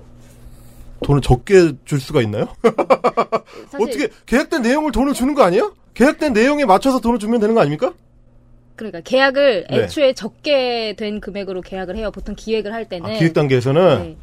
돈을 1.04 1.22
적게 1.22 1.72
줄 1.84 2.00
수가 2.00 2.22
있나요? 2.22 2.48
사실 3.70 3.88
어떻게 3.88 4.09
계약된 4.26 4.62
내용을 4.62 4.90
돈을 4.92 5.14
주는 5.14 5.34
거 5.34 5.42
아니에요? 5.44 5.74
계약된 5.94 6.32
내용에 6.32 6.64
맞춰서 6.64 6.98
돈을 7.00 7.18
주면 7.20 7.38
되는 7.40 7.54
거 7.54 7.61
아닙니까? 7.61 7.92
그러니까 8.76 9.00
계약을 9.00 9.66
네. 9.70 9.76
애초에 9.84 10.12
적게 10.12 10.94
된 10.98 11.20
금액으로 11.20 11.61
계약을 11.62 11.96
해요. 11.96 12.11
보통 12.11 12.34
기획을 12.36 12.72
할 12.72 12.88
때는 12.88 13.11
아, 13.11 13.18
기획 13.18 13.32
단계에서는 13.32 13.98
네. 14.02 14.16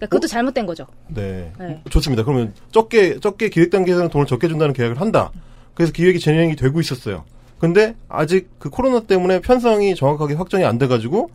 그러니까 0.00 0.06
그것도 0.06 0.26
잘못된 0.28 0.64
거죠. 0.64 0.86
네. 1.08 1.52
네. 1.58 1.82
좋습니다. 1.90 2.24
그러면 2.24 2.54
적게 2.72 3.20
적게 3.20 3.50
기획 3.50 3.70
단계에서는 3.70 4.08
돈을 4.08 4.26
적게 4.26 4.48
준다는 4.48 4.72
계약을 4.72 4.98
한다. 5.00 5.30
그래서 5.74 5.92
기획이 5.92 6.18
진행이 6.18 6.56
되고 6.56 6.80
있었어요. 6.80 7.24
근데 7.58 7.94
아직 8.08 8.48
그 8.58 8.70
코로나 8.70 9.00
때문에 9.00 9.40
편성이 9.40 9.94
정확하게 9.94 10.34
확정이 10.34 10.64
안 10.64 10.78
돼가지고 10.78 11.30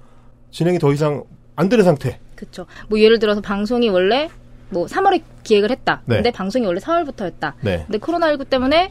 진행이 0.49 0.79
더 0.79 0.91
이상 0.91 1.23
안 1.55 1.69
되는 1.69 1.85
상태. 1.85 2.19
그렇죠. 2.35 2.65
뭐 2.89 2.99
예를 2.99 3.19
들어서 3.19 3.39
방송이 3.39 3.87
원래 3.89 4.29
뭐 4.69 4.87
3월에 4.87 5.21
기획을 5.43 5.69
했다. 5.69 6.01
네. 6.05 6.15
근데 6.15 6.31
방송이 6.31 6.65
원래 6.65 6.79
4월부터였다. 6.79 7.53
네. 7.61 7.83
근데 7.85 7.99
코로나19 7.99 8.49
때문에 8.49 8.89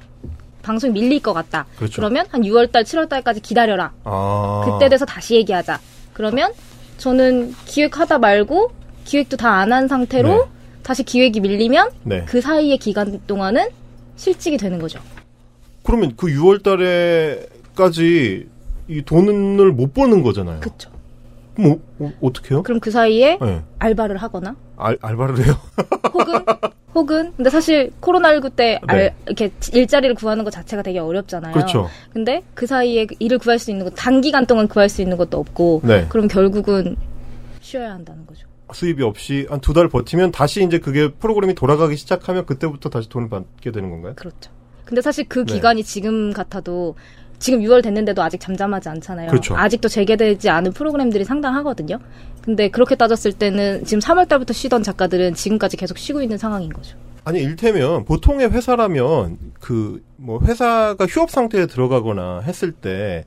방송이 0.63 0.93
밀릴 0.93 1.21
것 1.21 1.33
같다. 1.33 1.67
그렇죠. 1.77 2.01
러면한 2.01 2.43
6월달, 2.43 2.85
7월달까지 2.85 3.43
기다려라. 3.43 3.93
아. 4.05 4.63
그때 4.65 4.89
돼서 4.89 5.05
다시 5.05 5.35
얘기하자. 5.35 5.81
그러면 6.13 6.53
저는 6.97 7.53
기획하다 7.67 8.19
말고 8.19 8.71
기획도 9.05 9.37
다 9.37 9.61
안 9.61 9.73
한 9.73 9.89
상태로 9.89 10.29
네. 10.29 10.43
다시 10.83 11.03
기획이 11.03 11.41
밀리면 11.41 11.91
네. 12.05 12.25
그 12.27 12.41
사이의 12.41 12.79
기간 12.79 13.21
동안은 13.27 13.69
실직이 14.17 14.57
되는 14.57 14.79
거죠. 14.79 15.01
그러면 15.83 16.13
그 16.17 16.27
6월 16.29 16.63
달에까지 16.63 18.49
이 18.89 19.03
돈을 19.03 19.73
못 19.73 19.95
버는 19.95 20.23
거잖아요. 20.23 20.61
그렇죠. 20.61 20.91
그럼 21.55 21.81
어, 22.01 22.13
어떻게 22.21 22.51
해요? 22.55 22.63
그럼 22.63 22.81
그 22.81 22.91
사이에 22.91 23.39
네. 23.41 23.63
알바를 23.79 24.17
하거나 24.19 24.57
알, 24.77 24.99
알바를 25.01 25.45
해요? 25.45 25.55
혹은 26.13 26.35
혹은 26.95 27.33
근데 27.37 27.51
사실 27.51 27.91
코로나19 28.01 28.55
때 28.57 28.81
알, 28.87 28.99
네. 28.99 29.15
이렇게 29.27 29.51
일자리를 29.73 30.15
구하는 30.17 30.45
것 30.45 30.51
자체가 30.51 30.83
되게 30.83 30.99
어렵잖아요. 30.99 31.53
그렇죠. 31.55 31.89
근데 32.13 32.43
그 32.55 32.67
사이에 32.67 33.07
일을 33.19 33.39
구할 33.39 33.59
수 33.59 33.71
있는 33.71 33.85
것 33.85 33.95
단기간 33.97 34.47
동안 34.47 34.69
구할 34.69 34.89
수 34.89 35.01
있는 35.03 35.17
것도 35.17 35.39
없고 35.39 35.81
네. 35.85 36.07
그럼 36.09 36.29
결국은 36.29 36.97
쉬어야 37.61 37.93
한다는 37.93 38.27
거죠. 38.27 38.47
수입이 38.75 39.03
없이 39.03 39.47
한 39.51 39.61
두 39.61 39.73
달 39.73 39.89
버티면 39.89 40.31
다시 40.33 40.65
이제 40.65 40.79
그게 40.79 41.11
프로그램이 41.13 41.55
돌아가기 41.55 41.97
시작하면 41.97 42.45
그때부터 42.47 42.89
다시 42.91 43.09
돈을 43.09 43.29
받게 43.29 43.71
되는 43.73 43.91
건가요? 43.91 44.15
그렇죠. 44.17 44.51
근데 44.85 45.01
사실 45.01 45.25
그 45.29 45.41
네. 45.47 45.55
기간이 45.55 45.83
지금 45.85 46.33
같아도 46.33 46.95
지금 47.39 47.61
6월 47.61 47.83
됐는데도 47.83 48.23
아직 48.23 48.41
잠잠하지 48.41 48.89
않잖아요. 48.91 49.29
그렇죠. 49.31 49.57
아직도 49.57 49.89
재개되지 49.89 50.49
않은 50.51 50.73
프로그램들이 50.73 51.25
상당하거든요. 51.25 51.99
근데 52.43 52.69
그렇게 52.69 52.95
따졌을 52.95 53.33
때는 53.33 53.85
지금 53.85 54.01
3월 54.01 54.29
달부터 54.29 54.53
쉬던 54.53 54.83
작가들은 54.83 55.35
지금까지 55.35 55.77
계속 55.77 55.99
쉬고 55.99 56.23
있는 56.23 56.39
상황인 56.39 56.73
거죠. 56.73 56.97
아니 57.25 57.41
일테면 57.41 58.05
보통의 58.05 58.51
회사라면 58.51 59.39
그 59.61 60.03
뭐 60.17 60.41
회사가 60.43 61.05
휴업 61.07 61.31
상태에 61.31 61.67
들어가거나 61.67 62.41
했을 62.47 62.73
때 62.73 63.25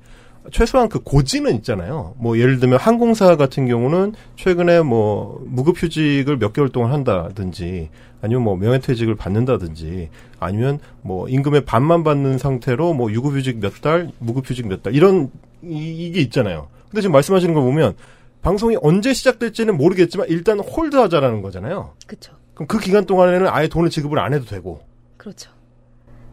최소한 0.51 0.89
그 0.89 0.99
고지는 0.99 1.55
있잖아요. 1.55 2.13
뭐 2.17 2.37
예를 2.37 2.59
들면 2.59 2.79
항공사 2.79 3.35
같은 3.35 3.67
경우는 3.67 4.13
최근에 4.35 4.81
뭐 4.81 5.41
무급 5.45 5.81
휴직을 5.81 6.37
몇 6.37 6.53
개월 6.53 6.69
동안 6.69 6.91
한다든지 6.91 7.89
아니면 8.21 8.43
뭐 8.43 8.55
명예퇴직을 8.55 9.15
받는다든지 9.15 10.09
아니면 10.39 10.79
뭐 11.01 11.27
임금의 11.29 11.65
반만 11.65 12.03
받는 12.03 12.37
상태로 12.37 12.93
뭐 12.93 13.11
유급 13.11 13.35
휴직 13.35 13.59
몇 13.59 13.81
달, 13.81 14.11
무급 14.19 14.49
휴직 14.49 14.67
몇 14.67 14.81
달 14.81 14.95
이런 14.95 15.31
이, 15.63 16.11
게 16.11 16.21
있잖아요. 16.21 16.67
근데 16.89 17.01
지금 17.01 17.11
말씀하시는 17.13 17.53
거 17.53 17.61
보면 17.61 17.95
방송이 18.41 18.77
언제 18.81 19.13
시작될지는 19.13 19.75
모르겠지만 19.77 20.27
일단 20.29 20.59
홀드하자라는 20.59 21.41
거잖아요. 21.41 21.93
그렇죠. 22.05 22.33
그럼 22.53 22.67
그 22.67 22.79
기간 22.79 23.05
동안에는 23.05 23.47
아예 23.49 23.67
돈을 23.67 23.89
지급을 23.89 24.19
안 24.19 24.33
해도 24.33 24.45
되고. 24.45 24.81
그렇죠. 25.17 25.51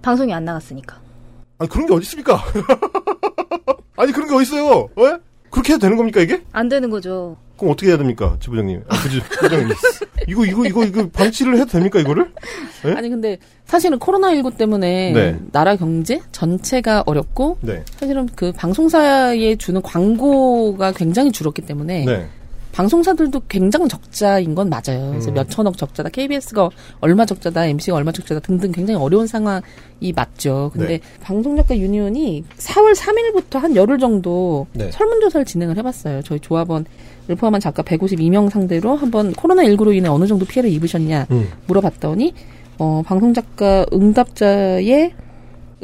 방송이 0.02 0.32
안 0.32 0.44
나갔으니까. 0.44 1.00
아니, 1.58 1.68
그런 1.68 1.86
게 1.86 1.94
어디 1.94 2.02
있습니까? 2.02 2.42
아니, 3.96 4.12
그런 4.12 4.28
게 4.28 4.34
어딨어요? 4.34 4.88
왜? 4.96 5.16
그렇게 5.50 5.72
해도 5.72 5.80
되는 5.80 5.96
겁니까, 5.96 6.20
이게? 6.20 6.42
안 6.52 6.68
되는 6.68 6.90
거죠. 6.90 7.36
그럼 7.56 7.72
어떻게 7.72 7.90
해야 7.90 7.96
됩니까, 7.96 8.36
지부장님? 8.40 8.82
아, 8.88 8.96
부지, 8.96 9.20
부장님. 9.20 9.68
이거, 10.26 10.44
이거, 10.44 10.66
이거, 10.66 10.84
이거, 10.84 11.08
방치를 11.08 11.54
해도 11.54 11.66
됩니까, 11.66 12.00
이거를? 12.00 12.32
네? 12.84 12.92
아니 12.92 13.08
근데 13.08 13.38
사실은 13.64 13.98
코로나 13.98 14.34
19 14.34 14.56
때문에 14.56 15.12
네. 15.12 15.38
나라 15.52 15.76
경제 15.76 16.20
전체가 16.32 17.04
어렵고 17.06 17.58
네. 17.62 17.82
사실은 17.96 18.28
그 18.34 18.52
방송사에 18.52 19.56
주는 19.56 19.80
광고가 19.80 20.92
굉장히 20.92 21.32
줄었기 21.32 21.62
때문에 21.62 22.04
네. 22.04 22.28
방송사들도 22.74 23.42
굉장히 23.48 23.88
적자인 23.88 24.56
건 24.56 24.68
맞아요. 24.68 25.10
그래서 25.10 25.30
음. 25.30 25.34
몇 25.34 25.48
천억 25.48 25.76
적자다, 25.76 26.08
KBS가 26.08 26.70
얼마 27.00 27.24
적자다, 27.24 27.66
MC가 27.66 27.96
얼마 27.96 28.10
적자다 28.10 28.40
등등 28.40 28.72
굉장히 28.72 29.00
어려운 29.00 29.28
상황이 29.28 29.62
맞죠. 30.14 30.72
근데 30.72 30.98
네. 30.98 31.00
방송작가 31.20 31.78
유니온이 31.78 32.42
4월 32.58 32.96
3일부터 32.96 33.60
한 33.60 33.76
열흘 33.76 33.98
정도 33.98 34.66
네. 34.72 34.90
설문조사를 34.90 35.46
진행을 35.46 35.76
해봤어요. 35.78 36.22
저희 36.22 36.40
조합원을 36.40 36.84
포함한 37.38 37.60
작가 37.60 37.84
152명 37.84 38.50
상대로 38.50 38.96
한번 38.96 39.32
코로나19로 39.34 39.94
인해 39.94 40.08
어느 40.08 40.26
정도 40.26 40.44
피해를 40.44 40.68
입으셨냐 40.72 41.28
음. 41.30 41.48
물어봤더니 41.66 42.34
어, 42.78 43.02
방송작가 43.06 43.86
응답자의 43.92 45.14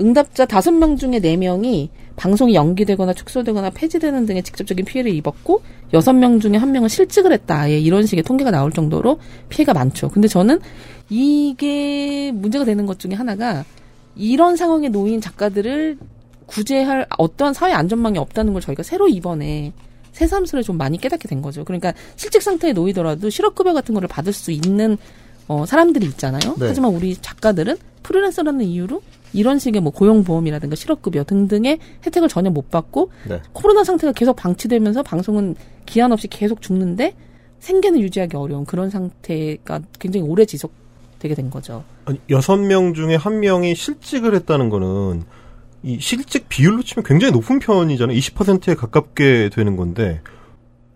응답자 0.00 0.44
다섯 0.44 0.72
명 0.72 0.96
중에 0.96 1.20
네 1.20 1.36
명이 1.36 1.90
방송이 2.20 2.54
연기되거나 2.54 3.14
축소되거나 3.14 3.70
폐지되는 3.70 4.26
등의 4.26 4.42
직접적인 4.42 4.84
피해를 4.84 5.10
입었고 5.14 5.62
여섯 5.94 6.12
명 6.12 6.38
중에 6.38 6.58
한 6.58 6.70
명은 6.70 6.90
실직을 6.90 7.32
했다. 7.32 7.60
아예 7.60 7.78
이런 7.78 8.04
식의 8.04 8.24
통계가 8.24 8.50
나올 8.50 8.72
정도로 8.72 9.18
피해가 9.48 9.72
많죠. 9.72 10.10
근데 10.10 10.28
저는 10.28 10.60
이게 11.08 12.30
문제가 12.30 12.66
되는 12.66 12.84
것 12.84 12.98
중에 12.98 13.14
하나가 13.14 13.64
이런 14.16 14.56
상황에 14.56 14.90
놓인 14.90 15.22
작가들을 15.22 15.96
구제할 16.44 17.06
어떠한 17.16 17.54
사회 17.54 17.72
안전망이 17.72 18.18
없다는 18.18 18.52
걸 18.52 18.60
저희가 18.60 18.82
새로 18.82 19.08
이번에 19.08 19.72
새삼스레 20.12 20.60
좀 20.60 20.76
많이 20.76 20.98
깨닫게 20.98 21.26
된 21.26 21.40
거죠. 21.40 21.64
그러니까 21.64 21.94
실직 22.16 22.42
상태에 22.42 22.74
놓이더라도 22.74 23.30
실업급여 23.30 23.72
같은 23.72 23.94
거를 23.94 24.08
받을 24.08 24.34
수 24.34 24.50
있는 24.50 24.98
어, 25.48 25.64
사람들이 25.64 26.04
있잖아요. 26.04 26.54
네. 26.58 26.66
하지만 26.66 26.92
우리 26.92 27.16
작가들은 27.16 27.78
프리랜서라는 28.02 28.66
이유로 28.66 29.00
이런 29.32 29.58
식의 29.58 29.80
뭐 29.80 29.92
고용보험이라든가 29.92 30.76
실업급여 30.76 31.24
등등의 31.24 31.78
혜택을 32.04 32.28
전혀 32.28 32.50
못 32.50 32.70
받고 32.70 33.10
네. 33.28 33.40
코로나 33.52 33.84
상태가 33.84 34.12
계속 34.12 34.36
방치되면서 34.36 35.02
방송은 35.02 35.56
기한 35.86 36.12
없이 36.12 36.28
계속 36.28 36.62
죽는데 36.62 37.14
생계는 37.60 38.00
유지하기 38.00 38.36
어려운 38.36 38.64
그런 38.64 38.90
상태가 38.90 39.80
굉장히 39.98 40.26
오래 40.26 40.44
지속되게 40.44 41.34
된 41.34 41.50
거죠. 41.50 41.84
아니, 42.06 42.18
여섯 42.30 42.56
명 42.56 42.94
중에 42.94 43.14
한 43.14 43.40
명이 43.40 43.74
실직을 43.74 44.34
했다는 44.34 44.70
거는 44.70 45.24
이 45.82 45.98
실직 46.00 46.48
비율로 46.48 46.82
치면 46.82 47.04
굉장히 47.04 47.32
높은 47.32 47.58
편이잖아요. 47.58 48.16
20%에 48.16 48.74
가깝게 48.74 49.50
되는 49.52 49.76
건데 49.76 50.20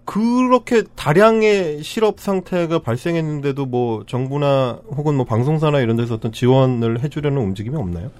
그렇게 0.05 0.82
다량의 0.95 1.82
실업 1.82 2.20
상태가 2.20 2.80
발생했는데도 2.80 3.64
뭐 3.66 4.05
정부나 4.07 4.80
혹은 4.91 5.14
뭐 5.14 5.24
방송사나 5.24 5.80
이런 5.80 5.97
데서 5.97 6.14
어떤 6.14 6.32
지원을 6.32 7.03
해주려는 7.03 7.41
움직임이 7.41 7.76
없나요? 7.76 8.11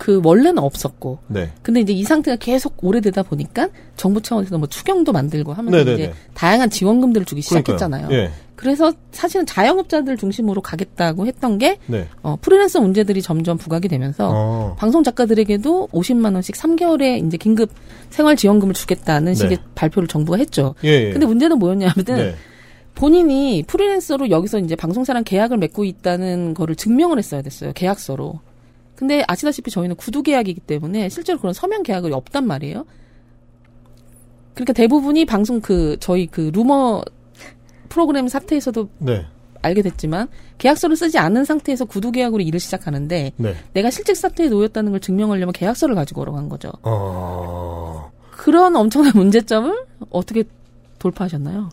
그 0.00 0.18
원래는 0.24 0.62
없었고 0.62 1.18
네. 1.26 1.50
근데 1.60 1.80
이제 1.80 1.92
이 1.92 2.04
상태가 2.04 2.36
계속 2.36 2.82
오래되다 2.82 3.22
보니까 3.22 3.68
정부 3.96 4.22
차원에서 4.22 4.56
뭐 4.56 4.66
추경도 4.66 5.12
만들고 5.12 5.52
하면서 5.52 5.76
네네네. 5.76 5.94
이제 5.94 6.12
다양한 6.32 6.70
지원금들을 6.70 7.26
주기 7.26 7.42
시작했잖아요. 7.42 8.08
예. 8.12 8.30
그래서 8.56 8.94
사실은 9.12 9.44
자영업자들 9.44 10.16
중심으로 10.16 10.62
가겠다고 10.62 11.26
했던 11.26 11.58
게 11.58 11.76
네. 11.86 12.08
어, 12.22 12.36
프리랜서 12.40 12.80
문제들이 12.80 13.20
점점 13.20 13.58
부각이 13.58 13.88
되면서 13.88 14.30
어. 14.32 14.76
방송 14.78 15.04
작가들에게도 15.04 15.88
50만 15.92 16.32
원씩 16.32 16.56
3개월에 16.56 17.26
이제 17.26 17.36
긴급 17.36 17.70
생활 18.08 18.36
지원금을 18.36 18.72
주겠다는 18.72 19.34
식의 19.34 19.58
네. 19.58 19.62
발표를 19.74 20.08
정부가 20.08 20.38
했죠. 20.38 20.74
예, 20.82 21.08
예. 21.08 21.10
근데 21.10 21.26
문제는 21.26 21.58
뭐였냐면은 21.58 22.16
네. 22.16 22.34
본인이 22.94 23.64
프리랜서로 23.66 24.30
여기서 24.30 24.60
이제 24.60 24.76
방송사랑 24.76 25.24
계약을 25.24 25.58
맺고 25.58 25.84
있다는 25.84 26.54
거를 26.54 26.74
증명을 26.74 27.18
했어야 27.18 27.42
됐어요. 27.42 27.72
계약서로. 27.74 28.40
근데 29.00 29.24
아시다시피 29.26 29.70
저희는 29.70 29.96
구두 29.96 30.22
계약이기 30.22 30.60
때문에 30.60 31.08
실제로 31.08 31.38
그런 31.38 31.54
서면 31.54 31.82
계약이 31.82 32.12
없단 32.12 32.46
말이에요. 32.46 32.84
그러니까 34.52 34.74
대부분이 34.74 35.24
방송 35.24 35.62
그 35.62 35.96
저희 36.00 36.26
그 36.26 36.50
루머 36.52 37.00
프로그램 37.88 38.28
사태에서도 38.28 38.90
네. 38.98 39.24
알게 39.62 39.80
됐지만 39.80 40.28
계약서를 40.58 40.96
쓰지 40.96 41.16
않은 41.16 41.46
상태에서 41.46 41.86
구두 41.86 42.12
계약으로 42.12 42.42
일을 42.42 42.60
시작하는데 42.60 43.32
네. 43.34 43.54
내가 43.72 43.90
실직 43.90 44.16
사태에 44.16 44.48
놓였다는 44.48 44.90
걸 44.92 45.00
증명하려면 45.00 45.54
계약서를 45.54 45.94
가지고 45.94 46.20
오라고 46.20 46.36
한 46.36 46.50
거죠. 46.50 46.70
어. 46.82 48.12
그런 48.32 48.76
엄청난 48.76 49.12
문제점을 49.14 49.86
어떻게 50.10 50.44
돌파하셨나요? 50.98 51.70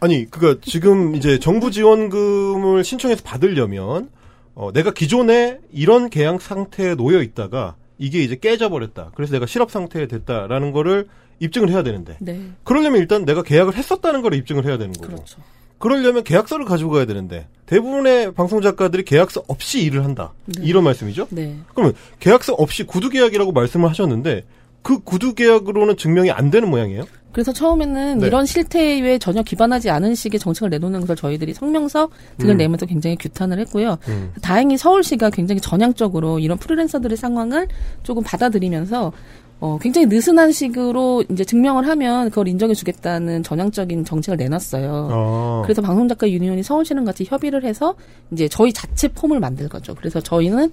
아니, 0.00 0.24
그니까 0.30 0.58
지금 0.62 1.16
이제 1.16 1.38
정부 1.38 1.70
지원금을 1.70 2.82
신청해서 2.82 3.22
받으려면 3.24 4.08
어, 4.56 4.72
내가 4.72 4.90
기존에 4.90 5.58
이런 5.70 6.08
계약 6.10 6.40
상태에 6.40 6.94
놓여 6.94 7.22
있다가 7.22 7.76
이게 7.98 8.22
이제 8.22 8.36
깨져버렸다. 8.36 9.12
그래서 9.14 9.32
내가 9.32 9.46
실업 9.46 9.70
상태에 9.70 10.08
됐다라는 10.08 10.72
거를 10.72 11.06
입증을 11.40 11.68
해야 11.68 11.82
되는데 11.82 12.16
네. 12.20 12.40
그러려면 12.64 13.00
일단 13.00 13.26
내가 13.26 13.42
계약을 13.42 13.74
했었다는 13.76 14.22
걸 14.22 14.34
입증을 14.34 14.64
해야 14.64 14.78
되는 14.78 14.94
거고 14.94 15.08
그렇죠. 15.08 15.40
그러려면 15.78 16.24
계약서를 16.24 16.64
가지고 16.64 16.92
가야 16.92 17.04
되는데 17.04 17.46
대부분의 17.66 18.32
방송 18.32 18.62
작가들이 18.62 19.04
계약서 19.04 19.44
없이 19.46 19.82
일을 19.82 20.02
한다. 20.04 20.32
네. 20.46 20.64
이런 20.64 20.84
말씀이죠? 20.84 21.28
네. 21.30 21.56
그러면 21.74 21.92
계약서 22.18 22.54
없이 22.54 22.84
구두 22.84 23.10
계약이라고 23.10 23.52
말씀을 23.52 23.90
하셨는데 23.90 24.44
그 24.80 25.00
구두 25.00 25.34
계약으로는 25.34 25.98
증명이 25.98 26.30
안 26.30 26.50
되는 26.50 26.70
모양이에요? 26.70 27.04
그래서 27.36 27.52
처음에는 27.52 28.20
네. 28.20 28.26
이런 28.28 28.46
실태에 28.46 29.18
전혀 29.18 29.42
기반하지 29.42 29.90
않은 29.90 30.14
식의 30.14 30.40
정책을 30.40 30.70
내놓는 30.70 31.00
것을 31.00 31.16
저희들이 31.16 31.52
성명서 31.52 32.08
등을 32.38 32.54
음. 32.54 32.56
내면서 32.56 32.86
굉장히 32.86 33.14
규탄을 33.16 33.58
했고요. 33.58 33.98
음. 34.08 34.32
다행히 34.40 34.78
서울시가 34.78 35.28
굉장히 35.28 35.60
전향적으로 35.60 36.38
이런 36.38 36.56
프리랜서들의 36.56 37.14
상황을 37.18 37.68
조금 38.02 38.22
받아들이면서 38.22 39.12
어, 39.60 39.78
굉장히 39.82 40.06
느슨한 40.06 40.50
식으로 40.52 41.24
이제 41.30 41.44
증명을 41.44 41.86
하면 41.88 42.30
그걸 42.30 42.48
인정해 42.48 42.72
주겠다는 42.72 43.42
전향적인 43.42 44.06
정책을 44.06 44.38
내놨어요. 44.38 45.08
아. 45.10 45.62
그래서 45.62 45.82
방송작가 45.82 46.30
유니온이 46.30 46.62
서울시랑 46.62 47.04
같이 47.04 47.24
협의를 47.24 47.64
해서 47.64 47.96
이제 48.32 48.48
저희 48.48 48.72
자체 48.72 49.08
폼을 49.08 49.40
만들 49.40 49.68
거죠. 49.68 49.94
그래서 49.94 50.22
저희는 50.22 50.72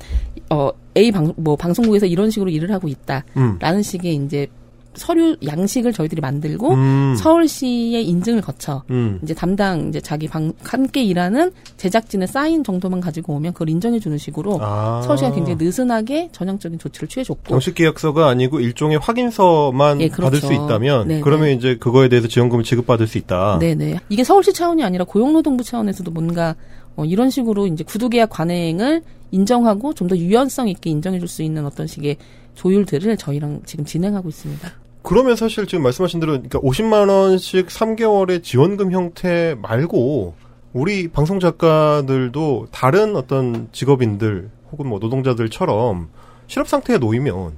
어 0.49 0.69
A 0.95 1.11
방 1.11 1.33
뭐 1.35 1.57
방송국에서 1.57 2.05
이런 2.05 2.29
식으로 2.29 2.49
일을 2.49 2.71
하고 2.71 2.87
있다라는 2.87 3.23
음. 3.35 3.81
식의 3.81 4.15
이제 4.15 4.47
서류 4.95 5.35
양식을 5.45 5.93
저희들이 5.93 6.21
만들고 6.21 6.73
음. 6.73 7.15
서울시의 7.17 8.05
인증을 8.07 8.41
거쳐 8.41 8.83
음. 8.89 9.19
이제 9.23 9.33
담당 9.33 9.89
이제 9.89 9.99
자기 10.01 10.27
방 10.27 10.53
함께 10.63 11.03
일하는 11.03 11.51
제작진의 11.77 12.27
사인 12.27 12.63
정도만 12.63 13.01
가지고 13.01 13.33
오면 13.33 13.53
그걸 13.53 13.69
인정해 13.69 13.99
주는 13.99 14.17
식으로 14.17 14.59
아. 14.61 15.01
서울시가 15.03 15.33
굉장히 15.33 15.63
느슨하게 15.63 16.29
전향적인 16.31 16.79
조치를 16.79 17.07
취해줬고 17.07 17.49
정식 17.49 17.75
계약서가 17.75 18.27
아니고 18.27 18.59
일종의 18.59 18.99
확인서만 18.99 20.01
예, 20.01 20.09
그렇죠. 20.09 20.23
받을 20.23 20.39
수 20.39 20.53
있다면 20.53 21.07
네, 21.07 21.21
그러면 21.21 21.47
네. 21.47 21.53
이제 21.53 21.77
그거에 21.77 22.09
대해서 22.09 22.27
지원금을 22.27 22.63
지급받을 22.63 23.07
수 23.07 23.17
있다. 23.17 23.59
네네. 23.59 23.99
이게 24.09 24.23
서울시 24.23 24.53
차원이 24.53 24.83
아니라 24.83 25.05
고용노동부 25.05 25.63
차원에서도 25.63 26.09
뭔가 26.11 26.55
어, 26.95 27.05
이런 27.05 27.29
식으로 27.29 27.65
이제 27.67 27.83
구두계약 27.83 28.29
관행을 28.29 29.01
인정하고 29.31 29.93
좀 29.93 30.07
더 30.07 30.15
유연성 30.15 30.67
있게 30.67 30.89
인정해 30.91 31.17
줄 31.17 31.27
수 31.27 31.41
있는 31.41 31.65
어떤 31.65 31.87
식의 31.87 32.17
조율들을 32.55 33.17
저희랑 33.17 33.61
지금 33.65 33.83
진행하고 33.85 34.29
있습니다. 34.29 34.69
그러면 35.03 35.35
사실 35.35 35.67
지금 35.67 35.83
말씀하신 35.83 36.19
대로 36.21 36.31
그러니까 36.31 36.59
50만 36.59 37.09
원씩 37.09 37.67
3개월의 37.67 38.41
지원금 38.41 38.91
형태 38.91 39.55
말고 39.61 40.33
우리 40.71 41.09
방송 41.09 41.39
작가들도 41.39 42.67
다른 42.71 43.15
어떤 43.15 43.67
직업인들 43.73 44.49
혹은 44.71 44.87
뭐 44.87 44.99
노동자들처럼 44.99 46.09
실업 46.47 46.67
상태에 46.67 46.97
놓이면 46.97 47.53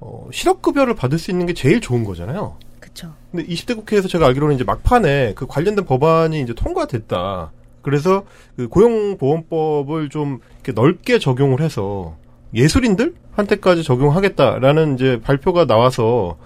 어, 0.00 0.28
실업 0.32 0.62
급여를 0.62 0.94
받을 0.94 1.18
수 1.18 1.30
있는 1.30 1.46
게 1.46 1.52
제일 1.52 1.80
좋은 1.80 2.02
거잖아요. 2.02 2.56
그렇죠. 2.80 3.12
근데 3.30 3.46
20대 3.46 3.76
국회에서 3.76 4.08
제가 4.08 4.26
알기로는 4.26 4.54
이제 4.54 4.64
막판에 4.64 5.34
그 5.34 5.46
관련된 5.46 5.84
법안이 5.84 6.40
이제 6.40 6.54
통과됐다. 6.54 7.52
그래서 7.82 8.24
그 8.56 8.68
고용보험법을 8.68 10.08
좀 10.08 10.40
이렇게 10.54 10.72
넓게 10.72 11.18
적용을 11.18 11.60
해서 11.60 12.16
예술인들 12.54 13.14
한테까지 13.32 13.82
적용하겠다라는 13.82 14.94
이제 14.94 15.20
발표가 15.20 15.66
나와서 15.66 16.36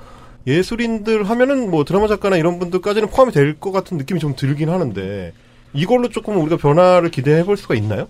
예술인들 0.47 1.25
하면은 1.25 1.71
뭐 1.71 1.85
드라마 1.85 2.07
작가나 2.09 2.37
이런 2.37 2.59
분들까지는 2.59 3.09
포함이 3.09 3.33
될 3.33 3.59
것 3.61 3.73
같은 3.73 3.97
느낌이 3.99 4.21
좀 4.21 4.35
들긴 4.37 4.71
하는데 4.71 5.33
이걸로 5.75 6.09
조금 6.09 6.41
우리가 6.41 6.57
변화를 6.57 7.11
기대해 7.11 7.45
볼 7.45 7.57
수가 7.57 7.75
있나요? 7.75 8.09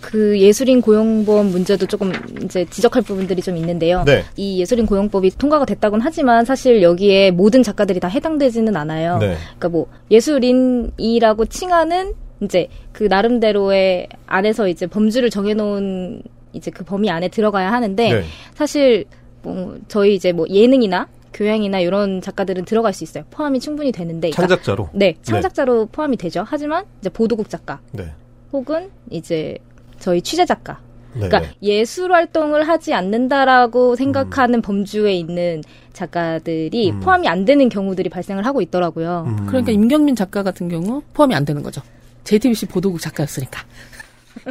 그 0.00 0.38
예술인 0.38 0.82
고용보험 0.82 1.46
문제도 1.50 1.84
조금 1.86 2.12
이제 2.44 2.64
지적할 2.66 3.02
부분들이 3.02 3.42
좀 3.42 3.56
있는데요. 3.56 4.04
네. 4.04 4.22
이 4.36 4.60
예술인 4.60 4.86
고용법이 4.86 5.30
통과가 5.36 5.64
됐다곤 5.64 6.00
하지만 6.00 6.44
사실 6.44 6.82
여기에 6.82 7.32
모든 7.32 7.62
작가들이 7.62 7.98
다 7.98 8.06
해당되지는 8.06 8.76
않아요. 8.76 9.18
네. 9.18 9.34
그러니까 9.58 9.68
뭐 9.70 9.86
예술인이라고 10.10 11.46
칭하는 11.46 12.14
이제 12.42 12.68
그 12.92 13.04
나름대로의 13.04 14.08
안에서 14.26 14.68
이제 14.68 14.86
범주를 14.86 15.30
정해놓은 15.30 16.22
이제 16.52 16.70
그 16.70 16.84
범위 16.84 17.10
안에 17.10 17.28
들어가야 17.28 17.72
하는데 17.72 18.12
네. 18.12 18.22
사실 18.54 19.06
뭐 19.42 19.76
저희 19.88 20.14
이제 20.14 20.32
뭐 20.32 20.46
예능이나 20.48 21.08
교양이나 21.36 21.80
이런 21.80 22.22
작가들은 22.22 22.64
들어갈 22.64 22.94
수 22.94 23.04
있어요. 23.04 23.24
포함이 23.30 23.60
충분히 23.60 23.92
되는데. 23.92 24.30
그러니까 24.30 24.56
창작자로. 24.56 24.88
네, 24.94 25.14
창작자로 25.22 25.86
포함이 25.92 26.16
되죠. 26.16 26.44
하지만 26.46 26.86
이제 27.00 27.10
보도국 27.10 27.50
작가 27.50 27.78
네. 27.92 28.10
혹은 28.52 28.90
이제 29.10 29.58
저희 29.98 30.22
취재 30.22 30.46
작가. 30.46 30.80
네. 31.12 31.28
그러니까 31.28 31.52
예술 31.62 32.12
활동을 32.12 32.66
하지 32.66 32.94
않는다라고 32.94 33.96
생각하는 33.96 34.60
범주에 34.62 35.14
있는 35.14 35.62
작가들이 35.92 36.90
음. 36.90 37.00
포함이 37.00 37.28
안 37.28 37.44
되는 37.44 37.68
경우들이 37.68 38.08
발생을 38.08 38.44
하고 38.44 38.62
있더라고요. 38.62 39.24
음. 39.26 39.46
그러니까 39.46 39.72
임경민 39.72 40.16
작가 40.16 40.42
같은 40.42 40.68
경우 40.68 41.02
포함이 41.12 41.34
안 41.34 41.44
되는 41.44 41.62
거죠. 41.62 41.82
JTBC 42.24 42.66
보도국 42.66 43.00
작가였으니까. 43.00 43.62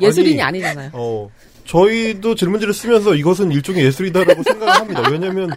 예술인이 0.02 0.42
아니, 0.42 0.64
아니잖아요. 0.64 0.92
어, 0.94 1.30
저희도 1.66 2.36
질문지를 2.36 2.74
쓰면서 2.74 3.16
이것은 3.16 3.52
일종의 3.52 3.86
예술이다라고 3.86 4.44
생각을 4.44 4.74
합니다. 4.74 5.04
왜냐면, 5.12 5.50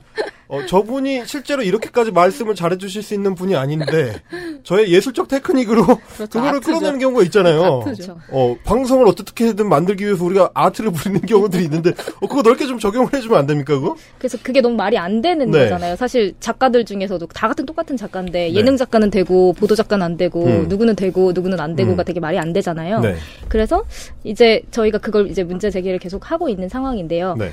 어, 0.49 0.65
저분이 0.65 1.27
실제로 1.27 1.63
이렇게까지 1.63 2.11
말씀을 2.11 2.55
잘해주실 2.55 3.03
수 3.03 3.13
있는 3.13 3.35
분이 3.35 3.55
아닌데 3.55 4.23
저의 4.63 4.91
예술적 4.91 5.29
테크닉으로 5.29 5.85
그렇죠. 6.17 6.41
아트죠. 6.41 6.61
끌어내는 6.61 6.99
경우가 6.99 7.23
있잖아요. 7.25 7.83
아트죠. 7.83 8.19
어, 8.31 8.57
방송을 8.65 9.07
어떻게든 9.09 9.69
만들기 9.69 10.07
위해서 10.07 10.25
우리가 10.25 10.51
아트를 10.55 10.91
부리는 10.91 11.21
경우들이 11.21 11.65
있는데 11.65 11.91
어, 12.21 12.27
그거 12.27 12.41
넓게 12.41 12.67
좀 12.67 12.79
적용을 12.79 13.13
해주면 13.13 13.39
안 13.39 13.47
됩니까 13.47 13.75
그거? 13.75 13.97
그래서 14.17 14.39
그게 14.43 14.63
너무 14.63 14.75
말이 14.75 14.97
안 14.97 15.21
되는 15.21 15.51
네. 15.51 15.65
거잖아요. 15.65 15.97
사실 15.97 16.35
작가들 16.41 16.87
중에서도 16.87 17.27
다 17.27 17.49
같은 17.49 17.67
똑같은 17.67 17.99
작가인데 17.99 18.49
네. 18.49 18.55
예능 18.55 18.79
작가는 18.79 19.11
되고 19.11 19.53
보도 19.53 19.75
작가는 19.75 20.03
안 20.05 20.17
되고 20.17 20.45
음. 20.47 20.67
누구는 20.69 20.97
되고 20.97 21.33
누구는 21.33 21.61
안 21.61 21.77
되고가 21.77 22.03
음. 22.03 22.05
되게 22.05 22.21
말이 22.21 22.39
안 22.39 22.55
되잖아요. 22.55 23.01
네. 23.01 23.17
그래서 23.49 23.85
이제 24.25 24.63
저희가 24.71 24.97
그걸 24.97 25.31
이제 25.31 25.45
문제 25.45 25.71
제기를 25.71 25.99
계속 25.99 26.31
하고 26.31 26.49
있는 26.49 26.71
상황인데요. 26.71 27.35
네. 27.39 27.51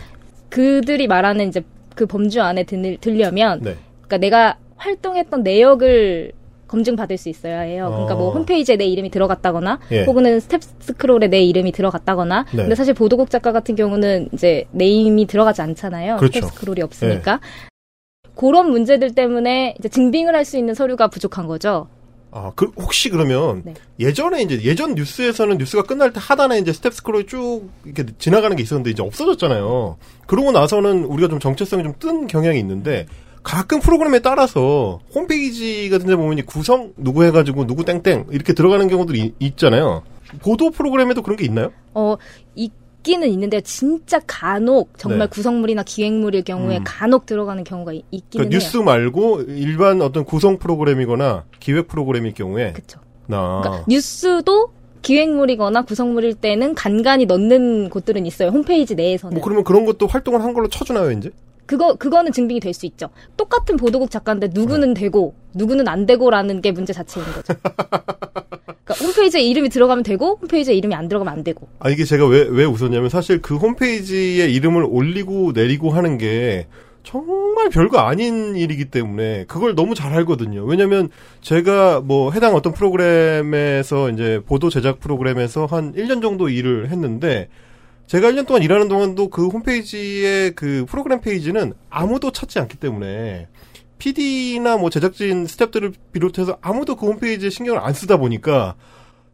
그들이 0.50 1.08
말하는 1.08 1.50
이제 1.50 1.62
그 1.96 2.06
범주 2.06 2.42
안에 2.42 2.64
들, 2.64 2.98
들려면 3.00 3.62
네. 3.62 3.76
그러니까 4.02 4.18
내가 4.18 4.58
활동했던 4.76 5.44
내역을 5.44 6.34
검증받을 6.68 7.18
수 7.18 7.30
있어야 7.30 7.62
해요. 7.62 7.90
그러니까 7.90 8.16
뭐 8.16 8.30
어. 8.30 8.32
홈페이지에 8.34 8.76
내 8.76 8.86
이름이 8.86 9.10
들어갔다거나 9.12 9.80
예. 9.92 10.04
혹은 10.04 10.40
스텝 10.40 10.62
스크롤에 10.80 11.28
내 11.30 11.42
이름이 11.42 11.72
들어갔다거나. 11.72 12.46
네. 12.52 12.58
근데 12.58 12.76
사실 12.76 12.94
보도국 12.94 13.30
작가 13.30 13.52
같은 13.52 13.76
경우는 13.76 14.30
이제 14.34 14.66
name이 14.72 15.28
들어가지 15.28 15.62
않잖아요. 15.62 16.18
그렇죠. 16.18 16.40
스텝 16.42 16.50
스크롤이 16.52 16.82
없으니까. 16.82 17.40
그런 18.36 18.70
문제들 18.72 19.16
때문에 19.16 19.76
이제 19.80 19.88
증빙을 19.88 20.36
할 20.36 20.44
수 20.44 20.58
있는 20.58 20.74
서류가 20.74 21.08
부족한 21.08 21.48
거죠. 21.48 21.88
아, 22.38 22.52
그, 22.54 22.66
혹시 22.76 23.08
그러면 23.10 23.62
네. 23.64 23.74
예전에 23.98 24.42
이제 24.42 24.62
예전 24.64 24.94
뉴스에서는 24.96 25.58
뉴스가 25.58 25.84
끝날 25.84 26.12
때 26.12 26.20
하단에 26.22 26.60
이제 26.60 26.74
스텝 26.74 26.94
스크롤이 26.94 27.28
쭉 27.28 27.70
이렇게 27.86 28.04
지나가는 28.20 28.54
게 28.58 28.62
있었는데 28.62 28.90
이제 28.92 29.02
없어졌잖아요. 29.02 29.96
그러고 30.28 30.52
나서는 30.52 31.06
우리가 31.06 31.30
좀 31.30 31.40
정체성이 31.40 31.84
좀 31.84 31.94
뜬 31.98 32.28
경향이 32.28 32.60
있는데 32.60 33.06
가끔 33.42 33.80
프로그램에 33.80 34.20
따라서 34.20 35.00
홈페이지 35.14 35.88
같은 35.90 36.08
데 36.08 36.16
보면 36.18 36.38
이 36.38 36.42
구성 36.42 36.92
누구 36.98 37.24
해 37.24 37.32
가지고 37.32 37.66
누구 37.68 37.86
땡땡 37.86 38.26
이렇게 38.32 38.52
들어가는 38.52 38.86
경우들이 38.90 39.20
이- 39.22 39.34
있잖아요. 39.40 40.04
보도 40.42 40.72
프로그램에도 40.72 41.22
그런 41.22 41.38
게 41.38 41.46
있나요? 41.46 41.72
어, 41.94 42.18
있 42.56 42.74
기는 43.06 43.30
있는데 43.30 43.62
진짜 43.62 44.20
간혹 44.26 44.98
정말 44.98 45.20
네. 45.20 45.28
구성물이나 45.28 45.84
기획물일 45.84 46.44
경우에 46.44 46.80
음. 46.80 46.84
간혹 46.84 47.28
들어가는 47.28 47.64
경우가 47.64 47.94
이- 47.94 48.04
있기는 48.10 48.50
그러니까 48.50 48.50
해요. 48.52 48.60
뉴스 48.60 48.78
말고 48.78 49.42
일반 49.48 50.02
어떤 50.02 50.26
구성 50.26 50.58
프로그램이거나 50.58 51.46
기획 51.60 51.88
프로그램일 51.88 52.34
경우에. 52.34 52.74
나 53.28 53.62
그러니까 53.62 53.86
뉴스도 53.88 54.72
기획물이거나 55.04 55.84
구성물일 55.84 56.34
때는 56.34 56.74
간간히 56.74 57.28
넣는 57.28 57.92
곳들은 57.92 58.26
있어요. 58.26 58.50
홈페이지 58.50 58.96
내에서는. 58.96 59.36
뭐 59.36 59.44
그러면 59.44 59.64
그런 59.64 59.86
것도 59.86 60.08
활동을 60.08 60.42
한 60.44 60.54
걸로 60.54 60.68
쳐주나요 60.68 61.12
이제? 61.12 61.30
그거 61.68 61.94
그거는 61.96 62.32
증빙이 62.32 62.60
될 62.60 62.74
수 62.74 62.86
있죠. 62.88 63.10
똑같은 63.38 63.78
보도국 63.78 64.10
작가인데 64.10 64.50
누구는 64.54 64.96
네. 64.96 65.02
되고 65.02 65.36
누구는 65.54 65.88
안 65.88 66.08
되고라는 66.08 66.62
게 66.62 66.72
문제 66.72 66.92
자체인 66.92 67.24
거죠. 67.28 67.54
그러니까 68.86 69.06
홈페이지에 69.06 69.42
이름이 69.42 69.70
들어가면 69.70 70.04
되고 70.04 70.38
홈페이지에 70.42 70.76
이름이 70.76 70.94
안 70.94 71.08
들어가면 71.08 71.34
안 71.34 71.44
되고. 71.44 71.68
아, 71.80 71.90
이게 71.90 72.06
제가 72.06 72.28
왜, 72.28 72.46
왜 72.48 72.66
웃었냐면 72.66 73.10
사실 73.10 73.42
그 73.42 73.58
홈페이지에 73.58 74.48
이름을 74.48 74.86
올리고 74.88 75.52
내리고 75.54 75.90
하는 75.90 76.18
게 76.18 76.68
정말 77.04 77.70
별거 77.70 78.00
아닌 78.00 78.56
일이기 78.56 78.86
때문에 78.86 79.46
그걸 79.48 79.76
너무 79.76 79.96
잘 79.96 80.14
알거든요. 80.14 80.64
왜냐면 80.66 81.10
제가 81.42 82.02
뭐 82.02 82.32
해당 82.32 82.56
어떤 82.56 82.74
프로그램에서 82.74 84.10
이제 84.12 84.40
보도 84.46 84.70
제작 84.70 85.00
프로그램에서 85.00 85.66
한 85.66 85.94
1년 85.94 86.22
정도 86.22 86.50
일을 86.50 86.90
했는데 86.90 87.50
제가 88.08 88.32
1년 88.32 88.46
동안 88.46 88.62
일하는 88.62 88.88
동안도 88.88 89.30
그 89.30 89.48
홈페이지의 89.48 90.52
그 90.52 90.86
프로그램 90.88 91.22
페이지는 91.22 91.74
아무도 91.90 92.32
찾지 92.32 92.60
않기 92.60 92.78
때문에 92.78 93.48
PD나 93.98 94.78
뭐 94.78 94.90
제작진 94.90 95.46
스탭들을 95.46 95.94
비롯해서 96.12 96.58
아무도 96.62 96.96
그 96.96 97.08
홈페이지에 97.08 97.50
신경을 97.50 97.80
안 97.80 97.94
쓰다 97.94 98.18
보니까 98.18 98.76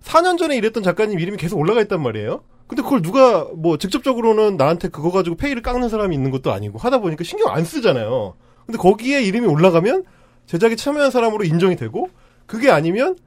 4년 0.03 0.37
전에 0.37 0.55
일했던 0.57 0.83
작가님 0.83 1.19
이름이 1.19 1.37
계속 1.37 1.59
올라가 1.59 1.81
있단 1.81 2.01
말이에요. 2.01 2.43
근데 2.67 2.83
그걸 2.83 3.01
누가 3.01 3.47
뭐 3.53 3.77
직접적으로는 3.77 4.55
나한테 4.57 4.87
그거 4.87 5.11
가지고 5.11 5.35
페이를 5.35 5.61
깎는 5.61 5.89
사람이 5.89 6.15
있는 6.15 6.31
것도 6.31 6.51
아니고 6.51 6.79
하다 6.79 6.99
보니까 6.99 7.23
신경 7.23 7.51
안 7.51 7.65
쓰잖아요. 7.65 8.35
근데 8.65 8.77
거기에 8.77 9.21
이름이 9.23 9.47
올라가면 9.47 10.05
제작에 10.45 10.75
참여한 10.75 11.11
사람으로 11.11 11.43
인정이 11.43 11.75
되고 11.75 12.09
그게 12.45 12.69
아니면 12.69 13.17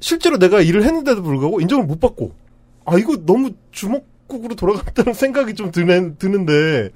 실제로 0.00 0.38
내가 0.38 0.60
일을 0.60 0.84
했는데도 0.84 1.22
불구하고 1.22 1.60
인정을 1.60 1.86
못 1.86 2.00
받고 2.00 2.32
아 2.84 2.98
이거 2.98 3.16
너무 3.24 3.50
주먹국으로 3.72 4.54
돌아갔다는 4.54 5.14
생각이 5.14 5.54
좀 5.54 5.70
드는, 5.70 6.16
드는데 6.18 6.90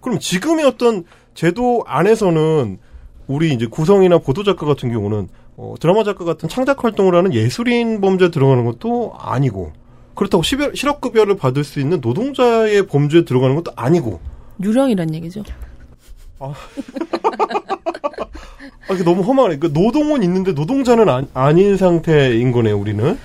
그럼 0.00 0.18
지금의 0.18 0.64
어떤 0.64 1.04
제도 1.34 1.82
안에서는 1.86 2.78
우리 3.26 3.52
이제 3.52 3.66
구성이나 3.66 4.18
보도 4.18 4.44
작가 4.44 4.66
같은 4.66 4.92
경우는 4.92 5.28
어, 5.56 5.74
드라마 5.80 6.04
작가 6.04 6.24
같은 6.24 6.48
창작 6.48 6.84
활동을 6.84 7.14
하는 7.14 7.32
예술인 7.32 8.00
범죄에 8.00 8.30
들어가는 8.30 8.64
것도 8.64 9.14
아니고 9.18 9.72
그렇다고 10.14 10.42
시별, 10.42 10.74
실업급여를 10.74 11.36
받을 11.36 11.64
수 11.64 11.80
있는 11.80 12.00
노동자의 12.00 12.86
범죄에 12.86 13.24
들어가는 13.24 13.54
것도 13.56 13.72
아니고 13.76 14.20
유령이란 14.62 15.14
얘기죠. 15.14 15.42
아, 16.38 16.52
이게 18.92 19.02
너무 19.02 19.22
험하네. 19.22 19.58
그 19.58 19.70
노동은 19.72 20.22
있는데 20.22 20.52
노동자는 20.52 21.08
아, 21.08 21.24
아닌 21.34 21.76
상태인 21.76 22.52
거네요, 22.52 22.78
우리는. 22.78 23.18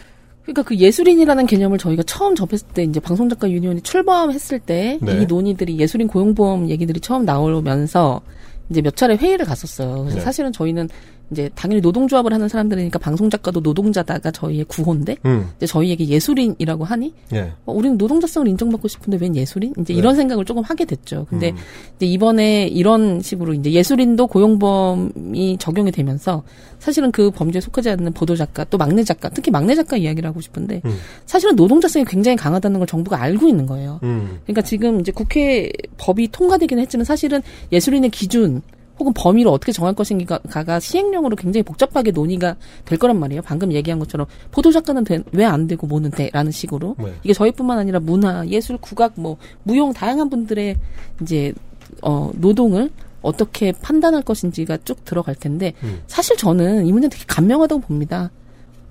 그러니까 0.44 0.64
그 0.64 0.78
예술인이라는 0.78 1.46
개념을 1.46 1.78
저희가 1.78 2.02
처음 2.04 2.34
접했을 2.34 2.68
때 2.74 2.84
이제 2.84 3.00
방송작가 3.00 3.52
유니온이 3.52 3.82
출범했을 3.82 4.60
때이 4.60 4.98
네. 5.00 5.26
논의들이 5.26 5.78
예술인 5.78 6.08
고용보험 6.08 6.70
얘기들이 6.70 7.00
처음 7.02 7.26
나오면서 7.26 8.22
이제 8.70 8.82
몇 8.82 8.96
차례 8.96 9.16
회의를 9.16 9.46
갔었어요. 9.46 10.02
그래서 10.02 10.18
네. 10.18 10.22
사실은 10.22 10.52
저희는 10.52 10.90
이제 11.32 11.50
당연히 11.56 11.82
노동조합을 11.82 12.34
하는 12.34 12.48
사람들이니까 12.48 13.00
방송 13.00 13.30
작가도 13.30 13.60
노동자다가 13.60 14.32
저희의 14.32 14.66
구호인데 14.66 15.18
음, 15.26 15.50
이제 15.58 15.66
저희에게 15.66 16.08
예술인이라고 16.08 16.84
하니 16.84 17.14
예. 17.34 17.54
어, 17.66 17.72
우리는 17.74 17.98
노동자성을 17.98 18.48
인정받고 18.48 18.88
싶은데 18.88 19.18
웬 19.22 19.36
예술인? 19.36 19.74
이제 19.80 19.94
네. 19.94 20.00
이런 20.00 20.16
생각을 20.16 20.46
조금 20.46 20.64
하게 20.64 20.86
됐죠. 20.86 21.28
근데 21.30 21.52
음. 21.52 21.58
이제 21.98 22.06
이번에 22.06 22.68
이런 22.68 23.22
식으로 23.22 23.54
이제 23.54 23.72
예술인도 23.72 24.28
고용범이 24.28 25.58
적용이 25.60 25.92
되면서 25.92 26.44
사실은 26.80 27.12
그 27.12 27.30
범죄에 27.30 27.62
속하지 27.62 27.90
않는 27.92 28.14
보도 28.14 28.36
작가 28.36 28.64
또 28.64 28.78
막내 28.78 29.04
작가 29.04 29.30
특히 29.30 29.52
막내 29.52 29.76
작가 29.76 29.98
이야기를 29.98 30.28
하고 30.28 30.42
싶은데 30.42 30.82
음. 30.86 30.98
사실은 31.26 31.56
노동자성이 31.56 32.06
굉장히 32.06 32.36
강하다는 32.38 32.80
걸 32.80 32.88
정부가 32.88 33.22
알고 33.22 33.48
있는 33.48 33.66
거예요. 33.66 34.00
음, 34.04 34.40
그러니까 34.44 34.62
지금 34.62 35.00
이제 35.00 35.12
국회 35.12 35.72
법이 35.98 36.30
통과되기는 36.32 36.82
했지만 36.82 37.06
사실은 37.06 37.42
예술인의 37.72 38.10
기준 38.10 38.62
혹은 39.00 39.14
범위를 39.14 39.52
어떻게 39.52 39.72
정할 39.72 39.94
것인가가 39.94 40.80
시행령으로 40.80 41.36
굉장히 41.36 41.64
복잡하게 41.64 42.12
논의가 42.12 42.56
될 42.86 42.98
거란 42.98 43.20
말이에요. 43.20 43.42
방금 43.42 43.72
얘기한 43.74 44.00
것처럼 44.00 44.28
보도 44.52 44.72
작가는 44.72 45.04
왜 45.32 45.46
안 45.50 45.68
되고 45.68 45.88
뭐는 45.88 46.12
돼라는 46.12 46.52
식으로 46.52 46.96
네. 47.00 47.14
이게 47.24 47.34
저희뿐만 47.34 47.80
아니라 47.80 48.00
문화, 48.00 48.48
예술, 48.48 48.78
국악, 48.78 49.14
뭐 49.16 49.38
무용 49.64 49.94
다양한 49.94 50.30
분들의 50.30 50.76
이제 51.22 51.54
어 52.02 52.32
노동을 52.36 52.92
어떻게 53.22 53.72
판단할 53.72 54.22
것인지가 54.22 54.78
쭉 54.86 55.04
들어갈 55.06 55.36
텐데 55.36 55.74
음. 55.84 56.02
사실 56.08 56.38
저는 56.38 56.86
이 56.86 56.92
문제 56.92 57.10
되게 57.10 57.24
간명하다고 57.28 57.82
봅니다. 57.82 58.32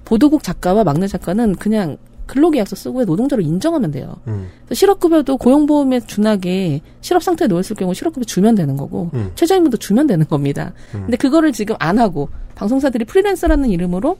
보도국 0.05 0.43
작가와 0.43 0.85
막내 0.85 1.07
작가는 1.07 1.55
그냥 1.57 1.97
근로계약서 2.29 2.77
쓰고 2.77 3.05
노동자로 3.05 3.43
인정하면 3.43 3.91
돼요. 3.91 4.17
음, 4.29 4.49
실업급여도 4.71 5.39
고용보험에 5.39 6.01
준하게 6.01 6.83
실업 7.01 7.23
상태에 7.23 7.49
놓였을 7.49 7.75
경우 7.75 7.93
실업급여 7.93 8.25
주면 8.25 8.55
되는 8.55 8.77
거고 8.77 9.11
음. 9.15 9.33
최저임금도 9.35 9.79
주면 9.79 10.07
되는 10.07 10.27
겁니다. 10.29 10.73
음. 10.95 11.03
근데 11.03 11.17
그거를 11.17 11.53
지금 11.53 11.75
안 11.81 11.99
하고 11.99 12.29
방송사들이 12.55 13.07
프리랜서라는 13.07 13.71
이름으로 13.71 14.19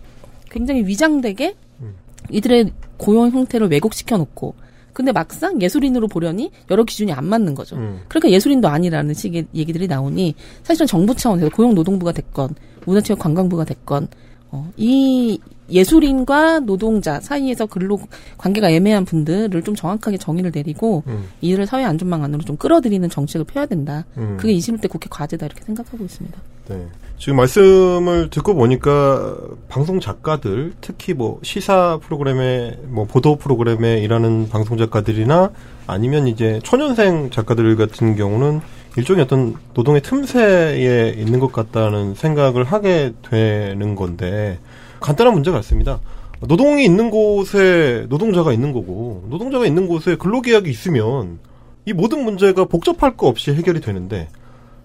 굉장히 0.51 0.85
위장되게 0.87 1.55
음. 1.83 1.95
이들의 2.31 2.73
고용 2.97 3.31
형태를 3.31 3.71
왜곡시켜 3.71 4.17
놓고 4.17 4.55
근데 4.93 5.13
막상 5.13 5.63
예술인으로 5.63 6.09
보려니 6.09 6.51
여러 6.71 6.83
기준이 6.83 7.13
안 7.13 7.27
맞는 7.27 7.55
거죠. 7.55 7.77
음. 7.77 8.01
그러니까 8.09 8.31
예술인도 8.31 8.67
아니라는 8.67 9.15
식의 9.15 9.47
얘기들이 9.55 9.87
나오니 9.87 10.35
사실은 10.65 10.89
정부 10.89 11.15
차원에서 11.15 11.51
고용노동부가 11.51 12.11
됐건 12.13 12.57
문화체육관광부가 12.85 13.65
됐건 13.65 14.09
어, 14.51 14.71
이 14.77 15.41
예술인과 15.71 16.61
노동자 16.61 17.21
사이에서 17.21 17.67
근로 17.67 18.01
관계가 18.39 18.71
애매한 18.71 19.05
분들을 19.05 19.63
좀 19.63 19.75
정확하게 19.75 20.17
정의를 20.17 20.51
내리고 20.55 21.03
음, 21.07 21.29
이들을 21.43 21.67
사회 21.67 21.85
안전망 21.85 22.25
안으로 22.25 22.43
좀 22.43 22.57
끌어들이는 22.57 23.11
정책을 23.11 23.45
펴야 23.45 23.67
된다. 23.67 24.07
음. 24.17 24.37
그게 24.41 24.55
21대 24.55 24.89
국회 24.89 25.09
과제다 25.11 25.45
이렇게 25.45 25.63
생각하고 25.63 26.05
있습니다. 26.05 26.39
네. 26.69 26.87
지금 27.19 27.37
말씀을 27.37 28.31
듣고 28.31 28.55
보니까 28.55 29.37
방송 29.69 29.99
작가들, 29.99 30.73
특히 30.81 31.15
뭐 31.15 31.41
시사 31.43 31.99
프로그램에, 32.03 32.79
뭐 32.85 33.07
보도 33.07 33.37
프로그램에 33.37 33.99
일하는 33.99 34.49
방송 34.49 34.79
작가들이나 34.79 35.51
아니면 35.87 36.29
이제 36.29 36.61
초년생 36.63 37.31
작가들 37.31 37.75
같은 37.77 38.15
경우는 38.15 38.61
일종의 38.97 39.25
어떤 39.25 39.55
노동의 39.75 40.01
틈새에 40.03 41.15
있는 41.17 41.39
것 41.39 41.53
같다는 41.53 42.15
생각을 42.15 42.65
하게 42.65 43.13
되는 43.29 43.95
건데 43.95 44.59
간단한 45.01 45.35
문제가 45.35 45.59
있습니다. 45.59 46.01
노동이 46.41 46.85
있는 46.85 47.11
곳에 47.11 48.07
노동자가 48.09 48.53
있는 48.53 48.73
거고 48.73 49.25
노동자가 49.29 49.67
있는 49.67 49.87
곳에 49.87 50.17
근로계약이 50.17 50.71
있으면 50.71 51.39
이 51.85 51.93
모든 51.93 52.25
문제가 52.25 52.65
복잡할 52.65 53.17
거 53.17 53.29
없이 53.29 53.53
해결이 53.53 53.81
되는데 53.81 54.29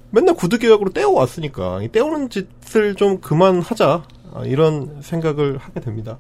맨날 0.10 0.36
구두계약으로 0.36 0.92
떼어왔으니까 0.92 1.82
이 1.84 1.92
떼오는 1.92 2.30
짓을 2.30 2.96
좀 2.96 3.20
그만하자 3.20 4.04
아, 4.34 4.44
이런 4.46 5.02
생각을 5.02 5.58
하게 5.58 5.80
됩니다. 5.80 6.18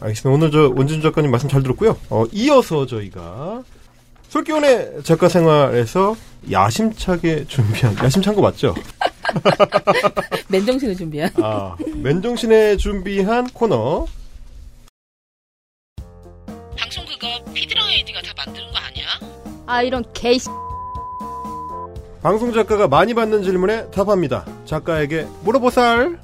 알겠습니다. 0.00 0.30
오늘 0.34 0.50
저 0.50 0.72
원진주 0.74 1.02
작가님 1.02 1.30
말씀 1.30 1.48
잘 1.48 1.62
들었고요. 1.62 1.96
어, 2.10 2.24
이어서 2.32 2.86
저희가 2.86 3.62
솔기온의 4.32 5.02
작가 5.04 5.28
생활에서 5.28 6.16
야심차게 6.50 7.44
준비한 7.48 7.94
야심찬 7.98 8.34
거 8.34 8.40
맞죠? 8.40 8.74
맨정신을 10.48 10.96
준비한. 10.96 11.30
아, 11.36 11.76
맨정신에 11.96 12.78
준비한 12.78 13.46
코너 13.48 14.06
방송 16.78 17.04
그거 17.04 17.28
피드랑 17.52 17.90
AD가 17.90 18.22
다 18.22 18.32
만드는 18.38 18.72
거 18.72 18.78
아니야? 18.78 19.04
아 19.66 19.82
이런 19.82 20.02
개씨 20.14 20.48
방송 22.22 22.54
작가가 22.54 22.88
많이 22.88 23.12
받는 23.12 23.42
질문에 23.42 23.90
답합니다. 23.90 24.46
작가에게 24.64 25.26
물어보살. 25.42 26.18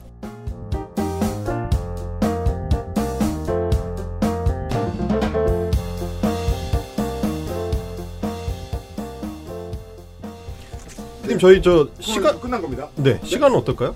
님 11.39 11.41
저희 11.41 11.63
저 11.63 11.89
시간 12.01 12.23
시간 12.23 12.41
끝난 12.41 12.61
겁니다. 12.61 12.89
네 12.97 13.21
시간은 13.23 13.57
어떨까요? 13.57 13.95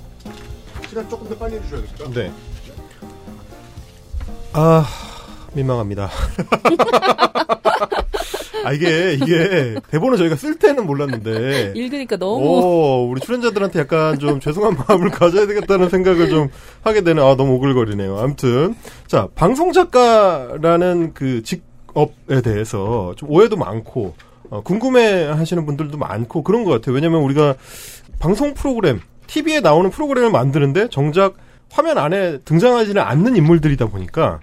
시간 0.89 1.09
조금 1.09 1.29
더 1.29 1.37
빨리 1.37 1.57
해주셔야겠죠? 1.57 2.11
네. 2.13 2.31
아 4.53 4.87
민망합니다. 5.53 6.11
아 8.65 8.73
이게 8.73 9.15
이게 9.15 9.75
대본을 9.91 10.19
저희가 10.19 10.37
쓸 10.37 10.57
때는 10.57 10.87
몰랐는데 10.87 11.73
읽으니까 11.75 12.17
너무 12.17 12.45
오, 12.47 13.09
우리 13.11 13.21
출연자들한테 13.21 13.81
약간 13.81 14.21
좀 14.21 14.39
죄송한 14.39 14.77
마음을 14.87 15.11
가져야 15.11 15.47
되겠다는 15.49 15.89
생각을 15.89 16.29
좀 16.31 16.49
하게 16.83 17.01
되는, 17.01 17.25
아, 17.25 17.35
너무 17.35 17.55
오글거리네요. 17.55 18.19
아무튼. 18.19 18.77
자, 19.09 19.27
방송 19.35 19.73
작가라는 19.73 21.13
그 21.13 21.43
직업에 21.43 22.41
대해서 22.41 23.15
좀 23.17 23.31
오해도 23.33 23.57
많고, 23.57 24.15
어, 24.53 24.61
궁금해 24.61 25.25
하시는 25.25 25.65
분들도 25.65 25.97
많고 25.97 26.43
그런 26.43 26.63
것 26.65 26.71
같아요. 26.73 26.95
왜냐면 26.95 27.23
우리가 27.23 27.55
방송 28.19 28.53
프로그램, 28.53 29.01
TV에 29.27 29.61
나오는 29.61 29.89
프로그램을 29.91 30.31
만드는데 30.31 30.89
정작 30.91 31.35
화면 31.71 31.97
안에 31.97 32.39
등장하지는 32.45 33.01
않는 33.01 33.35
인물들이다 33.37 33.87
보니까 33.87 34.41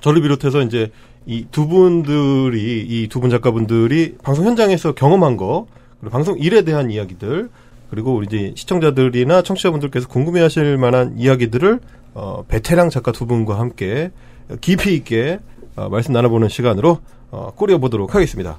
저를 0.00 0.22
비롯해서 0.22 0.62
이제 0.62 0.90
이 1.26 1.44
두 1.50 1.68
분들이 1.68 2.80
이 2.88 3.06
두 3.08 3.20
분 3.20 3.28
작가분들이 3.28 4.16
방송 4.22 4.46
현장에서 4.46 4.92
경험한 4.92 5.36
거 5.36 5.66
그리고 6.00 6.10
방송 6.10 6.38
일에 6.38 6.62
대한 6.62 6.90
이야기들 6.90 7.50
그리고 7.90 8.14
우리 8.14 8.26
이제 8.26 8.54
시청자들이나 8.56 9.42
청취자분들께서 9.42 10.08
궁금해 10.08 10.40
하실 10.40 10.78
만한 10.78 11.18
이야기들을 11.18 11.80
어, 12.14 12.44
베테랑 12.48 12.88
작가 12.88 13.12
두 13.12 13.26
분과 13.26 13.58
함께 13.58 14.10
깊이 14.62 14.94
있게 14.94 15.38
어, 15.76 15.90
말씀 15.90 16.14
나눠보는 16.14 16.48
시간으로 16.48 17.00
어, 17.30 17.50
꾸려보도록 17.54 18.14
하겠습니다. 18.14 18.58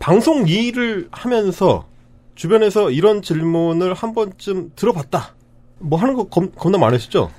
방송 0.00 0.48
일을 0.48 1.08
하면서 1.12 1.86
주변에서 2.34 2.90
이런 2.90 3.20
질문을 3.22 3.94
한 3.94 4.14
번쯤 4.14 4.72
들어봤다. 4.74 5.34
뭐 5.78 5.98
하는 5.98 6.14
거 6.14 6.24
겁, 6.24 6.56
겁나 6.56 6.78
많으시죠? 6.78 7.30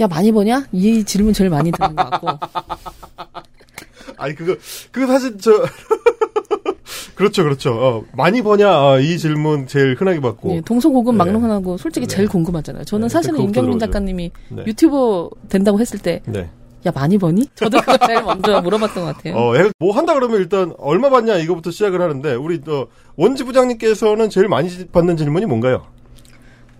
야 0.00 0.06
많이 0.06 0.30
버냐? 0.30 0.66
이 0.72 1.02
질문 1.04 1.32
제일 1.32 1.50
많이 1.50 1.72
듣는 1.72 1.96
것 1.96 2.10
같고 2.10 2.28
아니 4.18 4.34
그거 4.34 4.56
그거 4.92 5.06
사실 5.06 5.38
저 5.38 5.52
그렇죠 7.14 7.44
그렇죠 7.44 7.72
어, 7.74 8.04
많이 8.12 8.42
버냐 8.42 8.68
아, 8.68 8.98
이 8.98 9.16
질문 9.18 9.66
제일 9.66 9.94
흔하게 9.94 10.20
받고 10.20 10.56
예, 10.56 10.60
동서고금 10.62 11.14
네. 11.14 11.18
막론하고 11.18 11.76
솔직히 11.76 12.06
네. 12.06 12.14
제일 12.14 12.28
궁금하잖아요. 12.28 12.84
저는 12.84 13.08
네, 13.08 13.12
사실은 13.12 13.40
임경민. 13.40 13.78
작가님이 13.78 14.30
네. 14.50 14.64
유튜버 14.66 15.30
된다고 15.48 15.80
했을 15.80 15.98
때 15.98 16.20
네. 16.26 16.50
야 16.86 16.92
많이 16.94 17.16
버니? 17.18 17.46
저도 17.54 17.80
그거 17.80 17.96
제일 18.06 18.22
먼저 18.22 18.60
물어봤던 18.60 19.04
것 19.04 19.16
같아요. 19.16 19.34
어, 19.36 19.56
애가 19.56 19.70
뭐 19.78 19.96
한다 19.96 20.14
그러면 20.14 20.38
일단 20.38 20.74
얼마 20.78 21.08
받냐 21.10 21.36
이거부터 21.38 21.70
시작을 21.70 22.00
하는데 22.00 22.34
우리 22.34 22.60
또 22.60 22.88
원지 23.16 23.44
부장님께서는 23.44 24.28
제일 24.30 24.48
많이 24.48 24.68
받는 24.88 25.16
질문이 25.16 25.46
뭔가요? 25.46 25.86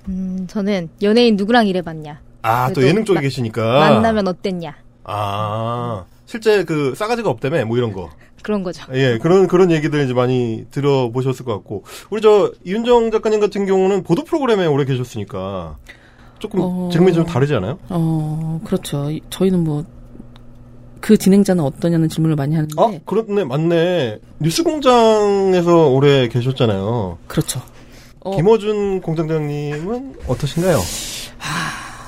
음, 0.09 0.47
저는 0.49 0.91
연예인 1.03 1.37
누구랑 1.37 1.67
일해봤냐 1.67 2.21
아 2.43 2.71
또 2.75 2.83
예능 2.87 3.05
쪽에 3.07 3.17
마- 3.19 3.21
계시니까 3.23 3.63
만나면 3.91 4.29
어땠냐 4.29 4.75
아 5.05 6.05
실제 6.27 6.65
그 6.65 6.95
싸가지가 6.95 7.31
없다며 7.31 7.65
뭐 7.65 7.77
이런 7.79 7.93
거. 7.93 8.11
그런 8.43 8.63
거죠. 8.63 8.85
예, 8.93 9.17
그런, 9.17 9.47
그런 9.47 9.71
얘기들 9.71 10.05
이제 10.05 10.13
많이 10.13 10.67
들어보셨을 10.71 11.47
것 11.47 11.53
같고. 11.55 11.85
우리 12.11 12.21
저, 12.21 12.53
이윤정 12.63 13.11
작가님 13.11 13.41
같은 13.41 13.65
경우는 13.65 14.03
보도 14.03 14.23
프로그램에 14.23 14.67
오래 14.67 14.85
계셨으니까. 14.85 15.79
조금 16.41 16.61
어. 16.63 16.91
질문이 16.93 17.15
좀 17.15 17.25
다르지 17.25 17.55
않아요? 17.55 17.79
어 17.89 18.61
그렇죠. 18.67 19.11
이- 19.11 19.23
저희는 19.31 19.65
뭐 19.65 19.83
그 21.05 21.19
진행자는 21.19 21.63
어떠냐는 21.63 22.09
질문을 22.09 22.35
많이 22.35 22.55
하는데 22.55 22.75
아, 22.81 22.91
그렇네, 23.05 23.45
맞네. 23.45 24.21
뉴스 24.39 24.63
공장에서 24.63 25.89
오래 25.89 26.29
계셨잖아요. 26.29 27.19
그렇죠. 27.27 27.61
어, 28.21 28.35
김어준 28.35 29.03
공장장님은 29.03 30.15
어떠신가요? 30.27 30.81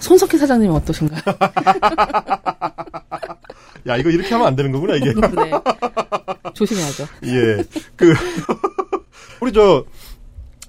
손석희 0.01 0.39
사장님은 0.39 0.75
어떠신가요? 0.77 1.21
야, 3.87 3.99
이거 3.99 4.09
이렇게 4.09 4.31
하면 4.31 4.47
안 4.47 4.57
되는 4.57 4.73
거구나, 4.73 4.97
이게. 4.97 5.13
네. 5.37 5.51
조심해야죠. 6.55 7.05
예. 7.27 7.65
그, 7.97 8.15
우리 9.43 9.53
저, 9.53 9.85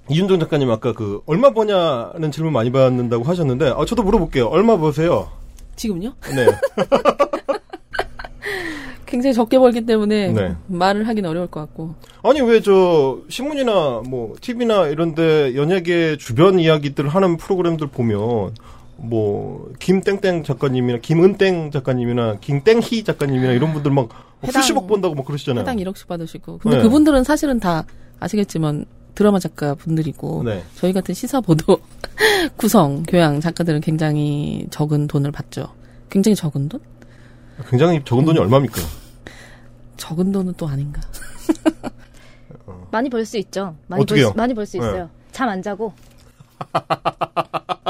이윤정 0.10 0.42
작가님 0.42 0.70
아까 0.70 0.92
그, 0.92 1.22
얼마 1.28 1.52
버냐는 1.52 2.34
질문 2.34 2.52
많이 2.52 2.74
받는다고 2.74 3.24
하셨는데, 3.24 3.70
아, 3.70 3.86
저도 3.86 4.04
물어볼게요. 4.04 4.48
얼마 4.48 4.76
버세요? 4.76 5.32
지금요? 5.78 6.14
네. 6.36 6.46
굉장히 9.08 9.34
적게 9.34 9.58
벌기 9.58 9.86
때문에 9.86 10.32
네. 10.34 10.56
말을 10.68 11.08
하긴 11.08 11.26
어려울 11.26 11.48
것 11.48 11.62
같고. 11.62 11.96
아니 12.24 12.42
왜 12.42 12.60
저 12.62 13.20
신문이나 13.30 14.02
뭐 14.08 14.36
TV나 14.42 14.88
이런데 14.88 15.56
연예계 15.56 16.18
주변 16.18 16.60
이야기들 16.60 17.08
하는 17.08 17.38
프로그램들 17.38 17.88
보면 17.88 18.54
뭐 18.98 19.72
김땡땡 19.80 20.44
작가님이나 20.44 21.00
김은땡 21.00 21.72
작가님이나 21.72 22.38
김땡희 22.42 23.04
작가님이나 23.04 23.54
이런 23.54 23.74
분들 23.74 23.92
막 23.92 24.10
해당- 24.44 24.62
수십억 24.62 24.88
번다고 24.88 25.16
막 25.16 25.26
그러시잖아요. 25.26 25.62
해당 25.62 25.78
1억씩 25.78 26.08
받으시고. 26.08 26.58
근데 26.60 26.78
네. 26.78 26.84
그분들은 26.84 27.24
사실은 27.24 27.60
다 27.60 27.86
아시겠지만 28.20 28.86
드라마 29.16 29.40
작가 29.40 29.74
분들이고 29.76 30.44
네. 30.44 30.64
저희 30.76 30.94
같은 30.94 31.14
시사 31.16 31.42
보도 31.42 31.78
구성 32.58 33.04
교양 33.04 33.40
작가들은 33.40 33.82
굉장히 33.82 34.68
적은 34.70 35.08
돈을 35.08 35.32
받죠. 35.32 35.68
굉장히 36.10 36.36
적은 36.36 36.70
돈? 36.70 36.80
굉장히 37.70 38.02
적은 38.04 38.26
돈이 38.26 38.40
얼마입니까? 38.40 38.82
적은 39.98 40.32
돈은 40.32 40.54
또 40.58 40.68
아닌가. 40.68 41.02
많이 42.92 43.10
벌 43.10 43.26
수 43.26 43.38
있죠. 43.38 43.76
많이 43.88 44.00
벌, 44.00 44.04
어떻게요? 44.04 44.28
수- 44.30 44.38
많이 44.38 44.54
벌수 44.54 44.78
네. 44.78 44.86
있어요. 44.86 45.10
잠안 45.32 45.62
자고 45.62 45.94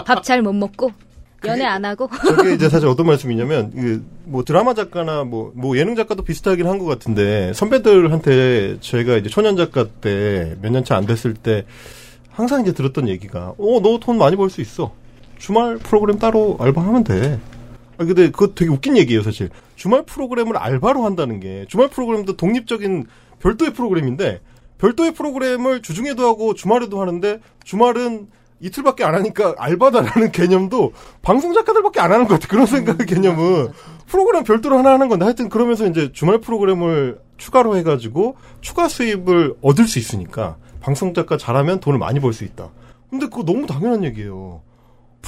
밥 0.05 0.23
잘 0.23 0.41
못 0.41 0.53
먹고 0.53 0.91
연애 1.45 1.63
안 1.65 1.85
하고 1.85 2.09
저게 2.35 2.53
이제 2.55 2.67
사실 2.69 2.87
어떤 2.87 3.05
말씀이냐면 3.05 3.71
그 3.71 4.03
뭐 4.27 4.43
드라마 4.43 4.73
작가나 4.73 5.23
뭐, 5.23 5.53
뭐 5.55 5.77
예능 5.77 5.95
작가도 5.95 6.23
비슷하긴 6.23 6.67
한 6.67 6.79
것 6.79 6.85
같은데 6.85 7.53
선배들한테 7.53 8.77
저희가 8.81 9.15
이제 9.15 9.29
초년 9.29 9.55
작가 9.55 9.85
때 9.87 10.55
몇 10.61 10.71
년 10.71 10.83
차 10.83 10.97
안 10.97 11.05
됐을 11.05 11.33
때 11.33 11.65
항상 12.31 12.61
이제 12.61 12.73
들었던 12.73 13.07
얘기가 13.07 13.53
어 13.57 13.79
너 13.79 13.99
돈 13.99 14.17
많이 14.17 14.35
벌 14.35 14.49
수 14.49 14.59
있어 14.61 14.91
주말 15.37 15.77
프로그램 15.77 16.17
따로 16.19 16.57
알바하면 16.59 17.03
돼. 17.05 17.39
아 17.97 18.05
근데 18.05 18.29
그거 18.29 18.53
되게 18.53 18.69
웃긴 18.71 18.97
얘기예요 18.97 19.23
사실 19.23 19.49
주말 19.75 20.03
프로그램을 20.05 20.57
알바로 20.57 21.03
한다는 21.03 21.39
게 21.39 21.65
주말 21.67 21.89
프로그램도 21.89 22.37
독립적인 22.37 23.05
별도의 23.39 23.73
프로그램인데 23.73 24.41
별도의 24.77 25.13
프로그램을 25.13 25.81
주중에도 25.81 26.25
하고 26.27 26.53
주말에도 26.53 27.01
하는데 27.01 27.39
주말은 27.63 28.27
이틀밖에 28.59 29.03
안 29.03 29.13
하니까 29.15 29.55
알바다라는 29.57 30.31
개념도 30.33 30.93
방송 31.21 31.53
작가들밖에 31.53 31.99
안 31.99 32.11
하는 32.11 32.27
것 32.27 32.35
같아. 32.35 32.47
그런 32.47 32.65
생각의 32.65 33.05
개념은 33.05 33.69
프로그램 34.07 34.43
별도로 34.43 34.77
하나 34.79 34.91
하는 34.93 35.09
건데 35.09 35.25
하여튼 35.25 35.49
그러면서 35.49 35.85
이제 35.85 36.11
주말 36.11 36.39
프로그램을 36.39 37.19
추가로 37.37 37.77
해가지고 37.77 38.35
추가 38.61 38.87
수입을 38.87 39.55
얻을 39.61 39.87
수 39.87 39.99
있으니까 39.99 40.57
방송 40.81 41.13
작가 41.13 41.37
잘하면 41.37 41.79
돈을 41.79 41.99
많이 41.99 42.19
벌 42.19 42.33
수 42.33 42.43
있다. 42.45 42.69
근데 43.11 43.27
그거 43.27 43.43
너무 43.43 43.67
당연한 43.67 44.03
얘기예요. 44.03 44.61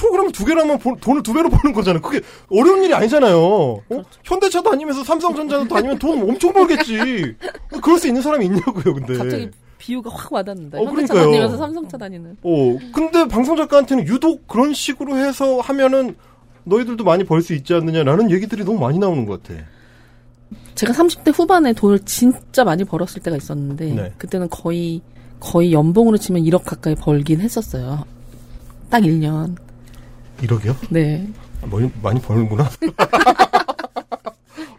프로그램을 0.00 0.32
두 0.32 0.44
개로 0.46 0.62
하면 0.62 0.78
보- 0.78 0.96
돈을 0.96 1.22
두 1.22 1.32
배로 1.34 1.50
버는 1.50 1.74
거잖아요. 1.74 2.00
그게 2.00 2.20
어려운 2.50 2.82
일이 2.82 2.94
아니잖아요. 2.94 3.36
어? 3.38 4.02
현대차 4.24 4.62
다니면서 4.62 5.04
삼성전자도 5.04 5.68
다니면 5.68 5.98
돈 5.98 6.22
엄청 6.22 6.52
벌겠지. 6.54 7.36
그럴 7.82 7.98
수 7.98 8.06
있는 8.08 8.22
사람이 8.22 8.46
있냐고요, 8.46 8.94
근데. 8.94 9.16
갑자기 9.18 9.50
비유가 9.78 10.10
확 10.10 10.32
와닿는다. 10.32 10.78
어, 10.78 10.84
현대차 10.84 11.12
그러니까요. 11.14 11.22
다니면서 11.32 11.56
삼성차 11.58 11.98
다니는. 11.98 12.36
어, 12.42 12.78
근데 12.94 13.28
방송 13.28 13.56
작가한테는 13.56 14.06
유독 14.06 14.46
그런 14.48 14.72
식으로 14.74 15.16
해서 15.16 15.60
하면은 15.60 16.16
너희들도 16.64 17.04
많이 17.04 17.24
벌 17.24 17.42
수 17.42 17.54
있지 17.54 17.74
않느냐라는 17.74 18.30
얘기들이 18.30 18.64
너무 18.64 18.78
많이 18.78 18.98
나오는 18.98 19.24
것 19.26 19.42
같아. 19.42 19.60
제가 20.74 20.92
30대 20.92 21.32
후반에 21.36 21.72
돈을 21.74 22.00
진짜 22.00 22.64
많이 22.64 22.84
벌었을 22.84 23.22
때가 23.22 23.36
있었는데 23.36 23.92
네. 23.92 24.12
그때는 24.18 24.48
거의 24.50 25.02
거의 25.40 25.72
연봉으로 25.72 26.16
치면 26.18 26.42
1억 26.44 26.64
가까이 26.64 26.94
벌긴 26.94 27.40
했었어요. 27.40 28.04
딱 28.90 29.00
1년. 29.02 29.56
1억이요? 30.42 30.76
네. 30.90 31.28
많이, 31.70 31.90
많이 32.02 32.20
버는구나. 32.20 32.68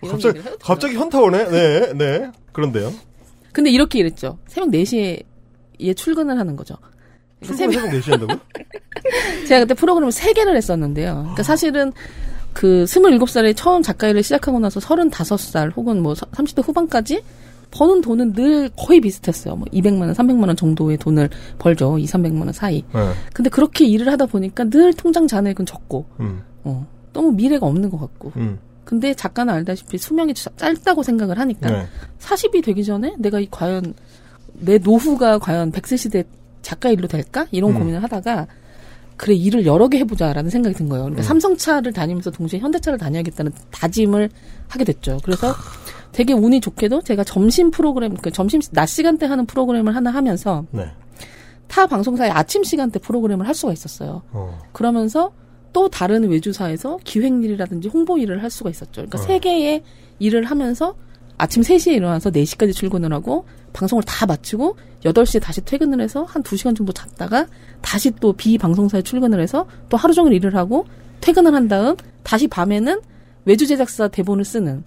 갑자기, 0.09 0.41
갑자기 0.61 0.95
현타 0.95 1.19
오네? 1.19 1.49
네, 1.49 1.93
네. 1.93 2.31
그런데요. 2.51 2.91
근데 3.53 3.69
이렇게 3.69 3.99
일했죠. 3.99 4.37
새벽 4.47 4.69
4시에 4.69 5.23
예, 5.79 5.93
출근을 5.93 6.37
하는 6.37 6.55
거죠. 6.55 6.75
출근 7.41 7.71
새벽 7.71 7.89
4시 7.91 8.11
한다고요? 8.11 8.39
제가 9.47 9.61
그때 9.61 9.73
프로그램을 9.73 10.11
3개를 10.11 10.55
했었는데요. 10.55 11.13
그러니까 11.15 11.43
사실은 11.43 11.91
그 12.53 12.85
27살에 12.85 13.55
처음 13.55 13.81
작가 13.81 14.07
일을 14.07 14.23
시작하고 14.23 14.59
나서 14.59 14.79
35살 14.79 15.75
혹은 15.75 16.01
뭐 16.01 16.13
30대 16.13 16.65
후반까지 16.65 17.23
버는 17.71 18.01
돈은 18.01 18.33
늘 18.33 18.69
거의 18.77 18.99
비슷했어요. 19.01 19.55
뭐 19.55 19.65
200만 19.71 20.01
원, 20.01 20.13
300만 20.13 20.47
원 20.47 20.55
정도의 20.55 20.97
돈을 20.97 21.29
벌죠. 21.57 21.97
2, 21.97 22.05
300만 22.05 22.41
원 22.41 22.51
사이. 22.53 22.83
네. 22.93 23.11
근데 23.33 23.49
그렇게 23.49 23.85
일을 23.85 24.11
하다 24.11 24.25
보니까 24.25 24.65
늘 24.69 24.93
통장 24.93 25.27
잔액은 25.27 25.65
적고 25.65 26.05
음, 26.19 26.41
어, 26.63 26.85
너무 27.13 27.31
미래가 27.31 27.65
없는 27.65 27.89
것 27.89 27.97
같고. 27.99 28.33
음. 28.35 28.59
근데 28.83 29.13
작가는 29.13 29.53
알다시피 29.53 29.97
수명이 29.97 30.33
자- 30.33 30.49
짧다고 30.57 31.01
생각을 31.03 31.39
하니까 31.39 31.69
네. 31.71 31.85
40이 32.19 32.63
되기 32.63 32.83
전에 32.83 33.15
내가 33.19 33.39
이 33.39 33.47
과연 33.49 33.93
내 34.53 34.77
노후가 34.77 35.39
과연 35.39 35.71
100세 35.71 35.97
시대 35.97 36.23
작가 36.61 36.89
일로 36.89 37.07
될까? 37.07 37.47
이런 37.51 37.71
음. 37.71 37.79
고민을 37.79 38.03
하다가 38.03 38.47
그래 39.21 39.35
일을 39.35 39.67
여러 39.67 39.87
개 39.87 39.99
해보자라는 39.99 40.49
생각이 40.49 40.75
든 40.75 40.89
거예요. 40.89 41.03
그러니까 41.03 41.21
음. 41.21 41.23
삼성차를 41.23 41.93
다니면서 41.93 42.31
동시에 42.31 42.59
현대차를 42.59 42.97
다녀야겠다는 42.97 43.51
다짐을 43.69 44.31
하게 44.67 44.83
됐죠. 44.83 45.19
그래서 45.23 45.53
되게 46.11 46.33
운이 46.33 46.59
좋게도 46.59 47.03
제가 47.03 47.23
점심 47.23 47.69
프로그램, 47.69 48.17
그 48.17 48.31
점심 48.31 48.61
낮 48.71 48.87
시간대 48.87 49.27
하는 49.27 49.45
프로그램을 49.45 49.95
하나 49.95 50.09
하면서 50.09 50.65
네. 50.71 50.87
타 51.67 51.85
방송사의 51.85 52.31
아침 52.31 52.63
시간대 52.63 52.97
프로그램을 52.97 53.47
할 53.47 53.53
수가 53.53 53.71
있었어요. 53.71 54.23
어. 54.31 54.57
그러면서 54.71 55.31
또 55.71 55.87
다른 55.87 56.27
외주사에서 56.27 56.97
기획 57.03 57.43
일이라든지 57.43 57.89
홍보 57.89 58.17
일을 58.17 58.41
할 58.41 58.49
수가 58.49 58.71
있었죠. 58.71 59.05
그러니까 59.05 59.19
어. 59.19 59.21
세 59.21 59.37
개의 59.37 59.83
일을 60.17 60.45
하면서 60.45 60.95
아침 61.37 61.63
3시에 61.63 61.93
일어나서 61.93 62.31
4시까지 62.31 62.73
출근을 62.73 63.13
하고 63.13 63.45
방송을 63.73 64.03
다 64.03 64.25
마치고 64.25 64.75
8시에 65.03 65.41
다시 65.41 65.61
퇴근을 65.61 66.01
해서 66.01 66.23
한 66.23 66.43
2시간 66.43 66.75
정도 66.75 66.93
잤다가 66.93 67.47
다시 67.81 68.11
또 68.19 68.33
비방송사에 68.33 69.01
출근을 69.01 69.41
해서 69.41 69.65
또 69.89 69.97
하루 69.97 70.13
종일 70.13 70.33
일을 70.33 70.55
하고 70.55 70.85
퇴근을 71.21 71.53
한 71.53 71.67
다음 71.67 71.95
다시 72.23 72.47
밤에는 72.47 73.01
외주 73.45 73.65
제작사 73.65 74.07
대본을 74.07 74.45
쓰는 74.45 74.83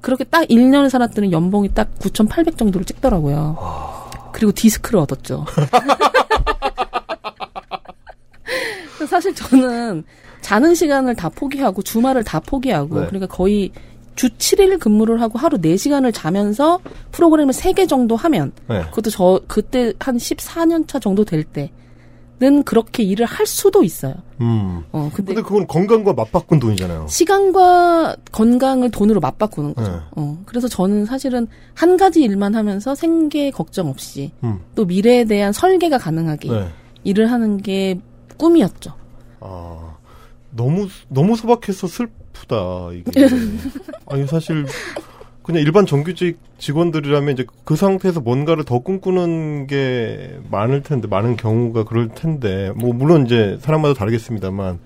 그렇게 0.00 0.24
딱 0.24 0.44
1년을 0.46 0.90
살았더니 0.90 1.30
연봉이 1.30 1.72
딱 1.72 1.88
9,800 2.00 2.58
정도를 2.58 2.84
찍더라고요. 2.84 3.56
그리고 4.32 4.50
디스크를 4.52 5.00
얻었죠. 5.00 5.46
사실 9.08 9.34
저는 9.34 10.04
자는 10.40 10.74
시간을 10.74 11.14
다 11.14 11.28
포기하고 11.28 11.82
주말을 11.82 12.24
다 12.24 12.40
포기하고 12.40 13.00
네. 13.00 13.06
그러니까 13.06 13.26
거의 13.26 13.70
주 14.14 14.28
7일 14.28 14.78
근무를 14.78 15.20
하고 15.20 15.38
하루 15.38 15.58
4시간을 15.58 16.12
자면서 16.12 16.80
프로그램을 17.12 17.52
3개 17.52 17.88
정도 17.88 18.16
하면 18.16 18.52
네. 18.68 18.82
그것도 18.90 19.10
저 19.10 19.40
그때 19.46 19.92
한 19.98 20.16
14년 20.16 20.86
차 20.86 20.98
정도 20.98 21.24
될 21.24 21.44
때는 21.44 22.62
그렇게 22.64 23.02
일을 23.02 23.24
할 23.26 23.46
수도 23.46 23.82
있어요. 23.82 24.14
음. 24.40 24.84
어 24.92 25.10
근데, 25.14 25.34
근데 25.34 25.46
그건 25.46 25.66
건강과 25.66 26.12
맞바꾼 26.12 26.58
돈이잖아요. 26.58 27.06
시간과 27.08 28.16
건강을 28.32 28.90
돈으로 28.90 29.20
맞바꾸는 29.20 29.74
거죠. 29.74 29.92
네. 29.92 29.98
어 30.16 30.38
그래서 30.46 30.68
저는 30.68 31.06
사실은 31.06 31.46
한 31.74 31.96
가지 31.96 32.22
일만 32.22 32.54
하면서 32.54 32.94
생계 32.94 33.50
걱정 33.50 33.88
없이 33.88 34.32
음. 34.44 34.60
또 34.74 34.84
미래에 34.84 35.24
대한 35.24 35.52
설계가 35.52 35.98
가능하게 35.98 36.50
네. 36.50 36.68
일을 37.04 37.30
하는 37.30 37.56
게 37.58 37.98
꿈이었죠. 38.36 38.92
아, 39.40 39.96
너무, 40.50 40.88
너무 41.08 41.36
소박해서 41.36 41.86
슬 41.86 42.08
프다, 42.32 42.90
이게. 42.92 43.10
아니, 44.06 44.26
사실, 44.26 44.66
그냥 45.42 45.62
일반 45.62 45.86
정규직 45.86 46.38
직원들이라면 46.58 47.34
이제 47.34 47.46
그 47.64 47.76
상태에서 47.76 48.20
뭔가를 48.20 48.64
더 48.64 48.78
꿈꾸는 48.78 49.66
게 49.66 50.38
많을 50.50 50.82
텐데, 50.82 51.08
많은 51.08 51.36
경우가 51.36 51.84
그럴 51.84 52.08
텐데, 52.08 52.72
뭐, 52.76 52.92
물론 52.92 53.26
이제 53.26 53.58
사람마다 53.60 53.94
다르겠습니다만, 53.94 54.78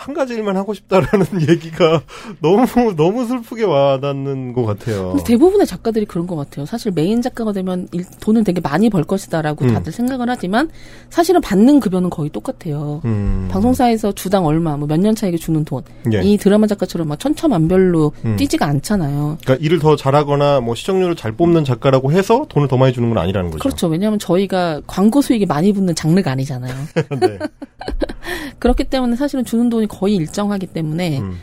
한 0.00 0.14
가지 0.14 0.32
일만 0.34 0.56
하고 0.56 0.72
싶다라는 0.72 1.26
얘기가 1.50 2.00
너무, 2.40 2.66
너무 2.96 3.26
슬프게 3.26 3.64
와닿는 3.64 4.54
것 4.54 4.64
같아요. 4.64 5.10
근데 5.10 5.24
대부분의 5.24 5.66
작가들이 5.66 6.06
그런 6.06 6.26
것 6.26 6.36
같아요. 6.36 6.64
사실 6.64 6.90
메인 6.92 7.20
작가가 7.20 7.52
되면 7.52 7.86
일- 7.92 8.06
돈을 8.20 8.44
되게 8.44 8.60
많이 8.62 8.88
벌 8.88 9.04
것이다라고 9.04 9.66
음. 9.66 9.74
다들 9.74 9.92
생각을 9.92 10.30
하지만 10.30 10.70
사실은 11.10 11.40
받는 11.42 11.80
급여는 11.80 12.08
거의 12.08 12.30
똑같아요. 12.30 13.02
음. 13.04 13.48
방송사에서 13.50 14.12
주당 14.12 14.46
얼마, 14.46 14.76
뭐 14.76 14.86
몇 14.88 14.98
년 15.00 15.14
차에게 15.14 15.36
주는 15.36 15.64
돈. 15.64 15.82
예. 16.12 16.22
이 16.22 16.36
드라마 16.38 16.66
작가처럼 16.66 17.08
막 17.08 17.18
천차만별로 17.18 18.12
음. 18.24 18.36
뛰지가 18.36 18.66
않잖아요. 18.66 19.36
그러니까 19.44 19.64
일을 19.64 19.78
더 19.80 19.96
잘하거나 19.96 20.60
뭐 20.60 20.74
시청률을 20.74 21.14
잘 21.16 21.32
뽑는 21.32 21.64
작가라고 21.64 22.10
해서 22.12 22.46
돈을 22.48 22.68
더 22.68 22.76
많이 22.78 22.92
주는 22.94 23.08
건 23.10 23.18
아니라는 23.18 23.50
거죠. 23.50 23.62
그렇죠. 23.62 23.86
왜냐하면 23.88 24.18
저희가 24.18 24.80
광고 24.86 25.20
수익이 25.20 25.44
많이 25.46 25.72
붙는 25.72 25.94
장르가 25.94 26.30
아니잖아요. 26.32 26.74
네. 27.20 27.38
그렇기 28.58 28.84
때문에 28.84 29.16
사실은 29.16 29.44
주는 29.44 29.68
돈이 29.70 29.86
거의 29.90 30.14
일정하기 30.16 30.68
때문에 30.68 31.20
음, 31.20 31.38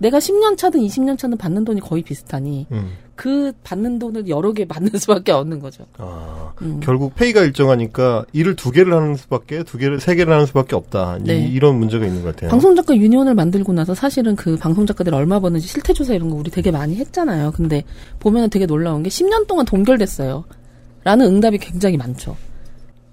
내가 0.00 0.18
10년 0.18 0.56
차든 0.56 0.80
20년 0.80 1.18
차든 1.18 1.36
받는 1.36 1.64
돈이 1.64 1.80
거의 1.80 2.02
비슷하니 2.02 2.66
음. 2.72 2.92
그 3.14 3.52
받는 3.62 3.98
돈을 3.98 4.28
여러 4.28 4.52
개 4.52 4.64
받는 4.64 4.90
수밖에 4.98 5.32
없는 5.32 5.60
거죠. 5.60 5.86
아, 5.98 6.52
음. 6.62 6.80
결국 6.82 7.14
페이가 7.14 7.42
일정하니까 7.42 8.24
일을 8.32 8.56
두 8.56 8.70
개를 8.70 8.92
하는 8.92 9.16
수밖에 9.16 9.62
두 9.62 9.78
개를 9.78 10.00
세 10.00 10.14
개를 10.14 10.32
하는 10.32 10.46
수밖에 10.46 10.74
없다. 10.74 11.18
네. 11.20 11.46
이, 11.46 11.58
런 11.58 11.78
문제가 11.78 12.06
있는 12.06 12.22
것 12.22 12.34
같아요. 12.34 12.50
방송 12.50 12.74
작가 12.74 12.96
유니온을 12.96 13.34
만들고 13.34 13.72
나서 13.72 13.94
사실은 13.94 14.34
그 14.34 14.56
방송 14.56 14.84
작가들이 14.86 15.14
얼마 15.14 15.38
버는지 15.38 15.68
실태 15.68 15.92
조사 15.92 16.14
이런 16.14 16.28
거 16.30 16.36
우리 16.36 16.50
되게 16.50 16.70
많이 16.70 16.96
했잖아요. 16.96 17.52
근데 17.52 17.84
보면은 18.18 18.50
되게 18.50 18.66
놀라운 18.66 19.02
게 19.02 19.10
10년 19.10 19.46
동안 19.46 19.64
동결됐어요. 19.64 20.44
라는 21.04 21.26
응답이 21.26 21.58
굉장히 21.58 21.96
많죠. 21.96 22.36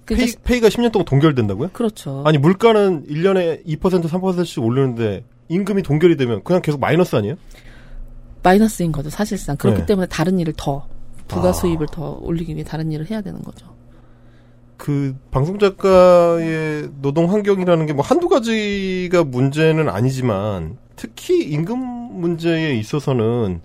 그러니까 0.04 0.26
페이, 0.26 0.42
페이가 0.60 0.68
10년 0.68 0.92
동안 0.92 1.04
동결된다고요? 1.04 1.70
그렇죠. 1.72 2.22
아니 2.26 2.38
물가는 2.38 3.04
1년에 3.06 3.64
2% 3.66 3.78
3%씩 4.08 4.62
오르는데 4.62 5.24
임금이 5.48 5.82
동결이 5.82 6.16
되면 6.16 6.42
그냥 6.44 6.62
계속 6.62 6.80
마이너스 6.80 7.14
아니에요? 7.16 7.36
마이너스인 8.42 8.90
거죠, 8.92 9.10
사실상. 9.10 9.56
그렇기 9.56 9.80
네. 9.80 9.86
때문에 9.86 10.06
다른 10.08 10.38
일을 10.40 10.54
더, 10.56 10.86
부가 11.28 11.50
아. 11.50 11.52
수입을 11.52 11.86
더 11.92 12.18
올리기 12.22 12.54
위해 12.54 12.64
다른 12.64 12.90
일을 12.90 13.08
해야 13.10 13.20
되는 13.20 13.40
거죠. 13.42 13.66
그 14.76 15.14
방송 15.30 15.60
작가의 15.60 16.88
노동 17.00 17.30
환경이라는 17.30 17.86
게 17.86 17.92
뭐 17.92 18.02
한두 18.04 18.28
가지가 18.28 19.22
문제는 19.24 19.88
아니지만 19.88 20.76
특히 20.96 21.44
임금 21.44 21.78
문제에 22.20 22.74
있어서는 22.74 23.60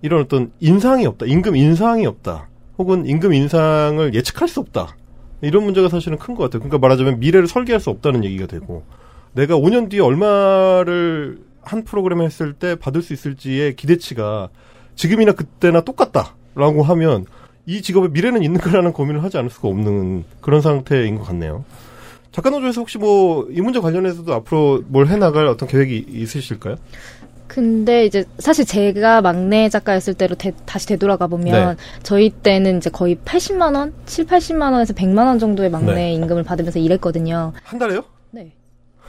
이런 0.00 0.22
어떤 0.22 0.50
인상이 0.60 1.04
없다. 1.06 1.26
임금 1.26 1.56
인상이 1.56 2.06
없다. 2.06 2.48
혹은 2.78 3.04
임금 3.06 3.34
인상을 3.34 4.14
예측할 4.14 4.48
수 4.48 4.60
없다. 4.60 4.96
이런 5.42 5.64
문제가 5.64 5.88
사실은 5.88 6.18
큰 6.18 6.34
것 6.34 6.44
같아요. 6.44 6.60
그러니까 6.60 6.78
말하자면 6.78 7.20
미래를 7.20 7.46
설계할 7.46 7.80
수 7.80 7.90
없다는 7.90 8.24
얘기가 8.24 8.46
되고 8.46 8.84
내가 9.34 9.56
5년 9.56 9.90
뒤에 9.90 10.00
얼마를 10.00 11.38
한 11.62 11.84
프로그램 11.84 12.22
했을 12.22 12.52
때 12.54 12.74
받을 12.74 13.02
수 13.02 13.12
있을지의 13.12 13.76
기대치가 13.76 14.48
지금이나 14.94 15.32
그때나 15.32 15.80
똑같다라고 15.82 16.82
하면 16.82 17.26
이 17.66 17.80
직업의 17.82 18.10
미래는 18.10 18.42
있는 18.42 18.60
거라는 18.60 18.92
고민을 18.92 19.22
하지 19.22 19.38
않을 19.38 19.50
수가 19.50 19.68
없는 19.68 20.24
그런 20.40 20.60
상태인 20.60 21.16
것 21.18 21.24
같네요. 21.24 21.64
작가노조에서 22.32 22.80
혹시 22.80 22.98
뭐 22.98 23.46
이 23.50 23.60
문제 23.60 23.78
관련해서도 23.78 24.32
앞으로 24.34 24.82
뭘 24.88 25.06
해나갈 25.06 25.46
어떤 25.46 25.68
계획이 25.68 26.06
있으실까요? 26.08 26.76
근데 27.52 28.06
이제 28.06 28.24
사실 28.38 28.64
제가 28.64 29.20
막내 29.20 29.68
작가였을 29.68 30.14
때로 30.14 30.34
되- 30.36 30.54
다시 30.64 30.86
되돌아가 30.86 31.26
보면 31.26 31.76
네. 31.76 31.82
저희 32.02 32.30
때는 32.30 32.78
이제 32.78 32.88
거의 32.88 33.16
80만 33.16 33.74
원, 33.76 33.92
7, 34.06 34.24
80만 34.24 34.72
원에서 34.72 34.94
100만 34.94 35.26
원 35.26 35.38
정도의 35.38 35.68
막내 35.68 35.92
네. 35.92 36.12
임금을 36.14 36.44
받으면서 36.44 36.78
일했거든요. 36.78 37.52
한 37.62 37.78
달에요? 37.78 38.04
네. 38.30 38.54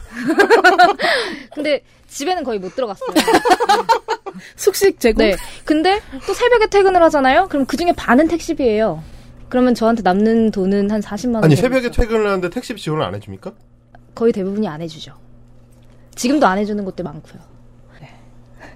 근데 1.56 1.84
집에는 2.10 2.44
거의 2.44 2.60
못 2.60 2.76
들어갔어요. 2.76 3.08
숙식 4.58 5.00
제공? 5.00 5.26
네. 5.26 5.38
근데 5.64 6.02
또 6.28 6.34
새벽에 6.34 6.68
퇴근을 6.68 7.02
하잖아요. 7.04 7.48
그럼 7.48 7.66
그 7.66 7.78
중에 7.78 7.94
반은 7.94 8.28
택시비예요. 8.28 9.02
그러면 9.48 9.74
저한테 9.74 10.02
남는 10.02 10.52
돈은 10.52 10.92
한 10.92 11.00
40만 11.00 11.36
원. 11.36 11.46
아니 11.46 11.56
새벽에. 11.56 11.92
퇴근을 11.92 12.28
하는데 12.28 12.50
택시비 12.50 12.82
지원을 12.82 13.06
안 13.06 13.16
해줍니까? 13.16 13.54
거의 14.14 14.34
대부분이 14.34 14.68
안 14.68 14.82
해주죠. 14.82 15.14
지금도 16.16 16.46
안 16.46 16.58
해주는 16.58 16.84
곳도 16.84 17.04
많고요. 17.04 17.53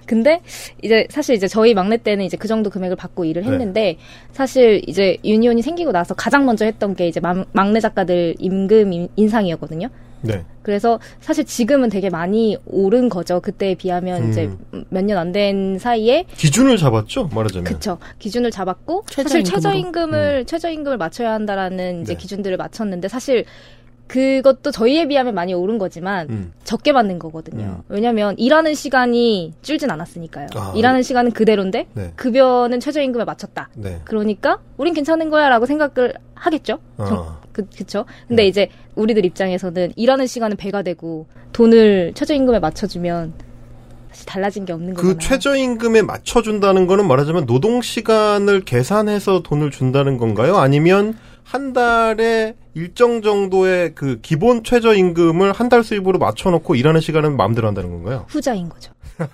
네. 0.08 0.14
근데 0.14 0.40
이제 0.82 1.06
사실 1.10 1.34
이제 1.34 1.46
저희 1.46 1.74
막내 1.74 1.96
때는 1.98 2.24
이제 2.24 2.36
그 2.36 2.48
정도 2.48 2.70
금액을 2.70 2.96
받고 2.96 3.24
일을 3.26 3.42
네. 3.42 3.50
했는데 3.50 3.96
사실 4.32 4.82
이제 4.86 5.18
유니온이 5.24 5.62
생기고 5.62 5.92
나서 5.92 6.14
가장 6.14 6.46
먼저 6.46 6.64
했던 6.64 6.94
게 6.94 7.06
이제 7.08 7.20
막, 7.20 7.46
막내 7.52 7.78
작가들 7.80 8.34
임금 8.38 8.92
인- 8.92 9.08
인상이었거든요. 9.16 9.88
네. 10.20 10.44
그래서 10.62 10.98
사실 11.20 11.44
지금은 11.44 11.90
되게 11.90 12.10
많이 12.10 12.56
오른 12.66 13.08
거죠. 13.08 13.38
그때에 13.40 13.76
비하면 13.76 14.24
음. 14.24 14.30
이제 14.30 14.50
몇 14.90 15.04
년 15.04 15.16
안 15.18 15.30
된 15.32 15.78
사이에 15.78 16.24
기준을 16.36 16.76
잡았죠, 16.76 17.28
말하자면. 17.32 17.64
그쵸 17.64 17.98
기준을 18.18 18.50
잡았고 18.50 19.04
사실 19.06 19.44
최저임금으로. 19.44 19.60
최저임금을 19.60 20.44
최저임금을 20.46 20.96
맞춰야 20.98 21.32
한다라는 21.34 22.02
이제 22.02 22.14
네. 22.14 22.18
기준들을 22.18 22.56
맞췄는데 22.56 23.06
사실 23.08 23.44
그것도 24.08 24.70
저희에 24.70 25.06
비하면 25.06 25.34
많이 25.34 25.52
오른 25.54 25.78
거지만 25.78 26.28
음. 26.30 26.52
적게 26.64 26.92
받는 26.92 27.18
거거든요. 27.18 27.82
왜냐하면 27.88 28.34
일하는 28.38 28.74
시간이 28.74 29.52
줄진 29.62 29.90
않았으니까요. 29.90 30.46
아. 30.54 30.72
일하는 30.74 31.02
시간은 31.02 31.32
그대로인데 31.32 31.86
네. 31.94 32.12
급여는 32.16 32.80
최저임금에 32.80 33.24
맞췄다. 33.24 33.68
네. 33.76 34.00
그러니까 34.04 34.58
우린 34.78 34.94
괜찮은 34.94 35.28
거야라고 35.30 35.66
생각을 35.66 36.14
하겠죠. 36.34 36.78
정- 36.96 37.18
어. 37.18 37.40
그, 37.52 37.66
그쵸. 37.76 38.04
근데 38.28 38.42
네. 38.44 38.48
이제 38.48 38.68
우리들 38.94 39.24
입장에서는 39.24 39.92
일하는 39.96 40.26
시간은 40.26 40.56
배가 40.56 40.82
되고 40.82 41.26
돈을 41.52 42.12
최저임금에 42.14 42.60
맞춰주면 42.60 43.34
사실 44.10 44.26
달라진 44.26 44.64
게 44.64 44.72
없는 44.72 44.94
거잖아요. 44.94 45.16
그 45.16 45.20
최저임금에 45.22 46.02
맞춰준다는 46.02 46.86
거는 46.86 47.06
말하자면 47.06 47.46
노동 47.46 47.82
시간을 47.82 48.60
계산해서 48.62 49.42
돈을 49.42 49.70
준다는 49.70 50.16
건가요? 50.16 50.56
아니면 50.56 51.16
한 51.42 51.72
달에 51.72 52.54
일정 52.82 53.22
정도의 53.22 53.94
그 53.94 54.20
기본 54.22 54.62
최저 54.62 54.94
임금을 54.94 55.52
한 55.52 55.68
달 55.68 55.82
수입으로 55.84 56.18
맞춰놓고 56.18 56.76
일하는 56.76 57.00
시간은 57.00 57.36
마음대로 57.36 57.66
한다는 57.68 57.90
건가요? 57.90 58.24
후자인 58.28 58.68
거죠. 58.70 58.92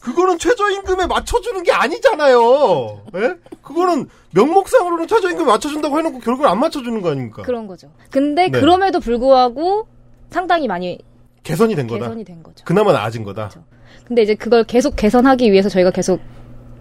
그거는 0.00 0.38
최저 0.38 0.70
임금에 0.70 1.06
맞춰주는 1.06 1.62
게 1.62 1.72
아니잖아요. 1.72 3.00
예? 3.16 3.34
그거는 3.62 4.06
명목상으로는 4.32 5.08
최저 5.08 5.30
임금 5.30 5.46
맞춰준다고 5.46 5.98
해놓고 5.98 6.18
결국은 6.20 6.48
안 6.50 6.60
맞춰주는 6.60 7.00
거 7.00 7.10
아닙니까? 7.10 7.42
그런 7.42 7.66
거죠. 7.66 7.90
근데 8.10 8.48
네. 8.48 8.60
그럼에도 8.60 9.00
불구하고 9.00 9.88
상당히 10.30 10.68
많이 10.68 10.98
개선이 11.42 11.74
된 11.74 11.86
거다. 11.86 12.04
개선이 12.04 12.24
된 12.24 12.42
거죠. 12.42 12.64
그나마 12.64 12.92
나아진 12.92 13.24
거다. 13.24 13.48
그렇죠. 13.48 13.64
근데 14.06 14.22
이제 14.22 14.34
그걸 14.34 14.64
계속 14.64 14.96
개선하기 14.96 15.50
위해서 15.50 15.68
저희가 15.68 15.90
계속 15.90 16.20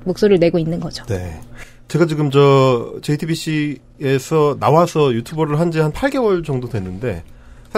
목소리를 0.03 0.39
내고 0.39 0.59
있는 0.59 0.79
거죠. 0.79 1.05
네. 1.05 1.39
제가 1.87 2.05
지금 2.05 2.31
저 2.31 2.95
JTBC에서 3.01 4.57
나와서 4.59 5.13
유튜버를 5.13 5.59
한지한 5.59 5.93
8개월 5.93 6.43
정도 6.43 6.67
됐는데 6.67 7.23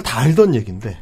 다 0.04 0.20
알던 0.20 0.56
얘기인데 0.56 0.98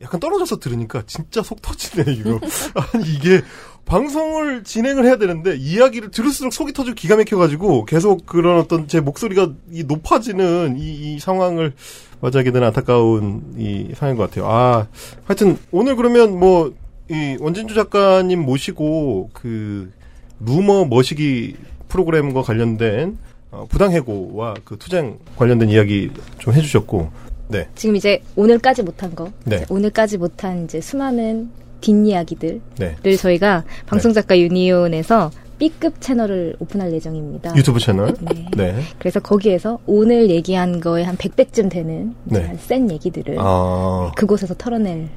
약간 0.00 0.18
떨어져서 0.18 0.58
들으니까 0.58 1.02
진짜 1.06 1.42
속 1.42 1.62
터지네 1.62 2.12
이거. 2.12 2.40
아니 2.74 3.08
이게 3.14 3.42
방송을 3.84 4.64
진행을 4.64 5.04
해야 5.04 5.16
되는데 5.16 5.56
이야기를 5.56 6.10
들을수록 6.10 6.52
속이 6.52 6.72
터지고 6.72 6.94
기가 6.94 7.16
막혀가지고 7.16 7.84
계속 7.84 8.26
그런 8.26 8.58
어떤 8.58 8.88
제 8.88 9.00
목소리가 9.00 9.52
이 9.70 9.84
높아지는 9.84 10.76
이, 10.78 11.14
이 11.14 11.18
상황을 11.20 11.74
맞이하게 12.20 12.52
되는 12.52 12.66
안타까운 12.68 13.54
이 13.58 13.92
상황인 13.94 14.16
것 14.16 14.30
같아요. 14.30 14.48
아 14.48 14.86
하여튼 15.24 15.58
오늘 15.70 15.96
그러면 15.96 16.38
뭐 16.38 16.72
이 17.12 17.36
원진주 17.40 17.74
작가님 17.74 18.40
모시고 18.40 19.30
그 19.34 19.92
루머 20.40 20.86
머시기 20.86 21.56
프로그램과 21.92 22.42
관련된 22.42 23.18
어, 23.50 23.66
부당해고와 23.68 24.54
그 24.64 24.78
투쟁 24.78 25.18
관련된 25.36 25.68
이야기 25.68 26.10
좀 26.38 26.54
해주셨고, 26.54 27.10
네, 27.48 27.68
지금 27.74 27.96
이제 27.96 28.22
오늘까지 28.34 28.82
못한 28.82 29.14
거, 29.14 29.30
네. 29.44 29.66
오늘까지 29.68 30.16
못한 30.16 30.64
이제 30.64 30.80
수많은 30.80 31.50
뒷이야기들을 31.82 32.60
네. 32.78 33.16
저희가 33.16 33.64
방송작가 33.86 34.38
유니온에서 34.38 35.30
B급 35.58 36.00
채널을 36.00 36.56
오픈할 36.60 36.92
예정입니다. 36.94 37.54
유튜브 37.54 37.78
채널, 37.78 38.14
네. 38.22 38.48
네, 38.56 38.80
그래서 38.98 39.20
거기에서 39.20 39.78
오늘 39.86 40.30
얘기한 40.30 40.80
거에 40.80 41.02
한 41.02 41.16
100배쯤 41.16 41.70
되는 41.70 42.14
네. 42.24 42.42
한센 42.42 42.90
얘기들을 42.90 43.36
아 43.38 44.12
그곳에서 44.16 44.54
털어낼 44.54 45.08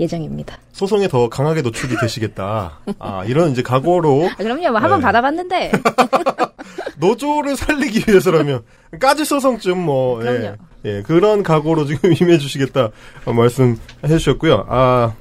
예정입니다. 0.00 0.56
소송에 0.72 1.06
더 1.08 1.28
강하게 1.28 1.62
노출이 1.62 1.96
되시겠다. 2.00 2.80
아 2.98 3.24
이런 3.26 3.50
이제 3.52 3.62
각오로 3.62 4.30
아, 4.32 4.34
그럼요. 4.36 4.70
뭐 4.70 4.80
한번 4.80 5.00
네. 5.00 5.04
받아봤는데. 5.04 5.72
노조를 6.98 7.56
살리기 7.56 8.04
위해서라면 8.08 8.62
까지 9.00 9.24
소송쯤 9.24 9.78
뭐 9.78 10.20
예, 10.22 10.26
그럼요. 10.38 10.56
예, 10.84 11.02
그런 11.02 11.42
각오로 11.42 11.84
지금 11.86 12.12
임해주시겠다 12.18 12.90
어, 13.26 13.32
말씀해 13.32 13.76
주셨고요. 14.08 14.66
아 14.68 15.14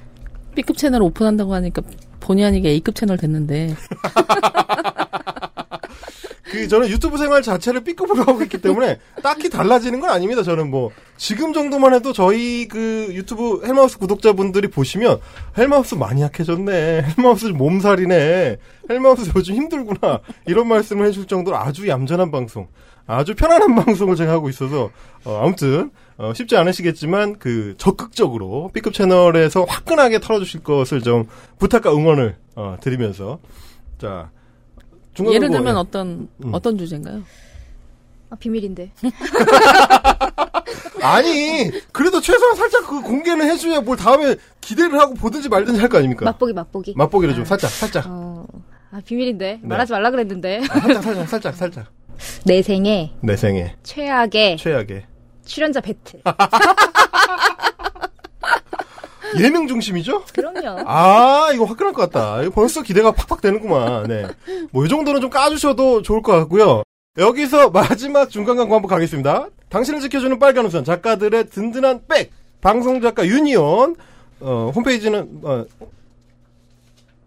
B급 0.56 0.78
채널 0.78 1.02
오픈한다고 1.04 1.54
하니까 1.54 1.82
본의 2.20 2.46
아니게 2.46 2.70
A급 2.70 2.96
채널 2.96 3.18
됐는데 3.18 3.76
그 6.50 6.68
저는 6.68 6.90
유튜브 6.90 7.18
생활 7.18 7.42
자체를 7.42 7.82
B급으로 7.82 8.24
하고 8.24 8.42
있기 8.44 8.58
때문에 8.60 9.00
딱히 9.22 9.50
달라지는 9.50 10.00
건 10.00 10.10
아닙니다. 10.10 10.44
저는 10.44 10.70
뭐 10.70 10.92
지금 11.18 11.54
정도만 11.54 11.94
해도 11.94 12.12
저희 12.12 12.68
그 12.68 13.08
유튜브 13.12 13.62
헬마우스 13.66 13.98
구독자분들이 14.00 14.70
보시면 14.70 15.20
헬마우스 15.58 15.96
많이 15.96 16.22
약해졌네. 16.22 17.04
헬마우스 17.18 17.48
몸살이네. 17.48 18.58
헬마우스 18.90 19.32
요즘 19.36 19.56
힘들구나. 19.56 20.22
이런 20.48 20.68
말씀을 20.68 21.06
해줄 21.06 21.26
정도로 21.26 21.58
아주 21.58 21.88
얌전한 21.88 22.32
방송. 22.32 22.68
아주 23.06 23.34
편안한 23.34 23.74
방송을 23.74 24.16
제가 24.16 24.32
하고 24.32 24.50
있어서 24.50 24.92
어, 25.26 25.42
아무튼 25.44 25.90
어, 26.18 26.32
쉽지 26.36 26.56
않으시겠지만 26.58 27.40
그 27.40 27.74
적극적으로 27.78 28.70
B급 28.72 28.94
채널에서 28.94 29.64
화끈하게 29.64 30.20
털어주실 30.20 30.62
것을 30.62 31.02
좀 31.02 31.26
부탁과 31.58 31.92
응원을 31.92 32.38
어, 32.56 32.78
드리면서 32.82 33.40
자 33.98 34.30
예를 35.20 35.50
뭐, 35.50 35.58
들면 35.58 35.76
예. 35.76 35.80
어떤 35.80 36.30
음. 36.44 36.54
어떤 36.54 36.78
주제인가요? 36.78 37.24
아, 38.30 38.36
비밀인데. 38.36 38.92
아니 41.02 41.72
그래도 41.92 42.22
최소한 42.22 42.56
살짝 42.56 42.88
그 42.88 43.02
공개는 43.02 43.50
해줘야 43.50 43.82
뭘 43.82 43.98
다음에 43.98 44.36
기대를 44.62 45.00
하고 45.00 45.14
보든지 45.16 45.50
말든지 45.50 45.80
할 45.80 45.90
거 45.90 45.98
아닙니까? 45.98 46.26
맛보기, 46.26 46.54
맛보기. 46.54 46.94
맛보기를 46.96 47.34
좀 47.36 47.46
살짝 47.46 47.70
살짝 47.72 48.06
어, 48.08 48.46
아, 48.92 49.02
비밀인데. 49.04 49.60
네. 49.62 49.68
말하지 49.68 49.92
말라 49.94 50.12
그랬는데. 50.12 50.62
아, 50.70 50.80
살짝 50.80 51.04
살짝 51.04 51.28
살짝 51.30 51.56
살짝 51.56 51.86
내 52.46 52.62
생애 52.62 53.12
내 53.22 53.36
생애 53.38 53.76
최악의 53.84 54.58
최악의 54.58 55.06
출연자 55.46 55.82
배틀. 55.82 56.22
예능 59.40 59.68
중심이죠? 59.68 60.24
그럼요. 60.34 60.84
아 60.88 61.50
이거 61.54 61.66
화끈할 61.66 61.94
것 61.94 62.10
같다. 62.10 62.42
이거 62.42 62.52
벌써 62.52 62.82
기대가 62.82 63.12
팍팍 63.12 63.42
되는구만. 63.42 64.08
네. 64.08 64.28
뭐 64.72 64.86
이 64.86 64.90
정도는 64.90 65.22
좀 65.22 65.30
까주셔도 65.30 66.02
좋을 66.02 66.22
것 66.22 66.32
같고요. 66.34 66.84
여기서 67.18 67.70
마지막 67.70 68.30
중간 68.30 68.56
광고 68.58 68.76
한번 68.76 68.90
가겠습니다. 68.90 69.48
당신을 69.70 70.00
지켜주는 70.02 70.40
빨간 70.40 70.66
우산 70.66 70.84
작가들의 70.84 71.50
든든한 71.50 72.02
백 72.08 72.32
방송작가 72.62 73.26
유니온 73.26 73.96
어, 74.42 74.72
홈페이지는 74.74 75.40
어, 75.44 75.66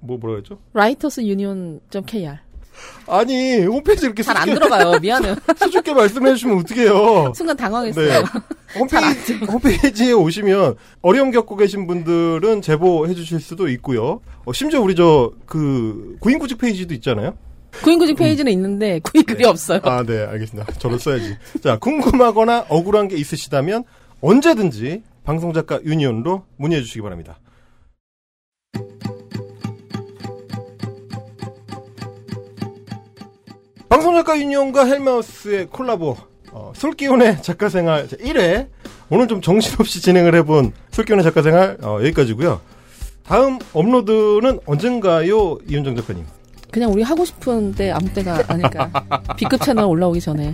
뭐 0.00 0.18
뭐라 0.18 0.36
했죠? 0.36 0.58
writersunion.kr 0.72 2.38
아니 3.06 3.62
홈페이지 3.64 4.06
이렇게 4.06 4.22
잘 4.22 4.36
안 4.36 4.46
들어가요. 4.52 4.98
미안해요. 5.02 5.34
수줍게 5.58 5.92
말씀해 5.94 6.32
주시면 6.34 6.58
어떡해요. 6.60 7.32
순간 7.34 7.56
당황했어요. 7.56 8.08
네. 8.22 8.24
홈페이지, 8.78 9.34
홈페이지에 9.44 10.12
오시면 10.12 10.76
어려움 11.02 11.30
겪고 11.30 11.56
계신 11.56 11.86
분들은 11.86 12.62
제보해 12.62 13.14
주실 13.14 13.40
수도 13.40 13.68
있고요. 13.68 14.20
어, 14.44 14.52
심지어 14.52 14.80
우리 14.80 14.94
저 14.94 15.32
그 15.46 16.16
구인구직 16.20 16.58
페이지도 16.58 16.94
있잖아요. 16.94 17.36
구인구직 17.82 18.16
페이지는 18.16 18.50
있는데 18.52 19.00
구인 19.00 19.24
글이 19.24 19.44
없어요. 19.44 19.80
아, 19.84 20.02
네, 20.02 20.24
알겠습니다. 20.26 20.72
저도 20.78 20.98
써야지. 20.98 21.36
자, 21.62 21.78
궁금하거나 21.78 22.66
억울한 22.68 23.08
게 23.08 23.16
있으시다면 23.16 23.84
언제든지 24.20 25.02
방송작가 25.24 25.80
유니온으로 25.84 26.44
문의해 26.56 26.82
주시기 26.82 27.00
바랍니다. 27.02 27.38
방송작가 34.02 34.36
유니온과 34.36 34.86
헬마우스의 34.86 35.66
콜라보 35.66 36.16
어, 36.50 36.72
솔기운의 36.74 37.40
작가생활 37.40 38.08
1회 38.08 38.66
오늘 39.08 39.28
좀 39.28 39.40
정신없이 39.40 40.02
진행을 40.02 40.34
해본 40.34 40.72
솔기운의 40.90 41.22
작가생활 41.22 41.78
어, 41.82 41.98
여기까지고요. 42.00 42.60
다음 43.24 43.60
업로드는 43.72 44.58
언젠가요, 44.66 45.58
이윤정 45.68 45.94
작가님? 45.94 46.24
그냥 46.72 46.90
우리 46.90 47.02
하고 47.02 47.24
싶은데 47.24 47.92
아무 47.92 48.12
때가 48.12 48.42
아닐까. 48.48 48.90
B급 49.38 49.60
채널 49.60 49.84
올라오기 49.84 50.20
전에. 50.20 50.52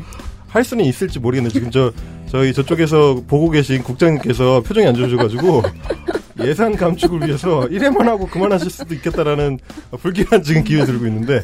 할 0.48 0.62
수는 0.62 0.84
있을지 0.84 1.18
모르겠는데 1.18 1.54
지금 1.54 1.70
저 1.70 1.90
저희 2.30 2.52
저쪽에서 2.52 3.22
보고 3.26 3.48
계신 3.48 3.82
국장님께서 3.82 4.60
표정이 4.60 4.86
안 4.86 4.94
좋으셔가지고 4.94 5.62
예산 6.44 6.76
감축을 6.76 7.26
위해서 7.26 7.60
1회만 7.60 8.02
하고 8.04 8.26
그만하실 8.26 8.70
수도 8.70 8.94
있겠다라는 8.94 9.58
불길한 10.02 10.42
지금 10.42 10.64
기회 10.64 10.84
들고 10.84 11.06
있는데 11.06 11.42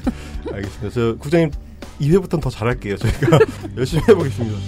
알겠습니다. 0.53 0.91
저 0.91 1.17
국장님 1.17 1.51
2회부터는 2.01 2.41
더 2.43 2.51
잘할게요. 2.51 2.97
저희가 2.97 3.39
열심히 3.77 4.03
해보겠습니다. 4.09 4.59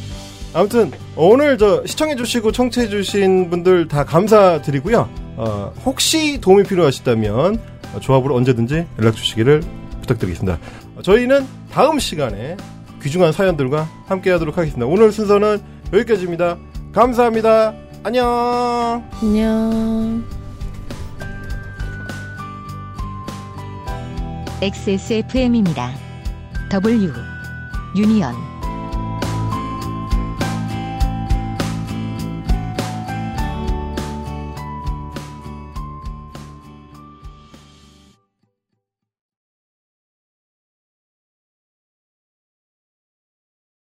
아무튼 0.55 0.91
오늘 1.17 1.59
저 1.59 1.85
시청해주시고 1.85 2.53
청취해주신 2.53 3.51
분들 3.51 3.89
다 3.89 4.05
감사드리고요. 4.05 5.09
어, 5.37 5.73
혹시 5.85 6.41
도움이 6.41 6.65
필요하시다면 6.65 7.61
어, 7.95 8.01
조합으로 8.01 8.35
언제든지 8.35 8.87
연락 8.99 9.15
주시기를 9.17 9.63
부탁드리겠습니다. 10.01 10.59
어, 10.97 11.03
저희는 11.03 11.47
다음 11.71 11.99
시간에 11.99 12.57
귀중한 13.03 13.33
사연들과 13.33 13.89
함께 14.07 14.31
하도록 14.31 14.57
하겠습니다. 14.57 14.87
오늘 14.87 15.13
순서는 15.13 15.61
여기까지입니다. 15.93 16.57
감사합니다. 16.93 17.75
안녕. 18.03 19.05
안녕. 19.21 20.25
XSFM입니다. 24.63 26.06
W 26.69 27.13
유니언 27.95 28.56